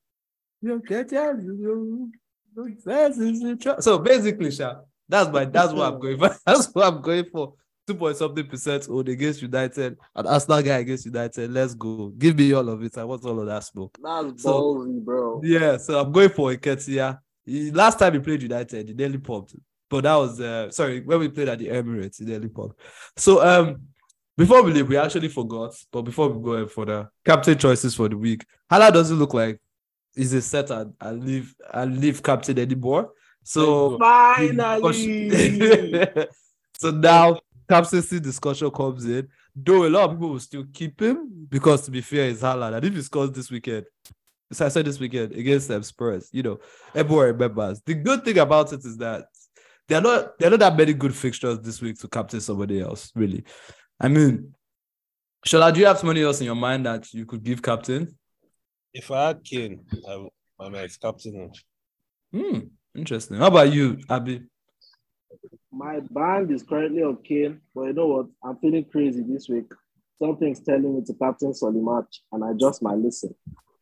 In 0.62 0.78
the 0.78 1.42
room, 1.62 2.12
the 2.54 2.70
defense 2.70 3.18
is 3.18 3.42
in 3.42 3.58
trouble. 3.58 3.82
So 3.82 3.98
basically, 3.98 4.50
Sha, 4.50 4.76
that's 5.08 5.30
my 5.30 5.44
that's 5.44 5.72
what 5.72 5.92
I'm 5.92 6.00
going 6.00 6.18
for. 6.18 6.36
That's 6.46 6.66
what 6.72 6.86
I'm 6.86 7.02
going 7.02 7.24
for. 7.30 7.54
Two 7.86 7.94
point 7.96 8.16
something 8.16 8.46
percent 8.46 8.86
owned 8.88 9.08
against 9.08 9.42
United, 9.42 9.96
and 10.14 10.26
Arsenal 10.28 10.62
guy 10.62 10.78
against 10.78 11.04
United. 11.04 11.50
Let's 11.50 11.74
go. 11.74 12.08
Give 12.16 12.36
me 12.36 12.52
all 12.52 12.68
of 12.68 12.82
it. 12.82 12.96
I 12.96 13.02
want 13.04 13.24
all 13.24 13.40
of 13.40 13.46
that 13.46 13.64
smoke. 13.64 13.98
That's 14.02 14.42
So- 14.44 14.52
ballsy, 14.76 15.04
bro. 15.04 15.40
Yeah, 15.44 15.76
so 15.78 16.00
I'm 16.00 16.12
going 16.12 16.30
for 16.30 16.54
Nketiah. 16.54 17.18
Last 17.74 17.98
time 17.98 18.12
he 18.14 18.20
played 18.20 18.40
United, 18.42 18.88
he 18.88 18.94
nearly 18.94 19.18
popped. 19.18 19.56
But 19.92 20.04
that 20.04 20.14
was 20.14 20.40
uh 20.40 20.70
sorry, 20.70 21.02
when 21.02 21.18
we 21.20 21.28
played 21.28 21.50
at 21.50 21.58
the 21.58 21.68
Emirates, 21.68 22.18
he 22.18 22.24
nearly 22.24 22.48
popped. 22.48 22.80
So 23.18 23.44
um 23.46 23.82
before 24.38 24.62
we 24.62 24.72
leave, 24.72 24.88
we 24.88 24.96
actually 24.96 25.28
forgot, 25.28 25.74
but 25.92 26.00
before 26.00 26.30
we 26.30 26.42
go 26.42 26.54
any 26.54 26.66
further, 26.66 27.10
captain 27.22 27.58
choices 27.58 27.94
for 27.94 28.08
the 28.08 28.16
week. 28.16 28.46
Hala 28.70 28.90
doesn't 28.90 29.18
look 29.18 29.34
like 29.34 29.60
he's 30.16 30.32
a 30.32 30.40
set 30.40 30.70
and, 30.70 30.94
and 30.98 31.22
leave 31.22 31.54
and 31.74 32.00
leave 32.00 32.22
captain 32.22 32.58
anymore. 32.58 33.10
So 33.44 33.98
Finally. 33.98 35.36
so 36.78 36.90
now 36.90 37.38
captaincy 37.68 38.18
discussion 38.18 38.70
comes 38.70 39.04
in. 39.04 39.28
Though 39.54 39.84
a 39.86 39.90
lot 39.90 40.04
of 40.04 40.12
people 40.12 40.30
will 40.30 40.40
still 40.40 40.64
keep 40.72 41.02
him 41.02 41.46
because 41.50 41.82
to 41.82 41.90
be 41.90 42.00
fair, 42.00 42.30
it's 42.30 42.40
Haaland. 42.40 42.76
And 42.76 42.86
if 42.86 42.94
he 42.94 43.02
scores 43.02 43.32
this 43.32 43.50
weekend, 43.50 43.84
so 44.50 44.64
I 44.64 44.70
said 44.70 44.86
this 44.86 44.98
weekend 44.98 45.32
against 45.32 45.68
them 45.68 45.82
Spurs, 45.82 46.30
you 46.32 46.42
know, 46.42 46.60
everyone 46.94 47.26
remembers. 47.26 47.82
The 47.84 47.92
good 47.92 48.24
thing 48.24 48.38
about 48.38 48.72
it 48.72 48.80
is 48.86 48.96
that 48.96 49.26
there 49.88 49.98
are 49.98 50.02
not 50.02 50.38
there 50.38 50.48
are 50.48 50.50
not 50.52 50.60
that 50.60 50.76
many 50.76 50.92
good 50.94 51.14
fixtures 51.14 51.60
this 51.60 51.80
week 51.80 51.98
to 52.00 52.08
captain 52.08 52.40
somebody 52.40 52.80
else, 52.80 53.10
really. 53.14 53.44
I 54.00 54.08
mean, 54.08 54.54
Shola, 55.46 55.72
do 55.72 55.80
you 55.80 55.86
have 55.86 55.98
somebody 55.98 56.22
else 56.22 56.40
in 56.40 56.46
your 56.46 56.54
mind 56.54 56.86
that 56.86 57.12
you 57.12 57.26
could 57.26 57.42
give 57.42 57.62
captain? 57.62 58.16
If 58.94 59.10
I 59.10 59.28
had 59.28 59.44
Kane, 59.44 59.84
I 60.08 60.16
would, 60.16 60.30
I'm 60.60 60.74
ex-captain 60.74 61.34
him. 61.34 61.52
Hmm, 62.32 62.58
interesting. 62.94 63.38
How 63.38 63.46
about 63.46 63.72
you, 63.72 63.98
Abby? 64.08 64.44
My 65.72 66.00
band 66.10 66.50
is 66.50 66.62
currently 66.62 67.02
on 67.02 67.16
Kane, 67.22 67.60
but 67.74 67.84
you 67.84 67.92
know 67.94 68.06
what? 68.06 68.26
I'm 68.44 68.56
feeling 68.58 68.84
crazy 68.84 69.22
this 69.26 69.48
week. 69.48 69.72
Something's 70.20 70.60
telling 70.60 70.94
me 70.94 71.02
to 71.04 71.14
captain 71.14 71.54
Solly 71.54 71.80
March, 71.80 72.22
and 72.30 72.44
I 72.44 72.52
just 72.52 72.82
might 72.82 72.98
listen. 72.98 73.34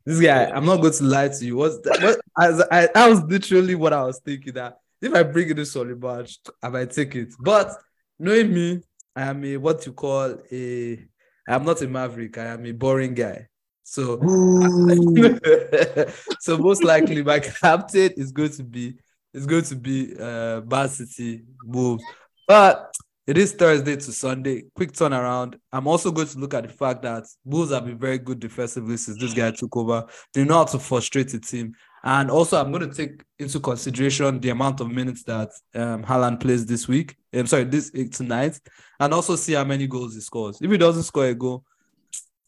This 0.07 0.21
guy, 0.21 0.47
I'm 0.47 0.65
not 0.65 0.81
going 0.81 0.95
to 0.95 1.05
lie 1.05 1.29
to 1.29 1.45
you. 1.45 1.57
What's 1.57 1.79
that? 1.81 2.01
What, 2.03 2.21
as 2.41 2.63
I, 2.71 2.89
that 2.95 3.09
was 3.09 3.23
literally 3.25 3.75
what 3.75 3.93
I 3.93 4.05
was 4.05 4.19
thinking 4.21 4.55
that 4.55 4.79
if 5.01 5.15
I 5.15 5.23
bring 5.23 5.51
in 5.51 5.57
this 5.57 5.73
Solly 5.73 5.95
March, 5.95 6.39
I 6.63 6.69
might 6.69 6.91
take 6.91 7.15
it. 7.17 7.35
But 7.39 7.73
knowing 8.19 8.53
me, 8.53 8.81
I 9.17 9.23
am 9.23 9.45
a 9.45 9.57
what 9.57 9.85
you 9.87 9.93
call 9.93 10.39
a 10.53 11.07
I'm 11.49 11.65
not 11.65 11.83
a 11.83 11.89
maverick, 11.89 12.39
I 12.39 12.47
am 12.47 12.67
a 12.67 12.73
boring 12.73 13.15
guy. 13.15 13.47
So 13.83 14.21
so 16.41 16.59
most 16.59 16.85
likely 16.85 17.23
my 17.23 17.41
captain 17.41 18.13
is 18.17 18.31
going 18.31 18.53
to 18.53 18.63
be 18.63 18.99
is 19.33 19.47
going 19.47 19.65
to 19.65 19.77
be 19.77 20.15
uh 20.19 20.61
Man 20.63 20.89
City 20.89 21.45
moves. 21.65 22.05
But 22.47 22.95
it 23.27 23.39
is 23.39 23.53
Thursday 23.53 23.97
to 23.97 24.13
Sunday. 24.13 24.65
Quick 24.75 24.93
turnaround. 24.93 25.57
I'm 25.73 25.87
also 25.87 26.11
going 26.11 26.27
to 26.29 26.39
look 26.39 26.55
at 26.55 26.65
the 26.65 26.73
fact 26.73 27.03
that 27.03 27.25
Bulls 27.45 27.71
have 27.71 27.85
been 27.85 27.99
very 27.99 28.19
good 28.19 28.41
defensively 28.41 28.97
since 28.97 29.21
this 29.21 29.35
guy 29.35 29.53
took 29.53 29.77
over. 29.77 30.07
They 30.35 30.45
know 30.45 30.55
how 30.55 30.65
to 30.65 30.79
frustrate 30.79 31.29
the 31.29 31.39
team. 31.39 31.75
And 32.03 32.31
also, 32.31 32.59
I'm 32.61 32.73
going 32.73 32.89
to 32.89 32.95
take 32.95 33.23
into 33.39 33.61
consideration 33.61 34.41
the 34.41 34.51
amount 34.51 34.81
of 34.81 34.91
minutes 34.91 35.23
that 35.25 35.51
um, 35.75 36.03
Haaland 36.03 36.41
plays 36.41 36.65
this 36.65 36.89
week. 36.89 37.17
I'm 37.33 37.47
sorry, 37.47 37.65
this 37.65 37.91
tonight, 38.11 38.59
and 38.99 39.13
also 39.13 39.37
see 39.37 39.53
how 39.53 39.65
many 39.65 39.87
goals 39.87 40.15
he 40.15 40.21
scores. 40.21 40.59
If 40.63 40.71
he 40.71 40.79
doesn't 40.79 41.03
score 41.03 41.27
a 41.27 41.35
goal, 41.35 41.65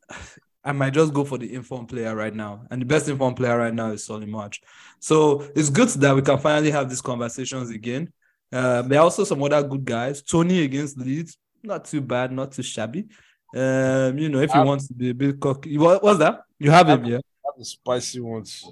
I 0.65 0.71
might 0.73 0.95
just 0.95 1.13
go 1.13 1.25
for 1.25 1.39
the 1.39 1.53
informed 1.53 1.89
player 1.89 2.15
right 2.15 2.35
now. 2.35 2.65
And 2.71 2.81
the 2.81 2.87
best 2.87 3.09
informed 3.09 3.37
player 3.37 3.59
right 3.59 3.75
now 3.75 3.91
is 3.91 4.05
Solly 4.05 4.27
March. 4.27 4.63
So 5.01 5.43
it's 5.57 5.69
good 5.71 5.89
that 5.89 6.15
we 6.15 6.23
can 6.23 6.39
finally 6.39 6.71
have 6.71 6.89
these 6.89 7.01
conversations 7.01 7.71
again. 7.71 8.13
Um, 8.53 8.89
there 8.89 9.01
are 9.01 9.03
also 9.05 9.25
some 9.25 9.43
other 9.43 9.63
good 9.63 9.85
guys. 9.85 10.23
Toney 10.23 10.63
against 10.63 10.99
Leeds, 10.99 11.37
not 11.65 11.85
too 11.85 12.01
bad, 12.01 12.31
not 12.31 12.53
too 12.53 12.63
shabby. 12.63 13.09
Um, 13.55 14.17
you 14.19 14.29
know, 14.29 14.39
if 14.41 14.53
he 14.53 14.59
Um, 14.59 14.67
wants 14.67 14.87
to 14.89 14.95
be 14.95 15.11
a 15.11 15.15
bit 15.15 15.41
cocky, 15.41 15.77
what 15.79 16.03
was 16.03 16.19
that? 16.19 16.43
You 16.59 16.71
have 16.71 16.89
him, 16.89 17.05
yeah. 17.05 17.17
Have 17.45 17.59
the 17.59 17.65
spicy 17.65 18.21
ones. 18.21 18.65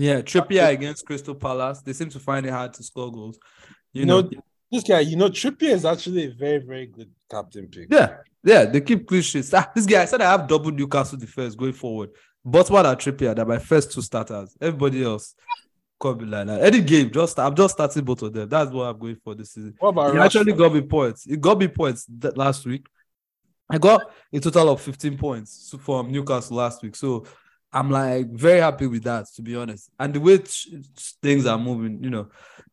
Yeah, 0.00 0.20
Trippier 0.22 0.68
against 0.70 1.04
Crystal 1.06 1.34
Palace. 1.34 1.80
They 1.82 1.92
seem 1.92 2.08
to 2.10 2.20
find 2.20 2.46
it 2.46 2.50
hard 2.50 2.72
to 2.74 2.82
score 2.82 3.10
goals. 3.10 3.38
You 3.92 4.00
You 4.00 4.06
know, 4.06 4.20
know, 4.20 4.30
this 4.70 4.84
guy, 4.84 5.00
you 5.00 5.16
know, 5.16 5.28
Trippier 5.28 5.70
is 5.70 5.84
actually 5.84 6.26
a 6.26 6.30
very, 6.30 6.58
very 6.58 6.86
good 6.86 7.10
captain 7.30 7.66
pick. 7.66 7.88
yeah, 7.90 8.18
yeah, 8.44 8.64
they 8.64 8.80
keep 8.80 9.06
clean 9.08 9.22
sheets. 9.22 9.52
Ah, 9.52 9.70
this 9.74 9.86
guy 9.86 10.02
I 10.02 10.04
said 10.04 10.20
I 10.22 10.30
have 10.30 10.46
double 10.46 10.70
Newcastle 10.70 11.18
defense 11.18 11.54
going 11.56 11.72
forward. 11.72 12.10
But 12.44 12.70
what 12.70 12.86
are 12.86 12.94
Trippier? 12.96 13.34
They're 13.34 13.44
my 13.44 13.58
first 13.58 13.90
two 13.92 14.00
starters. 14.02 14.56
Everybody 14.60 15.02
else 15.02 15.34
can't 16.00 16.16
be 16.18 16.26
like 16.26 16.46
that. 16.46 16.62
Any 16.62 16.80
game, 16.80 17.10
just 17.10 17.38
I'm 17.38 17.54
just 17.56 17.74
starting 17.74 18.04
both 18.04 18.22
of 18.22 18.32
them. 18.32 18.48
That's 18.48 18.70
what 18.70 18.84
I'm 18.84 18.98
going 18.98 19.16
for 19.16 19.34
this 19.34 19.52
season. 19.54 19.74
What 19.80 19.88
about 19.88 20.14
He 20.14 20.20
actually 20.20 20.52
got 20.52 20.72
me 20.72 20.82
points. 20.82 21.24
He 21.24 21.36
got 21.36 21.58
me 21.58 21.66
points 21.66 22.06
that 22.20 22.38
last 22.38 22.64
week. 22.64 22.86
I 23.68 23.78
got 23.78 24.10
a 24.32 24.38
total 24.40 24.70
of 24.70 24.80
15 24.80 25.18
points 25.18 25.74
from 25.80 26.10
Newcastle 26.12 26.56
last 26.56 26.82
week. 26.82 26.94
So 26.96 27.26
I'm 27.72 27.90
like 27.90 28.30
very 28.30 28.60
happy 28.60 28.86
with 28.86 29.04
that, 29.04 29.26
to 29.36 29.42
be 29.42 29.56
honest. 29.56 29.90
And 29.98 30.14
the 30.14 30.20
way 30.20 30.38
ch- 30.38 30.68
things 31.22 31.46
are 31.46 31.58
moving, 31.58 32.02
you 32.02 32.10
know, 32.10 32.28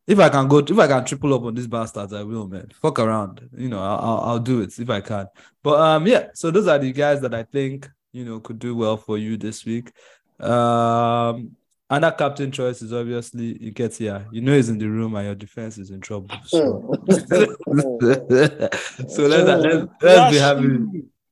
if 0.06 0.18
I 0.18 0.28
can 0.28 0.48
go, 0.48 0.58
if 0.58 0.78
I 0.78 0.86
can 0.86 1.04
triple 1.04 1.34
up 1.34 1.42
on 1.42 1.54
these 1.54 1.66
bastards, 1.66 2.12
I 2.12 2.22
will, 2.22 2.48
man. 2.48 2.68
Fuck 2.80 2.98
around, 2.98 3.48
you 3.56 3.68
know, 3.68 3.82
I'll, 3.82 3.98
I'll, 3.98 4.20
I'll 4.20 4.38
do 4.38 4.62
it 4.62 4.78
if 4.78 4.88
I 4.88 5.00
can. 5.00 5.26
But 5.62 5.80
um, 5.80 6.06
yeah. 6.06 6.28
So 6.34 6.50
those 6.50 6.66
are 6.66 6.78
the 6.78 6.92
guys 6.92 7.20
that 7.20 7.34
I 7.34 7.42
think 7.42 7.88
you 8.12 8.24
know 8.24 8.40
could 8.40 8.58
do 8.58 8.74
well 8.74 8.96
for 8.96 9.18
you 9.18 9.36
this 9.36 9.64
week. 9.64 9.92
Um, 10.40 11.56
and 11.88 12.02
that 12.02 12.18
captain 12.18 12.50
choice 12.50 12.82
is 12.82 12.92
obviously 12.92 13.58
Nketiah. 13.58 14.26
You 14.32 14.40
know 14.40 14.54
he's 14.54 14.68
in 14.68 14.78
the 14.78 14.88
room 14.88 15.14
and 15.14 15.26
your 15.26 15.34
defense 15.34 15.78
is 15.78 15.90
in 15.90 16.00
trouble. 16.00 16.34
So, 16.46 16.94
so 17.10 19.26
let's, 19.26 19.28
let's, 19.64 19.92
let's 20.02 20.34
be 20.34 20.38
happy. 20.38 20.78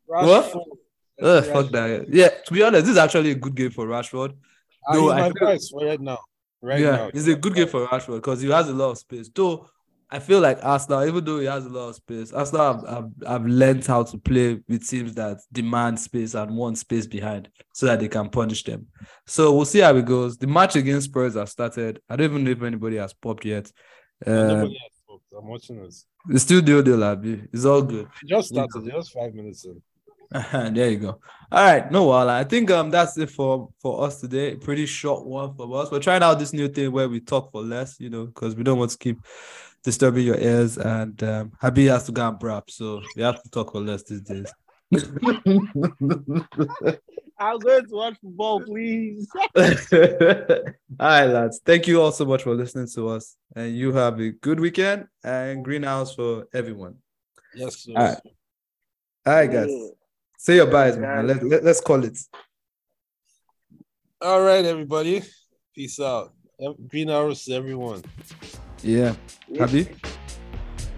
What? 0.07 0.55
Ugh, 1.23 1.45
fuck 1.45 1.71
that. 1.71 2.07
Yeah, 2.09 2.29
to 2.29 2.53
be 2.53 2.63
honest, 2.63 2.87
this 2.87 2.93
is 2.93 2.99
actually 2.99 3.31
a 3.31 3.35
good 3.35 3.55
game 3.55 3.71
for 3.71 3.87
Rashford. 3.87 4.37
No, 4.91 5.11
I 5.11 5.31
feel- 5.31 5.59
right 5.83 6.01
now. 6.01 6.19
Right 6.61 6.81
yeah, 6.81 6.97
now. 6.97 7.11
it's 7.13 7.27
a 7.27 7.35
good 7.35 7.55
game 7.55 7.69
for 7.69 7.87
Rashford 7.87 8.17
because 8.17 8.41
he 8.41 8.49
has 8.51 8.69
a 8.69 8.73
lot 8.73 8.93
of 8.93 8.99
space. 8.99 9.29
Though 9.35 9.69
I 10.11 10.19
feel 10.19 10.41
like 10.41 10.59
Arsenal, 10.63 11.05
even 11.05 11.25
though 11.25 11.41
he 11.41 11.47
has 11.47 11.67
a 11.67 11.69
lot 11.69 11.89
of 11.89 11.97
space, 11.97 12.33
Arsenal 12.33 12.73
have, 12.73 12.89
have, 12.89 13.11
have 13.27 13.47
learned 13.47 13.85
how 13.85 14.03
to 14.05 14.17
play 14.17 14.61
with 14.69 14.89
teams 14.89 15.15
that 15.15 15.39
demand 15.53 15.99
space 15.99 16.35
and 16.35 16.57
want 16.57 16.79
space 16.79 17.07
behind 17.07 17.49
so 17.75 17.87
that 17.87 18.01
they 18.01 18.09
can 18.09 18.31
punish 18.31 18.65
them. 18.65 18.87
So 19.27 19.55
we'll 19.55 19.65
see 19.65 19.81
how 19.81 19.95
it 19.97 20.07
goes. 20.07 20.39
The 20.39 20.47
match 20.47 20.77
against 20.77 21.09
Spurs 21.09 21.35
has 21.35 21.51
started. 21.51 22.01
I 22.09 22.17
don't 22.17 22.31
even 22.31 22.45
know 22.45 22.53
if 22.53 22.63
anybody 22.63 22.97
has 22.97 23.13
popped 23.13 23.45
yet. 23.45 23.71
Uh, 24.25 24.31
Nobody 24.31 24.79
has 24.83 24.93
talked. 25.07 25.25
I'm 25.37 25.49
watching 25.49 25.83
this. 25.83 26.07
it's 26.31 26.45
still 26.45 26.63
deal 26.63 26.83
deal, 26.83 27.03
Abi. 27.03 27.43
It's 27.53 27.65
all 27.65 27.83
good. 27.83 28.07
It 28.23 28.29
just 28.29 28.49
started. 28.49 28.91
Just 28.91 29.13
five 29.13 29.35
minutes 29.35 29.65
in. 29.65 29.83
there 30.53 30.91
you 30.91 30.99
go. 30.99 31.21
All 31.53 31.65
right, 31.65 31.91
no 31.93 32.05
wala. 32.05 32.41
I 32.41 32.45
think 32.45 32.71
um 32.71 32.91
that's 32.91 33.17
it 33.17 33.31
for 33.31 33.69
for 33.81 34.05
us 34.05 34.21
today. 34.21 34.57
Pretty 34.57 34.87
short 34.87 35.25
one 35.25 35.55
for 35.55 35.81
us. 35.81 35.93
We're 35.93 36.01
trying 36.01 36.23
out 36.23 36.41
this 36.41 36.53
new 36.53 36.67
thing 36.67 36.91
where 36.91 37.09
we 37.09 37.21
talk 37.21 37.53
for 37.53 37.63
less, 37.63 38.01
you 38.01 38.11
know, 38.11 38.27
because 38.27 38.57
we 38.57 38.65
don't 38.65 38.79
want 38.79 38.91
to 38.91 38.99
keep 38.99 39.19
disturbing 39.85 40.27
your 40.27 40.39
ears. 40.39 40.77
And 40.77 41.23
um, 41.23 41.53
Habi 41.63 41.89
has 41.89 42.07
to 42.07 42.13
go 42.13 42.27
and 42.27 42.39
brap, 42.39 42.69
so 42.69 43.03
we 43.15 43.23
have 43.23 43.41
to 43.43 43.51
talk 43.51 43.71
for 43.71 43.81
less 43.81 44.03
these 44.03 44.23
days. 44.23 44.53
I'm 47.39 47.59
going 47.59 47.85
to 47.85 47.95
watch 47.95 48.17
football, 48.21 48.61
please. 48.61 49.29
all 49.57 49.65
right, 50.99 51.27
lads. 51.27 51.61
Thank 51.65 51.87
you 51.87 52.01
all 52.01 52.13
so 52.13 52.25
much 52.25 52.43
for 52.43 52.55
listening 52.55 52.89
to 52.95 53.09
us, 53.09 53.37
and 53.55 53.77
you 53.77 53.93
have 53.93 54.19
a 54.19 54.31
good 54.31 54.59
weekend 54.59 55.07
and 55.23 55.65
greenhouse 55.65 56.15
for 56.15 56.49
everyone. 56.53 56.97
Yes, 57.55 57.85
sir. 57.85 57.93
All 57.97 58.05
right. 58.05 58.19
All 59.27 59.33
right, 59.35 59.51
guys. 59.51 59.91
Say 60.45 60.57
your 60.57 60.67
byes, 60.67 60.99
man. 60.99 61.27
Let, 61.27 61.43
let, 61.43 61.65
let's 61.65 61.81
call 61.81 62.05
it. 62.05 62.19
All 64.21 64.43
right, 64.43 64.63
everybody. 64.63 65.23
Peace 65.75 65.99
out. 65.99 66.35
Green 66.87 67.09
arrows 67.09 67.45
to 67.45 67.55
everyone. 67.55 68.03
Yeah. 68.83 69.15
Habi? 69.57 69.89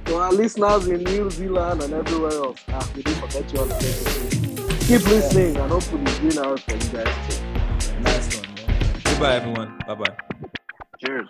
To 0.07 0.17
our 0.17 0.33
listeners 0.33 0.89
in 0.89 1.05
New 1.05 1.31
Zealand 1.31 1.81
and 1.81 1.95
everywhere 1.95 2.33
else, 2.33 2.59
ah, 2.71 2.91
we 2.97 3.05
didn't 3.05 3.21
forget 3.21 3.53
you 3.53 3.61
on 3.61 3.69
the 3.69 4.79
Keep 4.81 5.07
listening 5.07 5.57
and 5.57 5.71
hopefully 5.71 6.05
green 6.19 6.39
arrows 6.39 6.61
for 6.63 6.73
you 6.73 7.05
guys 7.05 7.15
too. 7.29 8.01
Nice 8.01 8.41
one. 8.41 8.55
Man. 8.57 9.01
Goodbye, 9.05 9.37
everyone. 9.37 9.79
Bye 9.87 9.95
bye. 9.95 10.17
Cheers. 10.99 11.29